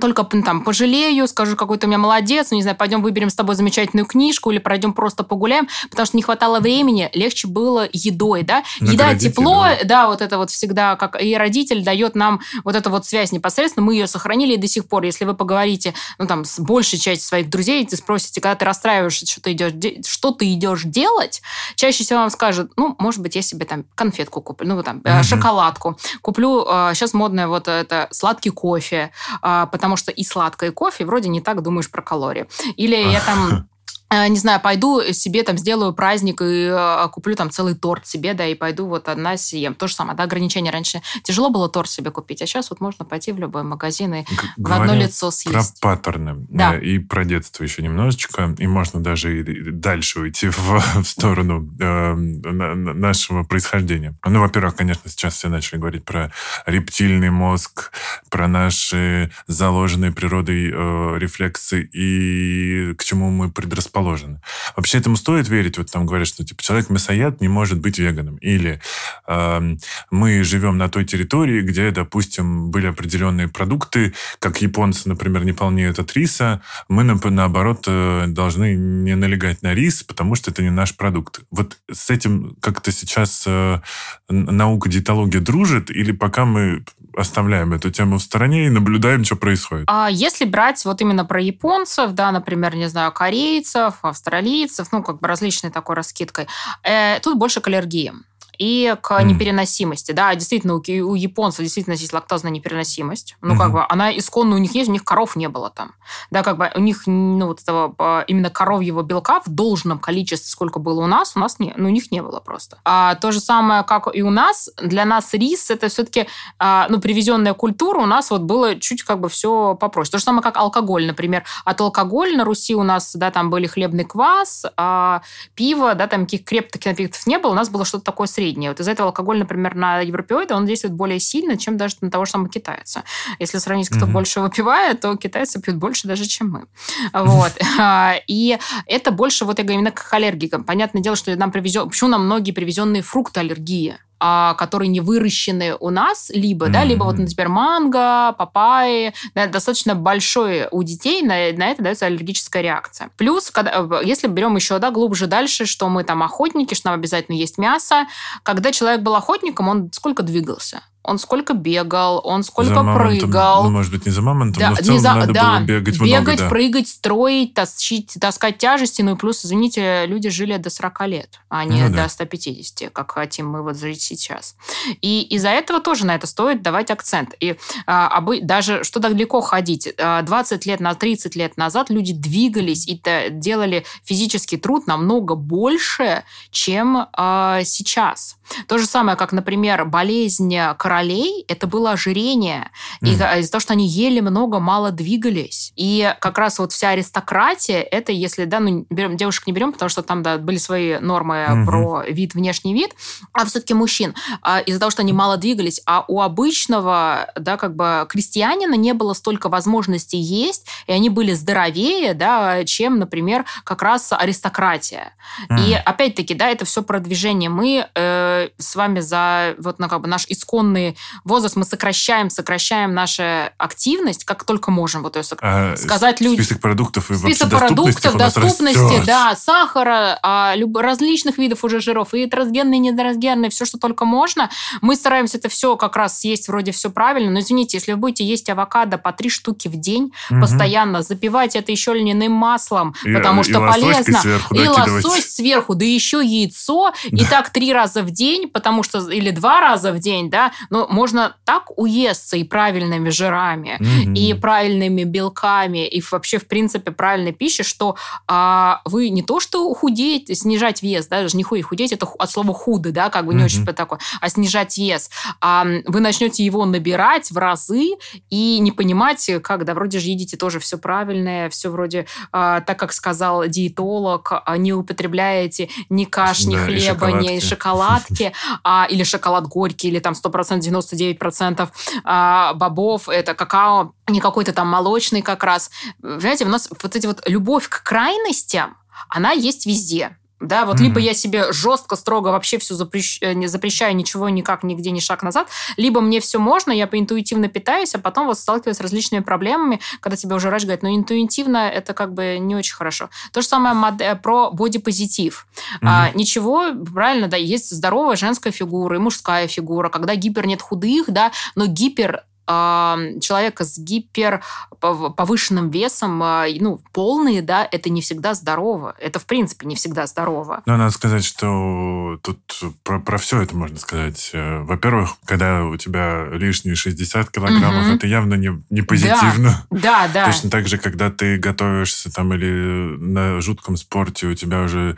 только 0.00 0.24
там 0.24 0.62
пожалею, 0.62 1.26
скажу, 1.28 1.56
какой 1.56 1.78
ты 1.78 1.86
у 1.86 1.88
меня 1.88 1.98
молодец, 1.98 2.50
ну, 2.50 2.56
не 2.56 2.62
знаю, 2.62 2.76
пойдем 2.76 3.02
выберем 3.02 3.28
с 3.28 3.34
тобой 3.34 3.54
замечательную 3.54 4.06
книжку 4.06 4.50
или 4.50 4.58
пройдем 4.58 4.92
просто 4.92 5.22
погуляем, 5.22 5.68
потому 5.90 6.06
что 6.06 6.16
не 6.16 6.22
хватало 6.22 6.60
времени, 6.60 7.10
легче 7.12 7.46
было 7.48 7.88
едой, 7.92 8.42
да. 8.42 8.64
Еда, 8.80 9.14
тепло, 9.14 9.64
да. 9.64 9.84
да, 9.84 10.06
вот 10.06 10.22
это 10.22 10.38
вот 10.38 10.50
всегда, 10.50 10.96
как 10.96 11.20
и 11.20 11.36
родитель 11.36 11.84
дает 11.84 12.14
нам 12.14 12.40
вот 12.64 12.74
эту 12.74 12.90
вот 12.90 13.04
связь 13.04 13.32
непосредственно, 13.32 13.84
мы 13.84 13.94
ее 13.94 14.06
сохранили 14.06 14.54
и 14.54 14.56
до 14.56 14.66
сих 14.66 14.88
пор. 14.88 15.04
Если 15.04 15.24
вы 15.24 15.34
поговорите, 15.34 15.94
ну, 16.18 16.26
там, 16.26 16.44
с 16.44 16.58
большей 16.58 16.98
частью 16.98 17.28
своих 17.28 17.50
друзей, 17.50 17.86
ты 17.86 17.96
спросите, 17.96 18.40
когда 18.40 18.54
ты 18.54 18.64
расстраиваешься, 18.64 19.26
что 19.26 19.42
ты 19.42 19.52
идешь, 19.52 19.72
что 20.06 20.30
ты 20.30 20.52
идешь 20.52 20.82
делать, 20.84 21.42
чаще 21.74 22.04
всего 22.04 22.20
вам 22.20 22.30
скажут, 22.30 22.72
ну, 22.76 22.96
может 22.98 23.20
быть, 23.20 23.36
я 23.36 23.42
себе 23.42 23.66
там 23.66 23.84
конфетку 23.94 24.40
куплю, 24.40 24.74
ну, 24.74 24.82
там, 24.82 25.02
угу. 25.04 25.22
шоколадку, 25.22 25.98
куплю, 26.22 26.64
сейчас 26.94 27.12
модное 27.12 27.46
вот 27.46 27.68
это 27.68 28.08
сладкий 28.10 28.50
кофе, 28.50 29.10
а, 29.42 29.66
потому 29.82 29.96
что 29.96 30.12
и 30.12 30.22
сладкое, 30.22 30.70
кофе 30.70 31.04
вроде 31.04 31.28
не 31.28 31.40
так 31.40 31.60
думаешь 31.60 31.90
про 31.90 32.02
калории. 32.02 32.46
Или 32.76 32.94
я 32.94 33.20
там 33.20 33.68
не 34.28 34.36
знаю, 34.36 34.60
пойду 34.60 35.00
себе 35.12 35.42
там 35.42 35.56
сделаю 35.56 35.94
праздник 35.94 36.42
и 36.42 36.68
э, 36.70 37.08
куплю 37.10 37.34
там 37.34 37.50
целый 37.50 37.74
торт 37.74 38.06
себе, 38.06 38.34
да, 38.34 38.46
и 38.46 38.54
пойду 38.54 38.86
вот 38.86 39.08
одна 39.08 39.38
съем. 39.38 39.74
То 39.74 39.86
же 39.86 39.94
самое, 39.94 40.16
да, 40.16 40.24
ограничение. 40.24 40.70
Раньше 40.70 41.00
тяжело 41.22 41.48
было 41.48 41.68
торт 41.68 41.88
себе 41.88 42.10
купить, 42.10 42.42
а 42.42 42.46
сейчас 42.46 42.68
вот 42.68 42.80
можно 42.80 43.06
пойти 43.06 43.32
в 43.32 43.38
любой 43.38 43.62
магазин 43.62 44.14
и 44.14 44.22
Г- 44.22 44.68
в 44.68 44.72
одно 44.72 44.94
лицо 44.94 45.30
съесть. 45.30 45.80
Про 45.80 45.96
паттерны 45.96 46.46
да. 46.50 46.76
и 46.76 46.98
про 46.98 47.24
детство 47.24 47.64
еще 47.64 47.82
немножечко, 47.82 48.54
и 48.58 48.66
можно 48.66 49.00
даже 49.00 49.40
и 49.40 49.70
дальше 49.70 50.20
уйти 50.20 50.48
в, 50.48 50.82
в 51.02 51.04
сторону 51.04 51.66
э, 51.80 52.12
нашего 52.14 53.44
происхождения. 53.44 54.14
Ну, 54.26 54.40
во-первых, 54.40 54.76
конечно, 54.76 55.08
сейчас 55.08 55.34
все 55.34 55.48
начали 55.48 55.78
говорить 55.78 56.04
про 56.04 56.30
рептильный 56.66 57.30
мозг, 57.30 57.92
про 58.28 58.46
наши 58.46 59.32
заложенные 59.46 60.12
природой 60.12 60.70
э, 60.70 61.18
рефлексы 61.18 61.82
и 61.82 62.94
к 62.94 63.04
чему 63.04 63.30
мы 63.30 63.50
предрасположены 63.50 64.01
положено. 64.02 64.40
Вообще 64.76 64.98
этому 64.98 65.16
стоит 65.16 65.48
верить? 65.48 65.78
Вот 65.78 65.90
там 65.90 66.06
говорят, 66.06 66.26
что 66.26 66.44
типа 66.44 66.62
человек-мясоед 66.62 67.40
не 67.40 67.48
может 67.48 67.78
быть 67.80 67.98
веганом. 67.98 68.36
Или 68.36 68.80
э, 69.28 69.76
мы 70.10 70.42
живем 70.42 70.76
на 70.76 70.88
той 70.88 71.04
территории, 71.04 71.62
где, 71.62 71.90
допустим, 71.90 72.70
были 72.70 72.88
определенные 72.88 73.46
продукты, 73.46 74.12
как 74.40 74.60
японцы, 74.60 75.08
например, 75.08 75.44
не 75.44 75.52
полнеют 75.52 75.98
от 75.98 76.12
риса. 76.14 76.62
Мы, 76.88 77.04
наоборот, 77.04 77.84
э, 77.86 78.24
должны 78.26 78.74
не 78.74 79.14
налегать 79.14 79.62
на 79.62 79.74
рис, 79.74 80.02
потому 80.02 80.34
что 80.34 80.50
это 80.50 80.62
не 80.62 80.70
наш 80.70 80.96
продукт. 80.96 81.40
Вот 81.50 81.78
с 81.90 82.10
этим 82.10 82.56
как-то 82.60 82.90
сейчас 82.90 83.44
э, 83.46 83.80
наука 84.28 84.88
диетология 84.88 85.40
дружит? 85.40 85.90
Или 85.90 86.12
пока 86.12 86.44
мы 86.44 86.84
оставляем 87.16 87.72
эту 87.72 87.90
тему 87.90 88.18
в 88.18 88.22
стороне 88.22 88.66
и 88.66 88.70
наблюдаем, 88.70 89.24
что 89.24 89.36
происходит? 89.36 89.84
А 89.88 90.08
если 90.10 90.44
брать 90.44 90.84
вот 90.84 91.00
именно 91.00 91.24
про 91.24 91.40
японцев, 91.40 92.12
да, 92.12 92.32
например, 92.32 92.74
не 92.74 92.88
знаю, 92.88 93.12
корейцев, 93.12 93.91
австралийцев, 94.02 94.88
ну, 94.92 95.02
как 95.02 95.20
бы 95.20 95.28
различной 95.28 95.70
такой 95.70 95.96
раскидкой, 95.96 96.48
э, 96.82 97.20
тут 97.20 97.38
больше 97.38 97.60
к 97.60 97.68
аллергиям 97.68 98.24
и 98.58 98.94
к 99.00 99.10
mm. 99.10 99.24
непереносимости. 99.24 100.12
Да, 100.12 100.34
действительно, 100.34 100.74
у, 100.74 100.78
у 100.78 101.14
японцев 101.14 101.60
действительно 101.60 101.94
есть 101.94 102.12
лактозная 102.12 102.50
непереносимость. 102.50 103.36
Ну, 103.40 103.54
mm-hmm. 103.54 103.58
как 103.58 103.72
бы 103.72 103.86
она 103.88 104.16
исконно 104.16 104.56
у 104.56 104.58
них 104.58 104.74
есть, 104.74 104.88
у 104.88 104.92
них 104.92 105.04
коров 105.04 105.36
не 105.36 105.48
было 105.48 105.70
там. 105.70 105.92
Да, 106.30 106.42
как 106.42 106.58
бы 106.58 106.70
у 106.74 106.80
них 106.80 107.06
ну, 107.06 107.46
вот 107.46 107.62
этого 107.62 107.94
а, 107.98 108.20
именно 108.26 108.50
коровьего 108.50 109.02
белка 109.02 109.40
в 109.40 109.48
должном 109.48 109.98
количестве, 109.98 110.50
сколько 110.50 110.78
было 110.78 111.02
у 111.02 111.06
нас, 111.06 111.32
у 111.34 111.40
нас 111.40 111.58
не, 111.58 111.72
ну, 111.76 111.88
у 111.88 111.92
них 111.92 112.10
не 112.10 112.22
было 112.22 112.40
просто. 112.40 112.78
А 112.84 113.14
то 113.14 113.32
же 113.32 113.40
самое, 113.40 113.82
как 113.84 114.14
и 114.14 114.22
у 114.22 114.30
нас, 114.30 114.70
для 114.80 115.04
нас 115.04 115.32
рис 115.32 115.70
это 115.70 115.88
все-таки 115.88 116.26
а, 116.58 116.86
ну, 116.88 117.00
привезенная 117.00 117.54
культура, 117.54 118.00
у 118.00 118.06
нас 118.06 118.30
вот 118.30 118.42
было 118.42 118.78
чуть 118.78 119.02
как 119.02 119.20
бы 119.20 119.28
все 119.28 119.74
попроще. 119.74 120.12
То 120.12 120.18
же 120.18 120.24
самое, 120.24 120.42
как 120.42 120.56
алкоголь, 120.56 121.06
например. 121.06 121.44
От 121.64 121.80
алкоголя 121.80 122.36
на 122.36 122.44
Руси 122.44 122.74
у 122.74 122.82
нас, 122.82 123.14
да, 123.14 123.30
там 123.30 123.50
были 123.50 123.66
хлебный 123.66 124.04
квас, 124.04 124.66
а, 124.76 125.22
пиво, 125.54 125.94
да, 125.94 126.06
там 126.06 126.24
каких 126.24 126.44
крепких 126.44 126.84
напитков 126.84 127.26
не 127.26 127.38
было, 127.38 127.52
у 127.52 127.54
нас 127.54 127.70
было 127.70 127.84
что-то 127.84 128.04
такое 128.04 128.26
среднее 128.26 128.41
среднее. 128.42 128.70
Вот 128.70 128.80
из-за 128.80 128.90
этого 128.90 129.08
алкоголь, 129.08 129.38
например, 129.38 129.74
на 129.74 130.00
европеоида, 130.00 130.56
он 130.56 130.66
действует 130.66 130.94
более 130.94 131.20
сильно, 131.20 131.56
чем 131.56 131.76
даже 131.76 131.96
на 132.00 132.10
того 132.10 132.24
же 132.24 132.32
самого 132.32 132.48
китайца. 132.48 133.04
Если 133.38 133.58
сравнить, 133.58 133.88
кто 133.88 134.06
mm-hmm. 134.06 134.12
больше 134.12 134.40
выпивает, 134.40 135.00
то 135.00 135.16
китайцы 135.16 135.60
пьют 135.60 135.76
больше 135.76 136.08
даже, 136.08 136.26
чем 136.26 136.50
мы. 136.50 136.64
Вот. 137.12 137.52
И 138.26 138.58
это 138.86 139.10
больше, 139.12 139.44
вот 139.44 139.58
я 139.58 139.64
говорю, 139.64 139.80
именно 139.80 139.92
к 139.92 140.12
аллергикам. 140.12 140.64
Понятное 140.64 141.02
дело, 141.02 141.16
что 141.16 141.34
нам 141.36 141.52
привезет... 141.52 141.88
Почему 141.88 142.10
нам 142.10 142.26
многие 142.26 142.52
привезенные 142.52 143.02
фрукты 143.02 143.40
аллергия? 143.40 143.98
А, 144.24 144.54
которые 144.54 144.86
не 144.86 145.00
выращены 145.00 145.74
у 145.80 145.90
нас, 145.90 146.30
либо, 146.32 146.66
mm-hmm. 146.66 146.72
да, 146.72 146.84
либо 146.84 147.02
вот, 147.02 147.18
например, 147.18 147.48
манго, 147.48 148.32
папайи, 148.38 149.14
да, 149.34 149.48
достаточно 149.48 149.96
большой 149.96 150.68
у 150.70 150.84
детей 150.84 151.22
на, 151.22 151.34
на 151.58 151.70
это 151.72 151.82
дается 151.82 152.06
аллергическая 152.06 152.62
реакция. 152.62 153.10
Плюс, 153.16 153.50
когда, 153.50 154.00
если 154.00 154.28
берем 154.28 154.54
еще, 154.54 154.78
да, 154.78 154.92
глубже 154.92 155.26
дальше, 155.26 155.66
что 155.66 155.88
мы 155.88 156.04
там 156.04 156.22
охотники, 156.22 156.74
что 156.74 156.90
нам 156.90 157.00
обязательно 157.00 157.34
есть 157.34 157.58
мясо, 157.58 158.06
когда 158.44 158.70
человек 158.70 159.00
был 159.00 159.16
охотником, 159.16 159.68
он 159.68 159.90
сколько 159.92 160.22
двигался? 160.22 160.82
Он 161.04 161.18
сколько 161.18 161.54
бегал, 161.54 162.20
он 162.24 162.42
сколько 162.44 162.74
за 162.74 162.94
прыгал. 162.94 163.64
Ну, 163.64 163.70
может 163.70 163.92
быть, 163.92 164.06
не 164.06 164.12
за 164.12 164.22
мамонтом, 164.22 164.60
да, 164.60 164.70
но 164.70 164.76
в 164.76 164.80
целом 164.80 165.00
за, 165.00 165.14
надо 165.14 165.32
да, 165.32 165.56
было 165.58 165.66
бегать, 165.66 166.00
бегать 166.00 166.00
много, 166.00 166.36
да. 166.36 166.48
прыгать, 166.48 166.88
строить, 166.88 167.54
тащить, 167.54 168.16
таскать 168.20 168.58
тяжести. 168.58 169.02
Ну 169.02 169.14
и 169.14 169.18
плюс, 169.18 169.44
извините, 169.44 170.06
люди 170.06 170.30
жили 170.30 170.56
до 170.56 170.70
40 170.70 171.06
лет, 171.08 171.40
а 171.48 171.64
не 171.64 171.82
ну, 171.82 171.88
до 171.88 171.94
да. 171.94 172.08
150, 172.08 172.92
как 172.92 173.10
хотим 173.10 173.48
мы 173.48 173.62
вот 173.62 173.78
жить 173.78 174.00
сейчас. 174.00 174.56
И 175.00 175.22
из-за 175.22 175.48
этого 175.48 175.80
тоже 175.80 176.06
на 176.06 176.14
это 176.14 176.26
стоит 176.26 176.62
давать 176.62 176.90
акцент. 176.90 177.34
И 177.40 177.56
а, 177.86 178.08
обы, 178.08 178.40
даже 178.40 178.84
что 178.84 179.00
далеко 179.00 179.40
ходить, 179.40 179.92
20 179.96 180.66
лет 180.66 180.80
на 180.80 180.94
30 180.94 181.34
лет 181.34 181.56
назад 181.56 181.90
люди 181.90 182.12
двигались 182.12 182.86
и 182.86 183.00
делали 183.30 183.84
физический 184.04 184.56
труд 184.56 184.86
намного 184.86 185.34
больше, 185.34 186.22
чем 186.50 187.08
а, 187.12 187.62
сейчас. 187.64 188.36
То 188.66 188.78
же 188.78 188.86
самое, 188.86 189.16
как, 189.16 189.32
например, 189.32 189.84
болезнь 189.84 190.54
королей 190.92 191.46
это 191.48 191.66
было 191.66 191.92
ожирение. 191.92 192.70
Mm. 193.02 193.08
И 193.08 193.40
из-за 193.40 193.50
того, 193.50 193.60
что 193.60 193.72
они 193.72 193.88
ели 193.88 194.20
много, 194.20 194.60
мало 194.60 194.90
двигались. 194.90 195.72
И 195.74 196.14
как 196.20 196.36
раз 196.36 196.58
вот 196.58 196.72
вся 196.72 196.90
аристократия, 196.90 197.80
это 197.80 198.12
если, 198.12 198.44
да, 198.44 198.60
ну, 198.60 198.84
берем, 198.90 199.16
девушек 199.16 199.46
не 199.46 199.54
берем, 199.54 199.72
потому 199.72 199.88
что 199.88 200.02
там, 200.02 200.22
да, 200.22 200.36
были 200.36 200.58
свои 200.58 200.98
нормы 200.98 201.36
mm-hmm. 201.36 201.64
про 201.64 202.02
вид, 202.08 202.34
внешний 202.34 202.74
вид, 202.74 202.90
а 203.32 203.46
все-таки 203.46 203.72
мужчин. 203.72 204.14
А 204.42 204.60
из-за 204.60 204.78
того, 204.78 204.90
что 204.90 205.00
они 205.00 205.14
мало 205.14 205.38
двигались, 205.38 205.80
а 205.86 206.04
у 206.08 206.20
обычного, 206.20 207.32
да, 207.36 207.56
как 207.56 207.74
бы 207.74 208.06
крестьянина 208.10 208.74
не 208.74 208.92
было 208.92 209.14
столько 209.14 209.48
возможностей 209.48 210.18
есть, 210.18 210.66
и 210.86 210.92
они 210.92 211.08
были 211.08 211.32
здоровее, 211.32 212.12
да, 212.12 212.64
чем, 212.64 212.98
например, 212.98 213.46
как 213.64 213.80
раз 213.80 214.12
аристократия. 214.12 215.14
Mm. 215.48 215.64
И 215.64 215.72
опять-таки, 215.72 216.34
да, 216.34 216.50
это 216.50 216.66
все 216.66 216.82
продвижение. 216.82 217.48
Мы 217.48 217.88
э, 217.94 218.48
с 218.58 218.76
вами 218.76 219.00
за 219.00 219.54
вот 219.58 219.78
на 219.78 219.88
как 219.88 220.02
бы 220.02 220.08
наш 220.08 220.26
исконный 220.28 220.81
возраст 221.24 221.56
мы 221.56 221.64
сокращаем, 221.64 222.30
сокращаем 222.30 222.94
нашу 222.94 223.22
активность, 223.58 224.24
как 224.24 224.44
только 224.44 224.70
можем 224.70 225.02
вот 225.02 225.16
ее 225.16 225.22
сок... 225.22 225.38
а, 225.42 225.76
сказать 225.76 226.20
людям. 226.20 226.44
Список 226.44 226.60
продуктов 226.60 227.10
и 227.10 227.14
список 227.14 227.50
продуктов, 227.50 228.16
доступности, 228.16 229.04
да, 229.06 229.34
сахара, 229.36 230.18
а, 230.22 230.54
люб... 230.56 230.76
различных 230.76 231.38
видов 231.38 231.64
уже 231.64 231.80
жиров 231.80 232.14
и 232.14 232.26
трансгенные, 232.26 232.78
и 232.78 232.80
нетрансгенные, 232.80 233.50
все, 233.50 233.64
что 233.64 233.78
только 233.78 234.04
можно. 234.04 234.50
Мы 234.80 234.96
стараемся 234.96 235.38
это 235.38 235.48
все 235.48 235.76
как 235.76 235.96
раз 235.96 236.20
съесть 236.20 236.48
вроде 236.48 236.72
все 236.72 236.90
правильно, 236.90 237.30
но 237.30 237.40
извините, 237.40 237.76
если 237.76 237.92
вы 237.92 237.98
будете 237.98 238.24
есть 238.24 238.48
авокадо 238.48 238.98
по 238.98 239.12
три 239.12 239.28
штуки 239.28 239.68
в 239.68 239.76
день 239.76 240.12
угу. 240.30 240.40
постоянно, 240.40 241.02
запивать 241.02 241.56
это 241.56 241.72
еще 241.72 241.94
льняным 241.94 242.32
маслом, 242.32 242.94
и, 243.04 243.12
потому 243.12 243.42
что 243.42 243.60
полезно. 243.60 244.20
Сверху 244.20 244.54
и 244.54 244.66
лосось 244.66 245.34
сверху, 245.34 245.74
да 245.74 245.84
еще 245.84 246.22
яйцо, 246.24 246.92
и 247.04 247.24
так 247.24 247.50
три 247.50 247.72
раза 247.72 248.02
в 248.02 248.10
день, 248.10 248.48
потому 248.48 248.82
что, 248.82 249.10
или 249.10 249.30
два 249.30 249.60
раза 249.60 249.92
в 249.92 249.98
день, 249.98 250.30
да, 250.30 250.52
но 250.72 250.86
можно 250.88 251.36
так 251.44 251.64
уесться 251.78 252.38
и 252.38 252.44
правильными 252.44 253.10
жирами, 253.10 253.76
mm-hmm. 253.78 254.14
и 254.14 254.32
правильными 254.32 255.04
белками, 255.04 255.86
и 255.86 256.02
вообще, 256.10 256.38
в 256.38 256.48
принципе, 256.48 256.92
правильной 256.92 257.32
пищей, 257.32 257.62
что 257.62 257.96
а, 258.26 258.80
вы 258.86 259.10
не 259.10 259.22
то, 259.22 259.38
что 259.38 259.68
ухудеть, 259.68 260.34
снижать 260.36 260.82
вес, 260.82 261.08
да, 261.08 261.20
даже 261.20 261.36
не 261.36 261.42
худеть, 261.42 261.66
худеть 261.66 261.92
это 261.92 262.06
от 262.18 262.30
слова 262.30 262.54
худо, 262.54 262.90
да, 262.90 263.10
как 263.10 263.26
бы 263.26 263.34
не 263.34 263.42
mm-hmm. 263.42 263.44
очень 263.44 263.66
такое, 263.66 263.98
а 264.22 264.28
снижать 264.30 264.78
вес, 264.78 265.10
а, 265.42 265.66
вы 265.86 266.00
начнете 266.00 266.42
его 266.42 266.64
набирать 266.64 267.30
в 267.30 267.36
разы 267.36 267.90
и 268.30 268.58
не 268.58 268.72
понимать, 268.72 269.30
как, 269.42 269.66
да, 269.66 269.74
вроде 269.74 269.98
же 269.98 270.08
едите 270.08 270.38
тоже 270.38 270.58
все 270.58 270.78
правильное, 270.78 271.50
все 271.50 271.68
вроде 271.68 272.06
а, 272.32 272.62
так, 272.62 272.78
как 272.78 272.94
сказал 272.94 273.46
диетолог, 273.46 274.32
а, 274.32 274.56
не 274.56 274.72
употребляете 274.72 275.68
ни 275.90 276.06
каш, 276.06 276.46
ни 276.46 276.56
да, 276.56 276.64
хлеба, 276.64 277.12
ни 277.12 277.40
шоколадки, 277.40 278.32
а, 278.64 278.86
или 278.88 279.02
шоколад 279.02 279.46
горький, 279.48 279.88
или 279.88 279.98
там 279.98 280.14
100%, 280.14 280.61
99% 280.66 281.68
а, 282.04 282.54
бобов, 282.54 283.08
это 283.08 283.34
какао, 283.34 283.94
не 284.08 284.20
какой-то 284.20 284.52
там 284.52 284.68
молочный 284.68 285.22
как 285.22 285.44
раз. 285.44 285.70
Знаете, 286.00 286.44
у 286.44 286.48
нас 286.48 286.68
вот 286.82 286.96
эти 286.96 287.06
вот 287.06 287.22
любовь 287.28 287.68
к 287.68 287.82
крайностям, 287.82 288.76
она 289.08 289.32
есть 289.32 289.66
везде. 289.66 290.16
Да, 290.42 290.64
вот 290.66 290.76
mm-hmm. 290.76 290.82
либо 290.82 291.00
я 291.00 291.14
себе 291.14 291.52
жестко, 291.52 291.96
строго 291.96 292.28
вообще 292.28 292.58
все 292.58 292.74
запрещ... 292.74 293.18
Э, 293.20 293.32
не 293.32 293.46
запрещаю, 293.46 293.94
ничего 293.94 294.28
никак, 294.28 294.64
нигде 294.64 294.90
ни 294.90 295.00
шаг 295.00 295.22
назад, 295.22 295.48
либо 295.76 296.00
мне 296.00 296.20
все 296.20 296.38
можно, 296.38 296.72
я 296.72 296.86
поинтуитивно 296.86 297.48
питаюсь, 297.48 297.94
а 297.94 297.98
потом 297.98 298.26
вот 298.26 298.38
сталкиваюсь 298.38 298.76
с 298.76 298.80
различными 298.80 299.22
проблемами, 299.22 299.80
когда 300.00 300.16
тебе 300.16 300.34
уже 300.34 300.48
врач 300.48 300.62
говорит, 300.62 300.82
ну, 300.82 300.94
интуитивно 300.94 301.68
это 301.68 301.94
как 301.94 302.12
бы 302.12 302.38
не 302.38 302.56
очень 302.56 302.74
хорошо. 302.74 303.08
То 303.32 303.40
же 303.40 303.46
самое 303.46 303.74
мод... 303.74 303.94
про 304.22 304.50
бодипозитив. 304.50 305.46
Mm-hmm. 305.56 305.86
А, 305.86 306.10
ничего, 306.14 306.72
правильно, 306.92 307.28
да, 307.28 307.36
есть 307.36 307.70
здоровая 307.70 308.16
женская 308.16 308.50
фигура 308.50 308.96
и 308.96 308.98
мужская 308.98 309.46
фигура, 309.46 309.88
когда 309.88 310.14
гипер 310.16 310.46
нет 310.46 310.60
худых, 310.60 311.06
да, 311.08 311.32
но 311.54 311.66
гипер 311.66 312.24
человека 312.46 313.64
с 313.64 313.78
гипер 313.78 314.42
повышенным 314.80 315.70
весом, 315.70 316.20
а, 316.22 316.46
ну, 316.58 316.80
полные, 316.92 317.40
да, 317.40 317.66
это 317.70 317.88
не 317.88 318.00
всегда 318.00 318.34
здорово. 318.34 318.94
Это, 318.98 319.18
в 319.20 319.26
принципе, 319.26 319.66
не 319.66 319.76
всегда 319.76 320.06
здорово. 320.06 320.62
Но 320.66 320.76
надо 320.76 320.90
сказать, 320.92 321.24
что 321.24 322.18
тут 322.22 322.40
про, 322.82 323.00
про 323.00 323.18
все 323.18 323.42
это 323.42 323.56
можно 323.56 323.78
сказать. 323.78 324.30
Э, 324.32 324.62
во-первых, 324.62 325.16
когда 325.24 325.64
у 325.64 325.76
тебя 325.76 326.26
лишние 326.32 326.74
60 326.74 327.30
килограммов, 327.30 327.86
угу. 327.86 327.94
это 327.94 328.06
явно 328.06 328.34
не, 328.34 328.60
не 328.70 328.82
позитивно. 328.82 329.64
Да, 329.70 330.08
да, 330.08 330.08
да. 330.08 330.26
Точно 330.26 330.50
так 330.50 330.66
же, 330.66 330.78
когда 330.78 331.10
ты 331.10 331.38
готовишься 331.38 332.12
там 332.12 332.34
или 332.34 332.96
на 332.96 333.40
жутком 333.40 333.76
спорте, 333.76 334.26
у 334.26 334.34
тебя 334.34 334.62
уже 334.62 334.96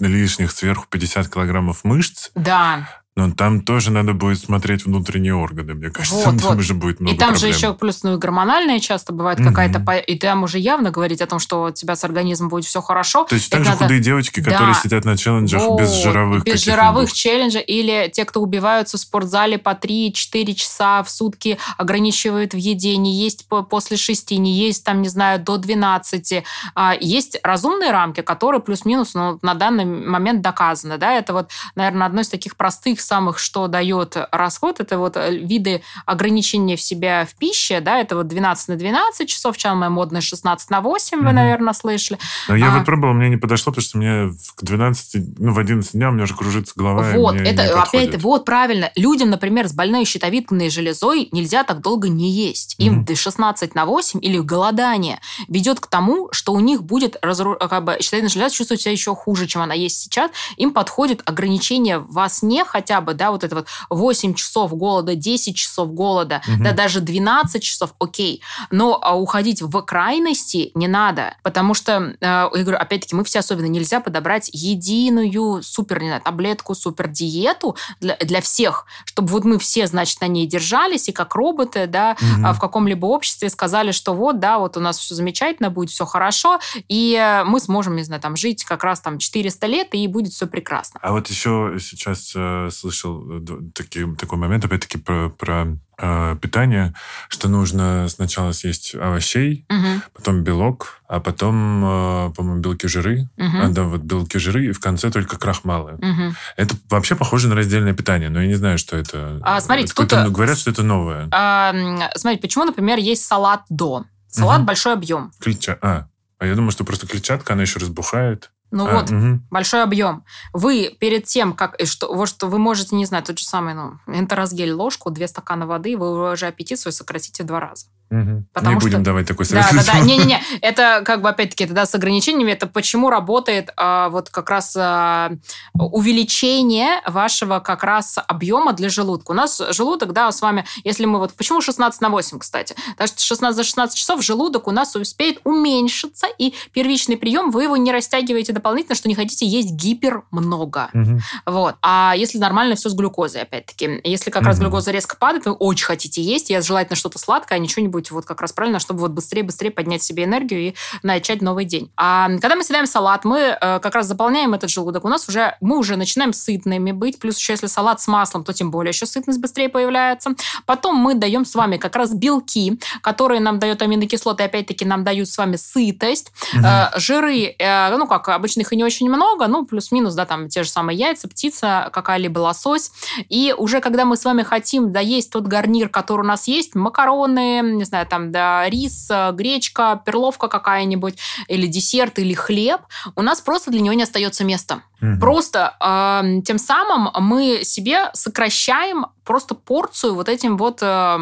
лишних 0.00 0.52
сверху 0.52 0.86
50 0.90 1.28
килограммов 1.28 1.84
мышц. 1.84 2.30
Да. 2.34 2.88
Но 3.16 3.30
там 3.30 3.62
тоже 3.62 3.90
надо 3.90 4.12
будет 4.12 4.38
смотреть 4.38 4.84
внутренние 4.84 5.34
органы, 5.34 5.72
мне 5.72 5.88
кажется. 5.88 6.16
Вот, 6.16 6.24
там 6.24 6.36
вот. 6.36 6.56
тоже 6.56 6.74
будет 6.74 7.00
много 7.00 7.14
И 7.14 7.18
там 7.18 7.30
проблем. 7.30 7.50
же 7.50 7.56
еще 7.56 7.72
плюс, 7.72 8.02
ну, 8.02 8.14
и 8.14 8.18
гормональная 8.18 8.78
часто 8.78 9.14
бывает 9.14 9.40
mm-hmm. 9.40 9.48
какая-то... 9.48 9.92
И 9.96 10.18
там 10.18 10.42
уже 10.42 10.58
явно 10.58 10.90
говорить 10.90 11.22
о 11.22 11.26
том, 11.26 11.38
что 11.38 11.64
у 11.64 11.70
тебя 11.70 11.96
с 11.96 12.04
организмом 12.04 12.50
будет 12.50 12.66
все 12.66 12.82
хорошо. 12.82 13.24
То 13.24 13.36
есть 13.36 13.50
также 13.50 13.70
надо... 13.70 13.84
худые 13.84 14.00
девочки, 14.00 14.42
которые 14.42 14.74
да. 14.74 14.80
сидят 14.80 15.06
на 15.06 15.16
челленджах 15.16 15.62
вот, 15.62 15.80
без 15.80 15.94
жировых 15.94 16.44
Без 16.44 16.62
жировых 16.62 17.10
челленджей. 17.10 17.62
Или 17.62 18.10
те, 18.12 18.26
кто 18.26 18.42
убиваются 18.42 18.98
в 18.98 19.00
спортзале 19.00 19.56
по 19.56 19.70
3-4 19.70 20.52
часа 20.52 21.02
в 21.02 21.08
сутки, 21.08 21.56
ограничивают 21.78 22.52
в 22.52 22.58
еде, 22.58 22.98
не 22.98 23.14
есть 23.14 23.48
после 23.48 23.96
6, 23.96 24.32
не 24.32 24.52
есть 24.52 24.84
там, 24.84 25.00
не 25.00 25.08
знаю, 25.08 25.40
до 25.40 25.56
12. 25.56 26.44
А, 26.74 26.94
есть 27.00 27.38
разумные 27.42 27.92
рамки, 27.92 28.20
которые 28.20 28.60
плюс-минус 28.60 29.14
ну, 29.14 29.38
на 29.40 29.54
данный 29.54 29.86
момент 29.86 30.42
доказаны. 30.42 30.98
Да? 30.98 31.14
Это 31.14 31.32
вот, 31.32 31.50
наверное, 31.76 32.06
одно 32.06 32.20
из 32.20 32.28
таких 32.28 32.56
простых 32.56 33.00
самых, 33.06 33.38
что 33.38 33.66
дает 33.68 34.16
расход, 34.32 34.80
это 34.80 34.98
вот 34.98 35.16
э, 35.16 35.36
виды 35.36 35.82
ограничения 36.04 36.76
в 36.76 36.80
себя 36.80 37.26
в 37.26 37.34
пище, 37.34 37.80
да, 37.80 37.98
это 37.98 38.16
вот 38.16 38.28
12 38.28 38.68
на 38.68 38.76
12 38.76 39.28
часов, 39.28 39.58
самое 39.58 39.90
модное 39.90 40.20
16 40.20 40.70
на 40.70 40.80
8, 40.80 41.24
вы, 41.24 41.32
наверное, 41.32 41.72
слышали. 41.72 42.18
Но 42.48 42.56
я 42.56 42.72
а, 42.72 42.78
вот 42.78 42.86
пробовал, 42.86 43.14
мне 43.14 43.28
не 43.28 43.36
подошло, 43.36 43.72
потому 43.72 43.84
что 43.84 43.98
мне 43.98 44.32
к 44.56 44.62
12, 44.62 45.38
ну, 45.38 45.52
в 45.52 45.58
11 45.58 45.92
дня 45.92 46.08
у 46.08 46.12
меня 46.12 46.24
уже 46.24 46.34
кружится 46.34 46.72
голова. 46.76 47.10
Вот, 47.14 47.36
это 47.36 47.82
опять, 47.82 48.20
вот 48.22 48.44
правильно. 48.44 48.90
Людям, 48.96 49.30
например, 49.30 49.68
с 49.68 49.72
больной 49.72 50.04
щитовидной 50.04 50.70
железой 50.70 51.28
нельзя 51.32 51.64
так 51.64 51.80
долго 51.80 52.08
не 52.08 52.30
есть. 52.30 52.74
Им 52.78 53.02
mm 53.02 53.14
16 53.14 53.74
на 53.74 53.86
8 53.86 54.20
или 54.22 54.38
голодание 54.38 55.20
ведет 55.48 55.80
к 55.80 55.86
тому, 55.86 56.28
что 56.32 56.52
у 56.52 56.60
них 56.60 56.82
будет 56.84 57.16
разру... 57.22 57.56
как 57.56 57.84
бы, 57.84 57.96
щитовидная 58.00 58.30
железа 58.30 58.54
чувствовать 58.54 58.82
себя 58.82 58.92
еще 58.92 59.14
хуже, 59.14 59.46
чем 59.46 59.62
она 59.62 59.74
есть 59.74 60.00
сейчас. 60.00 60.30
Им 60.56 60.72
подходит 60.72 61.22
ограничение 61.24 61.98
во 61.98 62.28
сне 62.28 62.64
хотя 62.64 62.95
хотя 62.96 63.00
бы, 63.00 63.14
да, 63.14 63.30
вот 63.30 63.44
это 63.44 63.56
вот 63.56 63.66
8 63.90 64.34
часов 64.34 64.74
голода, 64.74 65.14
10 65.14 65.56
часов 65.56 65.92
голода, 65.92 66.42
угу. 66.46 66.64
да 66.64 66.72
даже 66.72 67.00
12 67.00 67.62
часов, 67.62 67.94
окей. 67.98 68.42
Но 68.70 68.98
а, 69.02 69.16
уходить 69.16 69.62
в 69.62 69.82
крайности 69.82 70.70
не 70.74 70.88
надо, 70.88 71.34
потому 71.42 71.74
что, 71.74 72.16
а, 72.20 72.50
я 72.54 72.62
говорю, 72.62 72.78
опять-таки, 72.78 73.14
мы 73.14 73.24
все 73.24 73.40
особенно 73.40 73.66
нельзя 73.66 74.00
подобрать 74.00 74.50
единую 74.52 75.62
супер, 75.62 76.00
не 76.00 76.08
знаю, 76.08 76.22
таблетку, 76.22 76.74
супер 76.74 77.08
диету 77.08 77.76
для, 78.00 78.16
для 78.16 78.40
всех, 78.40 78.86
чтобы 79.04 79.28
вот 79.28 79.44
мы 79.44 79.58
все, 79.58 79.86
значит, 79.86 80.20
на 80.20 80.26
ней 80.26 80.46
держались 80.46 81.08
и 81.08 81.12
как 81.12 81.34
роботы, 81.34 81.86
да, 81.86 82.16
угу. 82.20 82.52
в 82.54 82.58
каком-либо 82.58 83.06
обществе 83.06 83.50
сказали, 83.50 83.92
что 83.92 84.14
вот, 84.14 84.40
да, 84.40 84.58
вот 84.58 84.76
у 84.76 84.80
нас 84.80 84.98
все 84.98 85.14
замечательно, 85.14 85.70
будет 85.70 85.90
все 85.90 86.06
хорошо, 86.06 86.60
и 86.88 87.14
э, 87.14 87.44
мы 87.44 87.60
сможем, 87.60 87.96
не 87.96 88.02
знаю, 88.04 88.22
там 88.22 88.36
жить 88.36 88.64
как 88.64 88.84
раз 88.84 89.00
там 89.00 89.18
400 89.18 89.66
лет, 89.66 89.88
и 89.92 90.06
будет 90.06 90.32
все 90.32 90.46
прекрасно. 90.46 91.00
А 91.02 91.12
вот 91.12 91.28
еще 91.28 91.76
сейчас 91.80 92.32
э, 92.34 92.70
слышал 92.86 93.24
э, 93.28 93.44
такие, 93.74 94.14
такой 94.16 94.38
момент, 94.38 94.64
опять-таки, 94.64 94.98
про, 94.98 95.30
про 95.30 95.76
э, 95.98 96.36
питание, 96.40 96.94
что 97.28 97.48
нужно 97.48 98.06
сначала 98.08 98.52
съесть 98.52 98.94
овощей, 98.94 99.66
угу. 99.68 100.02
потом 100.14 100.42
белок, 100.42 101.00
а 101.08 101.20
потом, 101.20 101.84
э, 101.84 102.32
по-моему, 102.34 102.60
белки 102.60 102.86
жиры. 102.86 103.28
Угу. 103.36 103.56
А, 103.62 103.68
да, 103.68 103.82
вот 103.84 104.02
белки 104.02 104.38
жиры, 104.38 104.66
и 104.66 104.72
в 104.72 104.80
конце 104.80 105.10
только 105.10 105.36
крахмалы. 105.38 105.94
Угу. 105.94 106.34
Это 106.56 106.76
вообще 106.90 107.16
похоже 107.16 107.48
на 107.48 107.56
раздельное 107.56 107.94
питание, 107.94 108.28
но 108.28 108.40
я 108.40 108.46
не 108.46 108.54
знаю, 108.54 108.78
что 108.78 108.96
это. 108.96 109.40
А, 109.42 109.60
смотрите, 109.60 109.92
тут... 109.94 110.12
Ну, 110.12 110.30
говорят, 110.30 110.58
что 110.58 110.70
это 110.70 110.82
новое. 110.82 111.28
А, 111.32 111.74
смотрите, 112.16 112.42
почему, 112.42 112.64
например, 112.64 112.98
есть 112.98 113.24
салат 113.24 113.64
до? 113.68 114.04
Салат 114.28 114.58
угу. 114.58 114.66
большой 114.66 114.92
объем. 114.92 115.32
Клетча... 115.40 115.78
А, 115.82 116.08
а 116.38 116.46
я 116.46 116.54
думаю, 116.54 116.70
что 116.70 116.84
просто 116.84 117.06
клетчатка, 117.06 117.54
она 117.54 117.62
еще 117.62 117.78
разбухает. 117.78 118.50
Ну 118.70 118.86
а, 118.86 118.94
вот, 118.94 119.10
угу. 119.10 119.40
большой 119.50 119.82
объем. 119.82 120.24
Вы 120.52 120.96
перед 120.98 121.24
тем, 121.24 121.52
как 121.52 121.76
что, 121.84 122.12
вот, 122.12 122.28
что 122.28 122.46
вы 122.48 122.58
можете, 122.58 122.96
не 122.96 123.06
знаю, 123.06 123.24
тот 123.24 123.38
же 123.38 123.44
самый, 123.44 123.74
ну, 123.74 123.98
энтеросгель 124.06 124.72
ложку, 124.72 125.10
две 125.10 125.28
стакана 125.28 125.66
воды, 125.66 125.96
вы 125.96 126.32
уже 126.32 126.46
аппетит 126.46 126.78
свой 126.78 126.92
сократите 126.92 127.44
в 127.44 127.46
два 127.46 127.60
раза. 127.60 127.86
Угу. 128.10 128.44
Потому 128.52 128.74
не 128.74 128.80
что... 128.80 128.88
будем 128.88 129.02
давать 129.02 129.26
такой 129.26 129.46
совет. 129.46 129.66
Да, 129.70 129.82
да, 129.82 129.92
да. 129.92 130.00
Не-не-не. 130.04 130.40
Это 130.60 131.02
как 131.04 131.22
бы 131.22 131.28
опять-таки 131.28 131.64
это 131.64 131.74
да, 131.74 131.86
с 131.86 131.94
ограничениями. 131.94 132.52
Это 132.52 132.66
почему 132.66 133.10
работает 133.10 133.72
а, 133.76 134.08
вот 134.10 134.30
как 134.30 134.48
раз 134.48 134.76
а, 134.78 135.32
увеличение 135.74 137.00
вашего 137.06 137.58
как 137.58 137.82
раз 137.82 138.18
объема 138.26 138.72
для 138.72 138.88
желудка. 138.88 139.32
У 139.32 139.34
нас 139.34 139.60
желудок, 139.70 140.12
да, 140.12 140.30
с 140.30 140.40
вами, 140.40 140.64
если 140.84 141.04
мы 141.04 141.18
вот... 141.18 141.34
Почему 141.34 141.60
16 141.60 142.00
на 142.00 142.08
8, 142.08 142.38
кстати? 142.38 142.76
Потому 142.92 143.08
что 143.08 143.20
16 143.22 143.56
за 143.56 143.64
16 143.64 143.96
часов 143.96 144.22
желудок 144.22 144.68
у 144.68 144.70
нас 144.70 144.94
успеет 144.94 145.40
уменьшиться, 145.44 146.26
и 146.38 146.54
первичный 146.72 147.16
прием 147.16 147.50
вы 147.50 147.64
его 147.64 147.76
не 147.76 147.90
растягиваете 147.90 148.52
дополнительно, 148.52 148.94
что 148.94 149.08
не 149.08 149.14
хотите 149.14 149.46
есть 149.46 149.72
гипер 149.72 150.22
много. 150.30 150.90
Угу. 150.94 151.20
Вот. 151.46 151.74
А 151.82 152.14
если 152.16 152.38
нормально 152.38 152.76
все 152.76 152.88
с 152.88 152.94
глюкозой, 152.94 153.42
опять-таки. 153.42 154.00
Если 154.04 154.30
как 154.30 154.42
угу. 154.42 154.48
раз 154.48 154.58
глюкоза 154.58 154.92
резко 154.92 155.16
падает, 155.16 155.46
вы 155.46 155.52
очень 155.52 155.86
хотите 155.86 156.22
есть, 156.22 156.50
и 156.50 156.60
желательно 156.60 156.96
что-то 156.96 157.18
сладкое, 157.18 157.58
а 157.58 157.60
ничего 157.60 157.82
не 157.82 157.88
быть 157.96 158.10
вот 158.10 158.26
как 158.26 158.42
раз 158.42 158.52
правильно, 158.52 158.78
чтобы 158.78 159.00
вот 159.00 159.12
быстрее-быстрее 159.12 159.70
поднять 159.70 160.02
себе 160.02 160.24
энергию 160.24 160.60
и 160.60 160.74
начать 161.02 161.40
новый 161.40 161.64
день. 161.64 161.90
А 161.96 162.28
когда 162.28 162.56
мы 162.56 162.62
съедаем 162.62 162.86
салат, 162.86 163.24
мы 163.24 163.38
э, 163.38 163.80
как 163.80 163.94
раз 163.94 164.06
заполняем 164.06 164.52
этот 164.52 164.68
желудок. 164.68 165.04
У 165.04 165.08
нас 165.08 165.28
уже, 165.28 165.56
мы 165.62 165.78
уже 165.78 165.96
начинаем 165.96 166.34
сытными 166.34 166.92
быть, 166.92 167.18
плюс 167.18 167.38
еще 167.38 167.54
если 167.54 167.68
салат 167.68 168.00
с 168.02 168.08
маслом, 168.08 168.44
то 168.44 168.52
тем 168.52 168.70
более 168.70 168.90
еще 168.90 169.06
сытность 169.06 169.40
быстрее 169.40 169.70
появляется. 169.70 170.32
Потом 170.66 170.96
мы 170.96 171.14
даем 171.14 171.46
с 171.46 171.54
вами 171.54 171.78
как 171.78 171.96
раз 171.96 172.12
белки, 172.12 172.78
которые 173.00 173.40
нам 173.40 173.58
дают 173.58 173.80
аминокислоты, 173.80 174.44
опять-таки 174.44 174.84
нам 174.84 175.02
дают 175.02 175.28
с 175.28 175.38
вами 175.38 175.56
сытость. 175.56 176.32
Угу. 176.54 176.66
Жиры, 176.96 177.54
э, 177.58 177.96
ну 177.96 178.06
как, 178.06 178.28
обычно 178.28 178.60
их 178.60 178.72
и 178.74 178.76
не 178.76 178.84
очень 178.84 179.08
много, 179.08 179.46
ну 179.46 179.64
плюс-минус, 179.64 180.14
да, 180.14 180.26
там 180.26 180.48
те 180.48 180.64
же 180.64 180.68
самые 180.68 180.98
яйца, 180.98 181.28
птица, 181.28 181.88
какая-либо 181.92 182.40
лосось. 182.40 182.90
И 183.30 183.54
уже 183.56 183.80
когда 183.80 184.04
мы 184.04 184.18
с 184.18 184.24
вами 184.26 184.42
хотим 184.42 184.92
доесть 184.92 185.32
тот 185.32 185.44
гарнир, 185.44 185.88
который 185.88 186.20
у 186.20 186.28
нас 186.28 186.46
есть, 186.46 186.74
макароны, 186.74 187.85
знаю, 187.86 188.06
там, 188.06 188.30
да, 188.30 188.68
рис, 188.68 189.08
э, 189.10 189.32
гречка, 189.32 190.02
перловка 190.04 190.48
какая-нибудь, 190.48 191.18
или 191.48 191.66
десерт, 191.66 192.18
или 192.18 192.34
хлеб, 192.34 192.80
у 193.14 193.22
нас 193.22 193.40
просто 193.40 193.70
для 193.70 193.80
него 193.80 193.94
не 193.94 194.02
остается 194.02 194.44
места. 194.44 194.82
Угу. 195.00 195.20
Просто 195.20 195.76
э, 195.80 196.42
тем 196.42 196.58
самым 196.58 197.10
мы 197.20 197.60
себе 197.62 198.10
сокращаем 198.12 199.06
просто 199.24 199.54
порцию 199.54 200.14
вот 200.14 200.28
этим 200.28 200.56
вот 200.56 200.78
э, 200.82 201.18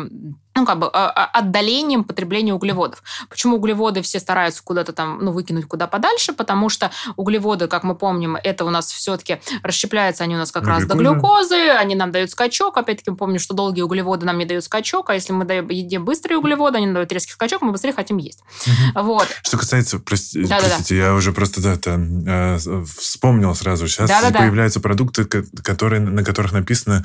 ну, 0.54 0.64
как 0.64 0.78
бы 0.78 0.88
а, 0.92 1.10
а, 1.10 1.38
отдалением 1.38 2.04
потребления 2.04 2.54
углеводов. 2.54 3.02
Почему 3.28 3.56
углеводы 3.56 4.02
все 4.02 4.20
стараются 4.20 4.62
куда-то 4.62 4.92
там, 4.92 5.18
ну, 5.20 5.32
выкинуть 5.32 5.66
куда 5.66 5.86
подальше? 5.86 6.32
Потому 6.32 6.68
что 6.68 6.90
углеводы, 7.16 7.66
как 7.66 7.82
мы 7.82 7.94
помним, 7.94 8.36
это 8.36 8.64
у 8.64 8.70
нас 8.70 8.90
все-таки 8.90 9.40
расщепляются 9.62 10.24
они 10.24 10.36
у 10.36 10.38
нас 10.38 10.52
как 10.52 10.64
Глюкоза. 10.64 10.80
раз 10.80 10.88
до 10.88 10.96
глюкозы, 10.96 11.56
они 11.70 11.94
нам 11.94 12.12
дают 12.12 12.30
скачок. 12.30 12.76
Опять-таки, 12.76 13.10
мы 13.10 13.16
помним, 13.16 13.38
что 13.38 13.54
долгие 13.54 13.82
углеводы 13.82 14.26
нам 14.26 14.38
не 14.38 14.44
дают 14.44 14.64
скачок, 14.64 15.10
а 15.10 15.14
если 15.14 15.32
мы 15.32 15.44
даем, 15.44 15.68
едим 15.68 16.04
быстрые 16.04 16.38
углеводы, 16.38 16.76
они 16.76 16.86
нам 16.86 16.94
дают 16.94 17.12
резкий 17.12 17.32
скачок, 17.32 17.62
мы 17.62 17.72
быстрее 17.72 17.92
хотим 17.92 18.18
есть. 18.18 18.40
Угу. 18.66 19.02
Вот. 19.02 19.28
Что 19.42 19.58
касается, 19.58 19.98
прости, 19.98 20.44
да, 20.44 20.58
простите, 20.58 20.94
да, 20.94 21.00
да. 21.00 21.06
я 21.08 21.14
уже 21.14 21.32
просто 21.32 21.60
да, 21.60 21.76
там, 21.76 22.24
э, 22.26 22.58
вспомнил 22.98 23.54
сразу. 23.54 23.88
Сейчас 23.88 24.08
да, 24.08 24.30
да, 24.30 24.38
появляются 24.38 24.78
да. 24.78 24.84
продукты, 24.84 25.24
которые, 25.24 26.00
на 26.00 26.22
которых 26.22 26.52
написано 26.52 27.04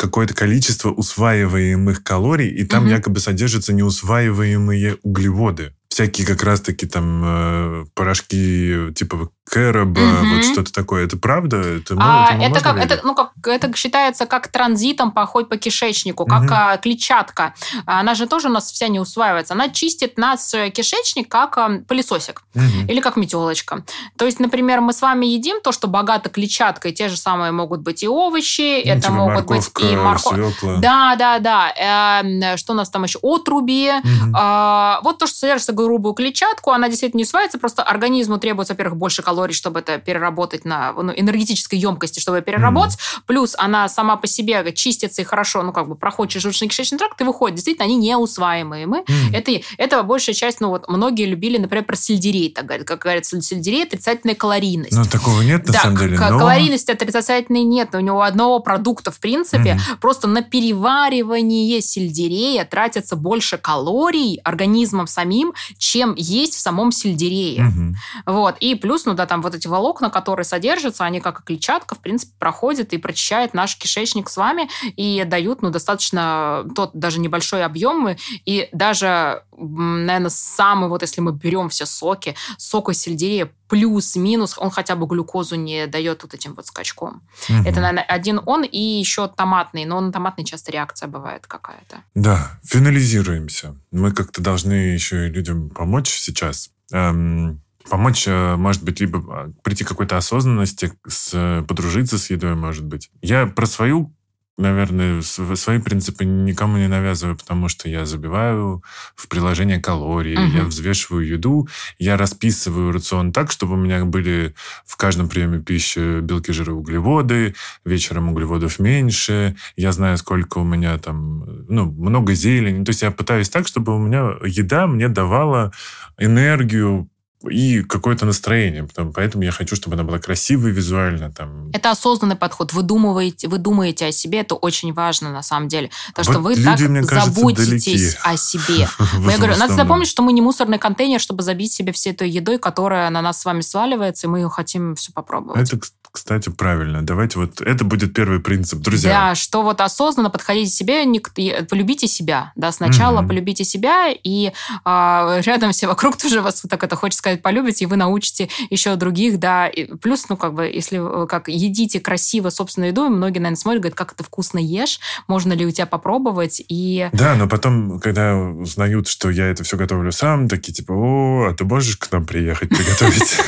какое-то 0.00 0.34
количество 0.34 0.90
усваиваемых 0.90 2.02
калорий, 2.02 2.48
и 2.48 2.64
там 2.64 2.84
угу. 2.84 2.90
якобы 2.90 3.20
содержатся 3.20 3.72
неусваиваемые 3.72 4.96
углеводы 5.02 5.72
всякие 5.90 6.26
как 6.26 6.42
раз-таки 6.44 6.86
там 6.86 7.22
э, 7.24 7.84
порошки 7.94 8.92
типа 8.94 9.30
кэроба, 9.48 10.00
угу. 10.00 10.34
вот 10.34 10.44
что-то 10.44 10.72
такое. 10.72 11.04
Это 11.04 11.16
правда? 11.16 11.56
Это, 11.56 11.96
а, 11.98 12.36
это, 12.40 12.60
как, 12.60 12.76
это, 12.76 13.00
ну, 13.02 13.14
как, 13.14 13.32
это 13.44 13.74
считается 13.76 14.26
как 14.26 14.48
транзитом 14.48 15.10
поход 15.10 15.48
по 15.48 15.56
кишечнику, 15.56 16.24
как 16.24 16.42
угу. 16.42 16.52
а, 16.52 16.76
клетчатка. 16.76 17.54
Она 17.84 18.14
же 18.14 18.26
тоже 18.26 18.48
у 18.48 18.52
нас 18.52 18.70
вся 18.70 18.88
не 18.88 19.00
усваивается. 19.00 19.54
Она 19.54 19.68
чистит 19.68 20.18
нас 20.18 20.54
э, 20.54 20.70
кишечник 20.70 21.28
как 21.28 21.58
а, 21.58 21.80
пылесосик 21.88 22.42
угу. 22.54 22.64
или 22.88 23.00
как 23.00 23.16
метелочка. 23.16 23.84
То 24.16 24.24
есть, 24.24 24.38
например, 24.38 24.80
мы 24.80 24.92
с 24.92 25.02
вами 25.02 25.26
едим 25.26 25.60
то, 25.62 25.72
что 25.72 25.88
богато 25.88 26.30
клетчаткой. 26.30 26.92
Те 26.92 27.08
же 27.08 27.16
самые 27.16 27.50
могут 27.50 27.80
быть 27.80 28.02
и 28.02 28.08
овощи, 28.08 28.82
ну, 28.84 28.92
это 28.92 29.00
типа 29.02 29.12
могут 29.14 29.46
быть 29.46 29.70
и 29.80 29.96
морковь. 29.96 30.60
Да, 30.80 31.16
да, 31.16 31.38
да. 31.40 32.22
Э, 32.22 32.56
что 32.56 32.72
у 32.72 32.76
нас 32.76 32.88
там 32.90 33.02
еще? 33.02 33.18
Отруби. 33.22 33.90
Угу. 33.90 34.36
Э, 34.36 34.98
вот 35.02 35.18
то, 35.18 35.26
что 35.26 35.36
содержится 35.38 35.72
грубую 35.72 36.14
клетчатку, 36.14 36.70
она 36.70 36.88
действительно 36.88 37.18
не 37.18 37.24
усваивается, 37.24 37.58
просто 37.58 37.82
организму 37.82 38.38
требуется, 38.38 38.74
во-первых, 38.74 38.96
больше 38.96 39.22
калорий, 39.30 39.54
чтобы 39.54 39.80
это 39.80 39.98
переработать 39.98 40.64
на 40.64 40.92
ну, 40.92 41.12
энергетической 41.14 41.76
емкости, 41.76 42.18
чтобы 42.18 42.40
переработать. 42.40 42.94
Mm. 42.94 43.22
Плюс 43.26 43.54
она 43.56 43.88
сама 43.88 44.16
по 44.16 44.26
себе 44.26 44.72
чистится 44.74 45.22
и 45.22 45.24
хорошо, 45.24 45.62
ну, 45.62 45.72
как 45.72 45.88
бы 45.88 45.94
проходит 45.94 46.42
желудочно-кишечный 46.42 46.98
тракт 46.98 47.20
и 47.20 47.24
выходит. 47.24 47.54
Действительно, 47.54 47.84
они 47.84 47.96
неусваиваемые. 47.96 48.86
Мы, 48.86 48.98
mm. 49.02 49.34
это, 49.34 49.52
это 49.78 50.02
большая 50.02 50.34
часть, 50.34 50.60
ну, 50.60 50.70
вот 50.70 50.88
многие 50.88 51.26
любили, 51.26 51.58
например, 51.58 51.84
про 51.84 51.94
сельдерей, 51.94 52.50
так 52.50 52.66
говорят. 52.66 52.86
Как 52.86 52.98
говорится, 52.98 53.40
сельдерей 53.40 53.84
отрицательная 53.84 54.34
калорийность. 54.34 54.96
Ну, 54.96 55.04
такого 55.04 55.42
нет, 55.42 55.66
на 55.66 55.72
да, 55.72 55.80
самом 55.80 55.96
деле. 55.98 56.18
Но... 56.18 56.38
калорийности 56.38 56.90
отрицательной 56.90 57.62
нет. 57.62 57.94
У 57.94 58.00
него 58.00 58.22
одного 58.22 58.58
продукта, 58.58 59.12
в 59.12 59.20
принципе, 59.20 59.74
mm. 59.74 59.98
просто 60.00 60.26
на 60.26 60.42
переваривание 60.42 61.80
сельдерея 61.80 62.64
тратится 62.64 63.14
больше 63.14 63.58
калорий 63.58 64.40
организмом 64.42 65.06
самим, 65.06 65.54
чем 65.78 66.14
есть 66.16 66.54
в 66.54 66.58
самом 66.58 66.90
сельдерее. 66.90 67.66
Угу. 67.66 67.94
Вот. 68.26 68.56
И 68.60 68.74
плюс, 68.74 69.04
ну 69.04 69.14
да, 69.20 69.26
там 69.26 69.42
вот 69.42 69.54
эти 69.54 69.66
волокна, 69.66 70.08
которые 70.08 70.44
содержатся, 70.44 71.04
они 71.04 71.20
как 71.20 71.40
и 71.40 71.42
клетчатка, 71.42 71.94
в 71.94 71.98
принципе, 71.98 72.32
проходят 72.38 72.94
и 72.94 72.98
прочищают 72.98 73.52
наш 73.52 73.76
кишечник 73.76 74.30
с 74.30 74.36
вами 74.38 74.70
и 74.96 75.24
дают, 75.24 75.60
ну, 75.60 75.68
достаточно 75.68 76.64
тот 76.74 76.92
даже 76.94 77.20
небольшой 77.20 77.62
объем. 77.62 78.16
И 78.46 78.70
даже, 78.72 79.42
наверное, 79.58 80.30
самый, 80.30 80.88
вот 80.88 81.02
если 81.02 81.20
мы 81.20 81.32
берем 81.32 81.68
все 81.68 81.84
соки, 81.84 82.34
сок 82.56 82.88
из 82.88 82.98
сельдерея 82.98 83.50
плюс-минус, 83.68 84.56
он 84.56 84.70
хотя 84.70 84.96
бы 84.96 85.06
глюкозу 85.06 85.56
не 85.56 85.86
дает 85.86 86.22
вот 86.22 86.32
этим 86.32 86.54
вот 86.54 86.66
скачком. 86.66 87.22
Угу. 87.50 87.68
Это, 87.68 87.80
наверное, 87.80 88.04
один 88.04 88.40
он 88.46 88.64
и 88.64 88.80
еще 88.80 89.28
томатный, 89.28 89.84
но 89.84 90.00
на 90.00 90.12
томатный 90.12 90.46
часто 90.46 90.72
реакция 90.72 91.08
бывает 91.08 91.46
какая-то. 91.46 92.04
Да, 92.14 92.58
финализируемся. 92.64 93.76
Мы 93.90 94.12
как-то 94.12 94.40
должны 94.40 94.72
еще 94.72 95.26
и 95.26 95.30
людям 95.30 95.68
помочь 95.68 96.08
сейчас. 96.08 96.70
Эм, 96.90 97.62
помочь, 97.90 98.26
э, 98.26 98.56
может 98.56 98.82
быть, 98.82 99.00
либо 99.00 99.18
а, 99.28 99.52
прийти 99.62 99.84
к 99.84 99.88
какой-то 99.88 100.16
осознанности, 100.16 100.92
с, 101.06 101.64
подружиться 101.68 102.16
с 102.16 102.30
едой, 102.30 102.54
может 102.54 102.84
быть. 102.84 103.10
Я 103.20 103.46
про 103.46 103.66
свою 103.66 104.14
наверное, 104.60 105.22
свои 105.22 105.78
принципы 105.78 106.24
никому 106.24 106.76
не 106.76 106.86
навязываю, 106.86 107.36
потому 107.36 107.68
что 107.68 107.88
я 107.88 108.04
забиваю 108.04 108.82
в 109.16 109.26
приложение 109.28 109.80
калории, 109.80 110.36
угу. 110.36 110.56
я 110.56 110.64
взвешиваю 110.64 111.26
еду, 111.26 111.68
я 111.98 112.16
расписываю 112.16 112.92
рацион 112.92 113.32
так, 113.32 113.50
чтобы 113.50 113.74
у 113.74 113.76
меня 113.76 114.04
были 114.04 114.54
в 114.84 114.96
каждом 114.96 115.28
приеме 115.28 115.60
пищи 115.60 116.20
белки, 116.20 116.52
жиры, 116.52 116.72
углеводы, 116.74 117.54
вечером 117.84 118.30
углеводов 118.30 118.78
меньше, 118.78 119.56
я 119.76 119.92
знаю, 119.92 120.18
сколько 120.18 120.58
у 120.58 120.64
меня 120.64 120.98
там, 120.98 121.44
ну, 121.68 121.90
много 121.90 122.34
зелени. 122.34 122.84
То 122.84 122.90
есть 122.90 123.02
я 123.02 123.10
пытаюсь 123.10 123.48
так, 123.48 123.66
чтобы 123.66 123.96
у 123.96 123.98
меня 123.98 124.36
еда 124.44 124.86
мне 124.86 125.08
давала 125.08 125.72
энергию, 126.18 127.08
и 127.48 127.82
какое-то 127.82 128.26
настроение. 128.26 128.86
Поэтому 129.14 129.44
я 129.44 129.50
хочу, 129.50 129.74
чтобы 129.74 129.94
она 129.94 130.04
была 130.04 130.18
красивой 130.18 130.72
визуально. 130.72 131.30
Там. 131.32 131.70
Это 131.72 131.90
осознанный 131.90 132.36
подход. 132.36 132.72
Вы 132.72 132.82
думаете, 132.82 133.48
вы 133.48 133.58
думаете 133.58 134.06
о 134.06 134.12
себе, 134.12 134.40
это 134.40 134.54
очень 134.54 134.92
важно 134.92 135.32
на 135.32 135.42
самом 135.42 135.68
деле. 135.68 135.90
Потому 136.14 136.26
вот 136.26 136.32
что 136.32 136.40
вы 136.42 136.54
люди, 136.54 137.00
так 137.00 137.08
кажется, 137.08 137.32
заботитесь 137.32 138.14
далеки. 138.14 138.18
о 138.22 138.36
себе. 138.36 138.88
Я 139.30 139.36
говорю, 139.38 139.56
надо 139.56 139.74
запомнить, 139.74 140.08
что 140.08 140.22
мы 140.22 140.32
не 140.32 140.42
мусорный 140.42 140.78
контейнер, 140.78 141.20
чтобы 141.20 141.42
забить 141.42 141.72
себе 141.72 141.92
всей 141.92 142.12
этой 142.12 142.28
едой, 142.28 142.58
которая 142.58 143.08
на 143.10 143.22
нас 143.22 143.40
с 143.40 143.44
вами 143.44 143.62
сваливается, 143.62 144.26
и 144.26 144.30
мы 144.30 144.40
ее 144.40 144.50
хотим 144.50 144.94
все 144.94 145.12
попробовать. 145.12 145.72
Это, 145.72 145.80
кстати, 146.12 146.48
правильно. 146.48 147.02
Давайте 147.02 147.38
вот 147.38 147.60
это 147.60 147.84
будет 147.84 148.12
первый 148.12 148.40
принцип, 148.40 148.80
друзья. 148.80 149.10
Да, 149.10 149.34
что 149.36 149.62
вот 149.62 149.80
осознанно 149.80 150.28
подходите 150.28 150.70
к 150.70 150.74
себе, 150.74 151.62
полюбите 151.68 152.08
себя. 152.08 152.52
Да, 152.56 152.72
сначала 152.72 153.20
угу. 153.20 153.28
полюбите 153.28 153.64
себя, 153.64 154.08
и 154.12 154.52
а, 154.84 155.40
рядом 155.44 155.70
все 155.70 155.86
вокруг 155.86 156.16
тоже 156.16 156.42
вас 156.42 156.62
так 156.68 156.82
это 156.82 156.96
хочется 156.96 157.18
сказать, 157.18 157.29
полюбите, 157.36 157.84
и 157.84 157.88
вы 157.88 157.96
научите 157.96 158.48
еще 158.70 158.96
других, 158.96 159.38
да. 159.38 159.68
И 159.68 159.84
плюс, 159.96 160.28
ну, 160.28 160.36
как 160.36 160.54
бы, 160.54 160.64
если 160.64 161.24
э, 161.24 161.26
как 161.26 161.48
едите 161.48 162.00
красиво 162.00 162.50
собственную 162.50 162.90
еду, 162.90 163.06
и 163.06 163.08
многие, 163.08 163.38
наверное, 163.38 163.56
смотрят, 163.56 163.82
говорят, 163.82 163.98
как 163.98 164.12
это 164.12 164.24
вкусно 164.24 164.58
ешь, 164.58 165.00
можно 165.28 165.52
ли 165.52 165.66
у 165.66 165.70
тебя 165.70 165.86
попробовать, 165.86 166.62
и... 166.68 167.08
Да, 167.12 167.34
но 167.36 167.48
потом, 167.48 168.00
когда 168.00 168.36
узнают, 168.36 169.08
что 169.08 169.30
я 169.30 169.46
это 169.46 169.64
все 169.64 169.76
готовлю 169.76 170.12
сам, 170.12 170.48
такие 170.48 170.72
типа, 170.72 170.92
о, 170.92 171.48
а 171.50 171.54
ты 171.54 171.64
можешь 171.64 171.96
к 171.96 172.10
нам 172.12 172.26
приехать 172.26 172.68
приготовить? 172.68 173.38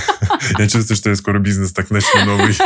Я 0.59 0.69
чувствую, 0.69 0.97
что 0.97 1.11
я 1.11 1.17
скоро 1.17 1.39
бизнес 1.39 1.73
так 1.73 1.91
начну 1.91 2.25
новый. 2.25 2.57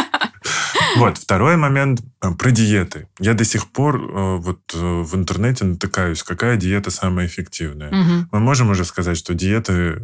Вот, 0.98 1.18
второй 1.18 1.56
момент 1.56 2.00
э, 2.22 2.30
про 2.32 2.50
диеты. 2.50 3.08
Я 3.18 3.34
до 3.34 3.44
сих 3.44 3.70
пор 3.70 3.96
э, 3.96 4.36
вот 4.36 4.60
э, 4.74 4.78
в 4.78 5.14
интернете 5.14 5.64
натыкаюсь, 5.64 6.22
какая 6.22 6.56
диета 6.56 6.90
самая 6.90 7.26
эффективная. 7.26 7.90
Мгм. 7.90 8.28
Мы 8.32 8.40
можем 8.40 8.70
уже 8.70 8.84
сказать, 8.84 9.16
что 9.16 9.34
диеты 9.34 10.00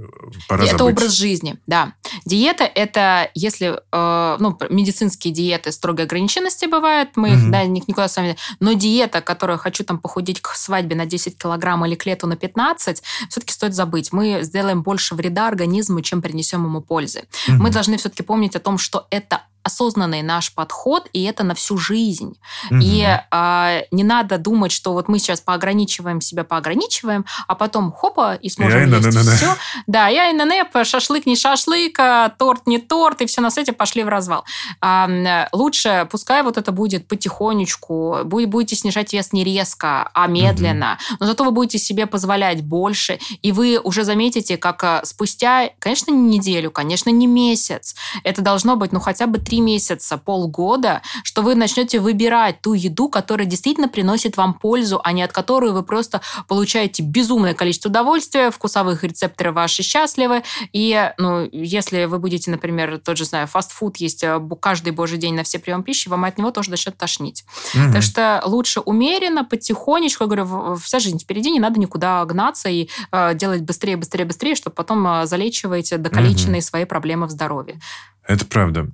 пора 0.49 0.65
Это 0.65 0.79
забыть. 0.79 0.97
образ 0.99 1.13
жизни, 1.13 1.57
да. 1.67 1.95
Диета– 2.25 2.65
это, 2.75 3.31
если, 3.35 3.81
ну, 3.93 4.59
медицинские 4.71 5.33
диеты 5.33 5.73
строгой 5.73 6.05
ограниченности 6.05 6.67
бывают, 6.67 7.11
мы 7.17 7.31
их, 7.31 7.39
Мгм. 7.39 7.51
да, 7.53 7.65
ни- 7.65 7.79
никуда 7.87 8.09
с 8.09 8.17
вами... 8.17 8.37
Но 8.61 8.73
диета, 8.75 9.21
которая 9.21 9.57
хочу 9.59 9.85
там 9.85 9.99
похудеть 9.99 10.41
к 10.41 10.55
свадьбе 10.55 10.97
на 10.97 11.07
10 11.07 11.39
килограмм 11.39 11.85
или 11.87 11.95
к 11.95 12.07
лету 12.07 12.27
на 12.27 12.37
15, 12.37 13.03
все-таки 13.29 13.53
стоит 13.53 13.75
забыть. 13.75 14.13
Мы 14.13 14.41
сделаем 14.43 14.83
больше 14.83 15.15
вреда 15.15 15.49
организму, 15.49 16.01
чем 16.03 16.23
принесем 16.23 16.65
ему 16.65 16.81
пользы. 16.81 17.23
Мгм. 17.49 17.63
Мы 17.63 17.71
должны 17.71 17.97
все-таки 17.97 18.23
помнить 18.23 18.57
о 18.57 18.61
том, 18.61 18.79
что 18.79 19.07
это 19.11 19.43
осознанный 19.63 20.23
наш 20.23 20.55
подход, 20.55 21.09
и 21.13 21.25
это 21.25 21.45
на 21.45 21.55
всю 21.55 21.79
жизнь. 21.79 22.35
Мгм. 22.71 22.81
И 22.83 23.07
а, 23.31 23.83
не 23.91 24.05
надо 24.05 24.39
думать, 24.39 24.73
что 24.73 24.93
вот 24.93 25.09
мы 25.09 25.19
сейчас 25.19 25.41
поограничиваем 25.41 26.21
себя, 26.21 26.45
поограничиваем, 26.45 27.25
а 27.47 27.55
потом 27.55 27.93
хопа, 27.93 28.35
и 28.35 28.49
сможем 28.49 28.81
ай, 28.81 28.87
есть 28.89 29.19
все. 29.19 29.57
Да, 29.87 30.09
я 30.09 30.31
и 30.31 30.33
НН, 30.33 30.85
шашлык 30.85 31.27
не 31.27 31.37
шашлык, 31.37 31.99
торт 32.39 32.67
не 32.67 32.79
торт, 32.79 33.21
и 33.21 33.27
все 33.27 33.41
на 33.41 33.51
свете 33.51 33.73
пошли 33.73 34.03
в 34.05 34.09
развал. 34.09 34.45
М, 34.81 35.47
лучше 35.53 36.09
пускай 36.11 36.43
вот 36.43 36.57
это 36.57 36.73
будет 36.73 37.07
потихонечку, 37.09 38.21
бу- 38.25 38.47
будете 38.47 38.77
снижать 38.77 39.13
вес 39.13 39.33
не 39.33 39.45
резко, 39.45 40.11
а 40.13 40.27
медленно, 40.27 40.99
но 41.21 41.27
зато 41.27 41.45
вы 41.45 41.51
будете 41.51 41.79
себе 41.79 42.07
позволять 42.07 42.63
больше, 42.63 43.19
и 43.43 43.53
вы 43.53 43.79
уже 43.79 44.05
заметите, 44.05 44.57
как 44.57 44.83
а, 44.85 45.03
спустя, 45.05 45.71
конечно, 45.79 46.11
не 46.11 46.39
неделю, 46.39 46.71
конечно, 46.71 47.11
не 47.11 47.27
месяц, 47.27 47.95
это 48.25 48.43
должно 48.43 48.77
быть, 48.77 48.93
ну, 48.93 49.01
хотя 49.01 49.27
бы 49.27 49.39
три 49.53 49.61
месяца, 49.61 50.17
полгода, 50.17 51.03
что 51.25 51.43
вы 51.43 51.55
начнете 51.55 52.01
выбирать 52.01 52.63
ту 52.63 52.73
еду, 52.73 53.11
которая 53.11 53.47
действительно 53.47 53.87
приносит 53.87 54.39
вам 54.39 54.55
пользу, 54.55 54.99
а 55.05 55.13
не 55.13 55.23
от 55.23 55.31
которой 55.31 55.73
вы 55.73 55.83
просто 55.83 56.23
получаете 56.49 57.03
безумное 57.03 57.53
количество 57.53 57.91
удовольствия, 57.91 58.51
вкусовых 58.51 59.05
рецепторы 59.05 59.53
ваши 59.53 59.83
счастливы. 59.83 60.43
И, 60.73 61.13
ну, 61.19 61.47
если 61.53 62.07
вы 62.07 62.19
будете, 62.19 62.51
например, 62.51 62.99
тот 62.99 63.19
же, 63.19 63.27
знаю, 63.27 63.47
фастфуд 63.47 63.99
есть 63.99 64.25
э, 64.25 64.41
каждый 64.59 64.93
божий 64.93 65.19
день 65.19 65.35
на 65.35 65.43
все 65.43 65.59
приемы 65.59 65.85
пищи, 65.85 66.09
вам 66.09 66.25
от 66.25 66.39
него 66.39 66.51
тоже 66.51 66.71
начнет 66.71 66.97
тошнить. 66.97 67.45
Мгм. 67.75 67.93
Так 67.93 68.03
что 68.03 68.41
лучше 68.47 68.81
умеренно, 68.81 69.45
потихонечку, 69.45 70.25
я 70.25 70.29
говорю, 70.29 70.77
вся 70.77 70.99
жизнь 70.99 71.19
впереди, 71.19 71.51
не 71.51 71.61
надо 71.61 71.79
никуда 71.79 72.25
гнаться 72.25 72.71
и 72.71 72.89
э, 73.13 73.35
делать 73.35 73.61
быстрее, 73.61 73.99
быстрее, 73.99 74.25
быстрее, 74.25 74.55
чтобы 74.55 74.75
потом 74.75 75.07
э, 75.07 75.27
залечивать 75.27 75.93
докалеченные 76.01 76.63
свои 76.63 76.87
проблемы 76.87 77.27
в 77.27 77.31
здоровье. 77.31 77.79
Это 78.27 78.47
правда. 78.47 78.87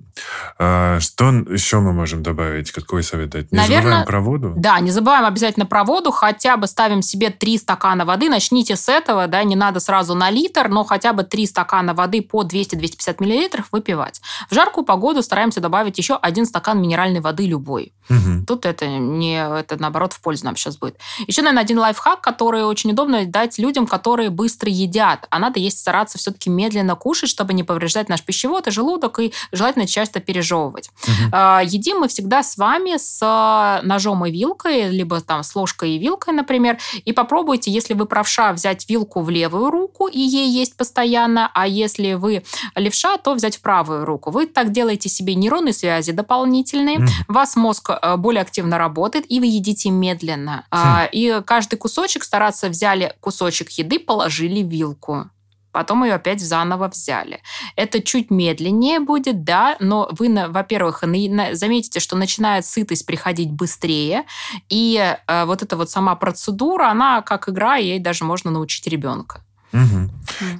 А, 0.57 0.99
что 0.99 1.29
еще 1.29 1.79
мы 1.79 1.93
можем 1.93 2.23
добавить? 2.23 2.71
Какой 2.71 3.03
совет 3.03 3.29
дать? 3.29 3.51
Не 3.51 3.57
Наверно, 3.59 3.83
забываем 3.83 4.07
про 4.07 4.21
воду? 4.21 4.53
Да, 4.57 4.79
не 4.79 4.91
забываем 4.91 5.25
обязательно 5.25 5.65
про 5.65 5.83
воду, 5.83 6.11
хотя 6.11 6.57
бы 6.57 6.67
ставим 6.67 7.01
себе 7.01 7.29
3 7.29 7.59
стакана 7.59 8.05
воды, 8.05 8.27
начните 8.27 8.75
с 8.75 8.89
этого, 8.89 9.27
да, 9.27 9.43
не 9.43 9.55
надо 9.55 9.79
сразу 9.79 10.15
на 10.15 10.29
литр, 10.31 10.67
но 10.67 10.83
хотя 10.83 11.13
бы 11.13 11.23
3 11.23 11.45
стакана 11.45 11.93
воды 11.93 12.21
по 12.21 12.43
200-250 12.43 13.17
миллилитров 13.19 13.67
выпивать. 13.71 14.19
В 14.49 14.55
жаркую 14.55 14.83
погоду 14.83 15.21
стараемся 15.21 15.61
добавить 15.61 15.97
еще 15.97 16.15
один 16.15 16.45
стакан 16.45 16.81
минеральной 16.81 17.21
воды 17.21 17.45
любой. 17.45 17.93
Мгм. 18.09 18.45
Тут 18.45 18.65
это 18.65 18.87
не, 18.87 19.35
это 19.35 19.79
наоборот 19.79 20.13
в 20.13 20.21
пользу 20.21 20.45
нам 20.45 20.55
сейчас 20.55 20.77
будет. 20.77 20.97
Еще, 21.27 21.41
наверное, 21.43 21.63
один 21.63 21.77
лайфхак, 21.77 22.21
который 22.21 22.63
очень 22.63 22.91
удобно 22.91 23.25
дать 23.25 23.59
людям, 23.59 23.85
которые 23.85 24.31
быстро 24.31 24.69
едят. 24.69 25.27
А 25.29 25.39
надо 25.39 25.59
есть 25.59 25.79
стараться 25.79 26.17
все-таки 26.17 26.49
медленно 26.49 26.95
кушать, 26.95 27.29
чтобы 27.29 27.53
не 27.53 27.63
повреждать 27.63 28.09
наш 28.09 28.23
пищевод 28.23 28.67
и 28.67 28.71
желудок, 28.71 29.18
и 29.19 29.31
желательно 29.51 29.87
часто 29.87 30.19
пережевывать. 30.19 30.89
А, 31.31 31.61
Едим 31.63 31.99
мы 31.99 32.07
всегда 32.07 32.43
с 32.43 32.57
вами 32.57 32.97
с 32.97 33.19
а, 33.21 33.81
ножом 33.83 34.25
и 34.25 34.31
вилкой, 34.31 34.89
либо 34.89 35.21
там 35.21 35.43
с 35.43 35.55
ложкой 35.55 35.91
и 35.91 35.97
вилкой, 35.99 36.33
например. 36.33 36.77
И 37.05 37.13
попробуйте, 37.13 37.71
если 37.71 37.93
вы 37.93 38.05
правша, 38.05 38.51
взять 38.53 38.89
вилку 38.89 39.21
в 39.21 39.29
левую 39.29 39.69
руку 39.71 40.07
и 40.07 40.19
ей 40.19 40.49
есть 40.49 40.75
постоянно, 40.77 41.49
а 41.53 41.67
если 41.67 42.13
вы 42.13 42.43
левша, 42.75 43.17
то 43.17 43.33
взять 43.33 43.57
в 43.57 43.61
правую 43.61 44.05
руку. 44.05 44.31
Вы 44.31 44.45
так 44.47 44.71
делаете 44.71 45.09
себе 45.09 45.35
нейронные 45.35 45.73
связи 45.73 46.11
дополнительные, 46.11 46.99
Мгм. 46.99 47.07
вас 47.27 47.55
мозг 47.55 47.89
э, 47.91 48.15
более 48.17 48.41
активно 48.41 48.77
работает, 48.77 49.25
и 49.29 49.39
вы 49.39 49.45
едите 49.47 49.89
медленно. 49.89 50.65
А, 50.71 51.07
И 51.11 51.41
каждый 51.45 51.77
кусочек 51.77 52.23
стараться 52.23 52.69
взяли 52.69 53.13
кусочек 53.19 53.69
еды, 53.71 53.99
положили 53.99 54.61
вилку. 54.61 55.29
Потом 55.71 56.03
ее 56.03 56.15
опять 56.15 56.41
заново 56.41 56.87
взяли. 56.87 57.41
Это 57.75 58.01
чуть 58.01 58.31
медленнее 58.31 58.99
будет, 58.99 59.43
да, 59.43 59.77
но 59.79 60.09
вы, 60.11 60.29
во-первых, 60.49 61.03
заметите, 61.03 61.99
что 61.99 62.15
начинает 62.15 62.65
сытость 62.65 63.05
приходить 63.05 63.51
быстрее, 63.51 64.23
и 64.69 65.15
э, 65.27 65.45
вот 65.45 65.61
эта 65.61 65.77
вот 65.77 65.89
сама 65.89 66.15
процедура, 66.15 66.89
она 66.89 67.21
как 67.21 67.49
игра, 67.49 67.75
ей 67.75 67.99
даже 67.99 68.23
можно 68.23 68.51
научить 68.51 68.87
ребенка. 68.87 69.43
Мгм. 69.71 70.11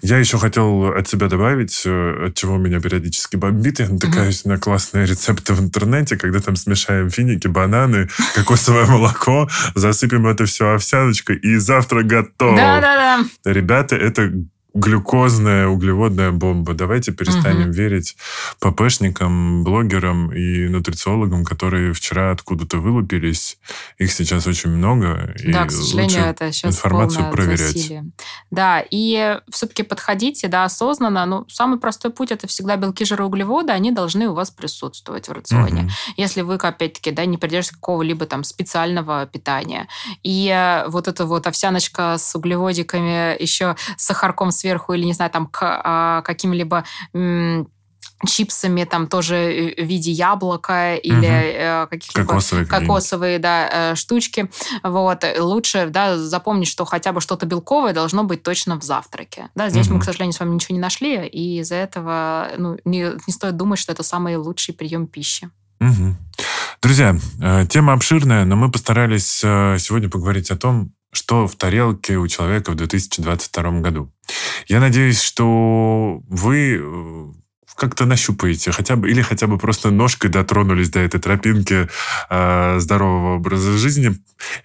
Я 0.03 0.20
еще 0.20 0.38
хотел 0.38 0.93
от 0.93 1.07
себя 1.07 1.28
добавить, 1.28 1.82
э, 1.86 2.28
от 2.28 2.36
чего 2.36 2.57
меня 2.57 2.80
периодически 2.80 3.38
бомбит. 3.38 3.80
Я 3.80 3.89
натыкаюсь 3.89 4.45
на 4.45 4.60
классные 4.60 5.07
рецепты 5.07 5.53
в 5.53 5.62
интернете, 5.62 6.16
когда 6.16 6.39
там 6.39 6.55
смешаем 6.55 7.10
финики, 7.10 7.47
бананы, 7.47 8.07
кокосовое 8.36 8.86
молоко, 8.86 9.49
засыпем 9.74 10.28
это 10.28 10.45
все 10.45 10.76
овсяночкой, 10.76 11.38
и 11.38 11.55
завтра 11.55 12.03
готово. 12.03 12.55
Да-да-да. 12.55 13.26
Ребята, 13.51 13.95
это 13.95 14.32
глюкозная 14.74 15.67
углеводная 15.67 16.32
бомба. 16.32 16.74
Давайте 16.74 17.11
перестанем 17.11 17.61
Мгм. 17.70 17.72
верить 17.72 18.15
ППшникам, 18.59 19.63
блогерам 19.63 20.32
и 20.32 20.67
нутрициологам, 20.67 21.43
которые 21.43 21.93
вчера 21.93 22.32
откуда-то 22.32 22.78
вылупились. 22.78 23.57
Их 23.97 24.11
сейчас 24.11 24.47
очень 24.47 24.70
много. 24.70 25.34
и 25.43 25.51
Да, 25.51 25.65
к 25.65 25.72
сожалению, 25.72 26.26
это 26.26 26.51
сейчас 26.51 26.76
информацию 26.76 27.32
проверять. 27.32 27.59
засилие. 27.59 28.05
Да, 28.51 28.84
и 28.89 29.39
все-таки 29.49 29.84
подходите, 29.84 30.47
да, 30.47 30.65
осознанно. 30.65 31.26
Ну, 31.26 31.45
самый 31.49 31.80
простой 31.80 32.11
путь 32.11 32.32
это 32.32 32.47
всегда 32.47 32.76
белки, 32.76 33.05
жиры, 33.05 33.24
углеводы, 33.26 33.72
они 33.72 33.91
должны 33.91 34.28
у 34.28 34.34
вас 34.34 34.51
присутствовать 34.51 35.28
в 35.28 35.32
рационе. 35.32 35.84
Мгм. 35.84 35.91
Если 36.17 36.41
вы, 36.41 36.55
опять-таки, 36.55 37.11
да, 37.11 37.26
не 37.26 37.38
придерживаетесь 37.38 37.59
какого-либо 37.76 38.26
там 38.26 38.43
специального 38.43 39.26
питания. 39.26 39.88
И 40.24 40.47
э, 40.47 40.88
вот 40.89 41.07
эта 41.07 41.26
вот 41.26 41.47
овсяночка 41.47 42.17
с 42.17 42.36
углеводиками, 42.36 43.41
еще 43.41 43.76
с 43.97 44.05
сахарком 44.05 44.51
сверху 44.60 44.93
или, 44.93 45.05
не 45.05 45.14
знаю, 45.14 45.32
там 45.32 45.47
к 45.47 45.60
а, 45.62 46.22
каким-либо 46.22 46.84
чипсами, 48.28 48.84
там 48.84 49.07
тоже 49.07 49.36
э, 49.36 49.84
в 49.84 49.88
виде 49.88 50.12
яблока 50.12 50.95
или 50.95 51.16
Мгм. 51.16 51.26
э, 51.26 51.88
каких-либо 51.89 52.28
Кокосовые 52.28 52.66
кокосовые 52.66 53.39
да, 53.39 53.70
э, 53.72 53.95
штучки. 53.95 54.49
Вот. 54.84 55.24
Лучше 55.39 55.88
да, 55.89 56.18
запомнить, 56.18 56.68
что 56.68 56.86
хотя 56.86 57.14
бы 57.14 57.22
что-то 57.22 57.45
белковое 57.45 57.93
должно 57.93 58.24
быть 58.24 58.43
точно 58.43 58.80
в 58.80 58.84
завтраке. 58.84 59.49
Да, 59.55 59.70
здесь 59.70 59.88
мы, 59.88 59.95
Мгм. 59.95 60.01
к 60.01 60.05
сожалению, 60.05 60.34
с 60.34 60.39
вами 60.39 60.55
ничего 60.55 60.76
не 60.76 60.82
нашли, 60.82 61.26
и 61.28 61.60
из-за 61.62 61.76
этого 61.76 62.49
ну, 62.57 62.78
не, 62.84 63.12
не 63.26 63.34
стоит 63.34 63.55
думать, 63.55 63.80
что 63.80 63.93
это 63.93 64.03
самый 64.03 64.36
лучший 64.36 64.74
прием 64.74 65.07
пищи. 65.07 65.49
Мгм. 65.80 66.18
Друзья, 66.82 67.16
э, 67.41 67.66
тема 67.70 67.93
обширная, 67.93 68.43
но 68.43 68.57
мы 68.57 68.70
постарались 68.70 69.38
сегодня 69.38 70.10
поговорить 70.10 70.51
о 70.51 70.57
том, 70.57 70.91
что 71.12 71.47
в 71.47 71.55
тарелке 71.55 72.18
у 72.18 72.28
человека 72.28 72.72
в 72.72 72.76
2022 72.76 73.80
году. 73.82 74.12
Я 74.68 74.80
надеюсь, 74.80 75.22
что 75.22 76.22
вы 76.28 76.80
э, 76.82 77.32
как-то 77.80 78.05
нащупаете, 78.05 78.72
хотя 78.72 78.95
бы, 78.95 79.10
или 79.10 79.22
хотя 79.22 79.47
бы 79.47 79.57
просто 79.57 79.89
ножкой 79.89 80.30
дотронулись 80.30 80.89
до 80.89 80.99
этой 80.99 81.20
тропинки 81.20 81.88
э, 82.30 82.80
здорового 82.80 83.36
образа 83.36 83.78
жизни. 83.78 84.16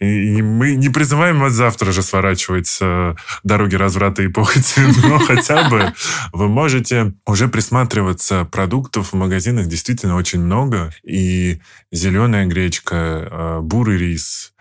И, 0.00 0.38
и 0.38 0.42
мы 0.42 0.74
не 0.74 0.88
призываем 0.88 1.40
вас 1.40 1.52
завтра 1.52 1.92
же 1.92 2.02
сворачивать 2.02 2.66
с 2.66 2.78
э, 2.82 3.14
дороги 3.44 3.76
разврата 3.76 4.22
и 4.22 4.28
похоти, 4.28 4.80
но 5.06 5.18
хотя 5.18 5.68
бы 5.68 5.92
вы 6.32 6.48
можете 6.48 7.14
уже 7.24 7.48
присматриваться. 7.48 8.44
Продуктов 8.44 9.12
в 9.12 9.16
магазинах 9.16 9.66
действительно 9.66 10.16
очень 10.16 10.40
много. 10.40 10.92
И 11.04 11.60
зеленая 11.92 12.46
гречка, 12.46 12.96
э, 13.30 13.60
бурый 13.62 13.96
рис, 13.96 14.53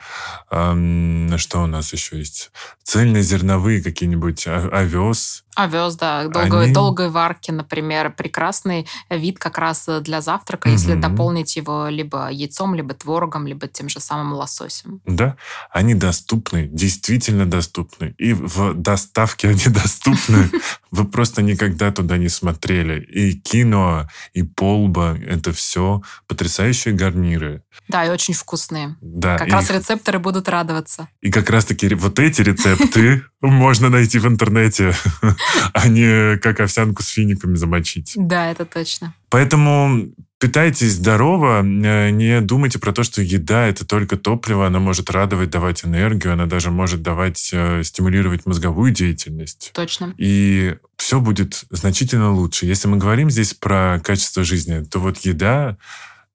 эм, 0.51 1.37
что 1.37 1.63
у 1.63 1.67
нас 1.67 1.93
еще 1.93 2.17
есть? 2.17 2.51
Цельнозерновые 2.83 3.81
какие-нибудь, 3.81 4.45
о- 4.47 4.69
овес. 4.71 5.43
Овес, 5.55 5.95
да, 5.95 6.27
долгой, 6.27 6.65
Они- 6.65 6.73
долгой 6.73 7.09
варки, 7.09 7.51
например, 7.51 8.11
прекрасный 8.15 8.87
вид 9.09 9.37
как 9.37 9.57
раз 9.59 9.87
для 10.01 10.19
завтрака, 10.21 10.69
если 10.69 10.93
Мгм. 10.93 11.01
дополнить 11.01 11.55
его 11.55 11.87
либо 11.89 12.29
яйцом, 12.31 12.73
либо 12.73 12.93
творогом, 12.95 13.45
либо 13.45 13.67
тем 13.67 13.87
же 13.87 13.99
самым 13.99 14.33
лососем. 14.33 15.01
Да, 15.05 15.35
они 15.69 15.93
доступны, 15.93 16.67
действительно 16.71 17.45
доступны. 17.45 18.15
И 18.17 18.33
в 18.33 18.73
доставке 18.73 19.49
они 19.49 19.65
доступны. 19.67 20.49
Вы 20.91 21.05
просто 21.05 21.41
никогда 21.43 21.91
туда 21.91 22.17
не 22.17 22.29
смотрели. 22.29 22.99
И 23.01 23.33
кино, 23.39 24.07
и 24.33 24.41
полба— 24.43 25.17
это 25.27 25.51
все 25.53 26.01
потрясающие 26.27 26.93
гарниры. 26.95 27.63
Да, 27.87 28.05
и 28.05 28.09
очень 28.09 28.33
вкусные. 28.33 28.95
Да, 29.01 29.37
Как 29.37 29.49
раз 29.49 29.69
рецепторы 29.93 30.19
будут 30.19 30.49
радоваться. 30.49 31.07
и 31.21 31.31
как 31.31 31.49
раз-таки 31.49 31.93
вот 31.95 32.19
эти 32.19 32.41
рецепты 32.41 33.23
можно 33.41 33.89
найти 33.89 34.19
в 34.19 34.27
интернете, 34.27 34.93
а 35.73 35.87
не 35.87 36.37
как 36.37 36.59
овсянку 36.59 37.03
с 37.03 37.09
финиками 37.09 37.55
замочить. 37.55 38.13
Да, 38.15 38.51
это 38.51 38.65
точно. 38.65 39.13
Поэтому 39.29 40.09
питайтесь 40.39 40.93
здорово, 40.93 41.61
э, 41.63 42.09
не 42.09 42.41
думайте 42.41 42.79
про 42.79 42.91
то, 42.91 43.03
что 43.03 43.21
еда 43.21 43.67
это 43.67 43.85
только 43.85 44.17
топливо, 44.17 44.67
она 44.67 44.79
может 44.79 45.09
радовать, 45.09 45.49
давать 45.49 45.85
энергию, 45.85 46.33
она 46.33 46.45
даже 46.45 46.71
может 46.71 47.01
давать, 47.01 47.49
э, 47.53 47.83
стимулировать 47.83 48.45
мозговую 48.45 48.91
деятельность. 48.91 49.71
Точно. 49.73 50.13
И 50.17 50.75
все 50.97 51.19
будет 51.19 51.63
значительно 51.69 52.31
лучше. 52.31 52.65
Если 52.65 52.87
мы 52.87 52.97
говорим 52.97 53.29
здесь 53.29 53.53
про 53.53 53.99
качество 54.03 54.43
жизни, 54.43 54.83
то 54.83 54.99
вот 54.99 55.19
еда 55.19 55.77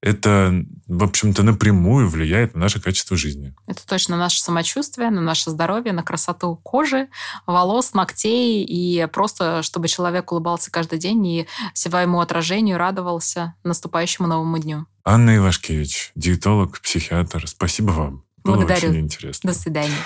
это, 0.01 0.65
в 0.87 1.03
общем-то, 1.03 1.43
напрямую 1.43 2.09
влияет 2.09 2.55
на 2.55 2.61
наше 2.61 2.81
качество 2.81 3.17
жизни. 3.17 3.55
Это 3.67 3.87
точно 3.87 4.17
наше 4.17 4.41
самочувствие, 4.41 5.11
на 5.11 5.21
наше 5.21 5.51
здоровье, 5.51 5.93
на 5.93 6.03
красоту 6.03 6.57
кожи, 6.57 7.09
волос, 7.47 7.95
ногтей, 7.95 8.65
и 8.65 9.07
просто, 9.07 9.63
чтобы 9.63 9.89
человек 9.89 10.31
улыбался 10.31 10.71
каждый 10.71 10.99
день 10.99 11.27
и 11.27 11.49
своему 11.75 12.21
отражению 12.21 12.79
радовался 12.79 13.55
наступающему 13.65 14.29
новому 14.29 14.59
дню. 14.59 14.87
Анна 15.05 15.37
Ивашкевич, 15.37 16.13
диетолог, 16.15 16.81
психиатр, 16.81 17.49
спасибо 17.49 17.91
вам. 17.91 18.25
Было 18.45 18.57
Благодарю. 18.57 18.91
очень 18.91 19.01
интересно. 19.01 19.53
До 19.53 19.59
свидания. 19.59 19.97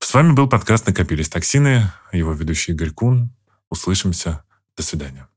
С 0.00 0.12
вами 0.12 0.32
был 0.32 0.48
подкаст 0.48 0.86
«Накопились 0.86 1.28
токсины», 1.28 1.90
его 2.12 2.32
ведущий 2.32 2.72
Игорь 2.72 2.90
Кун. 2.90 3.30
Услышимся. 3.70 4.42
До 4.76 4.82
свидания. 4.82 5.28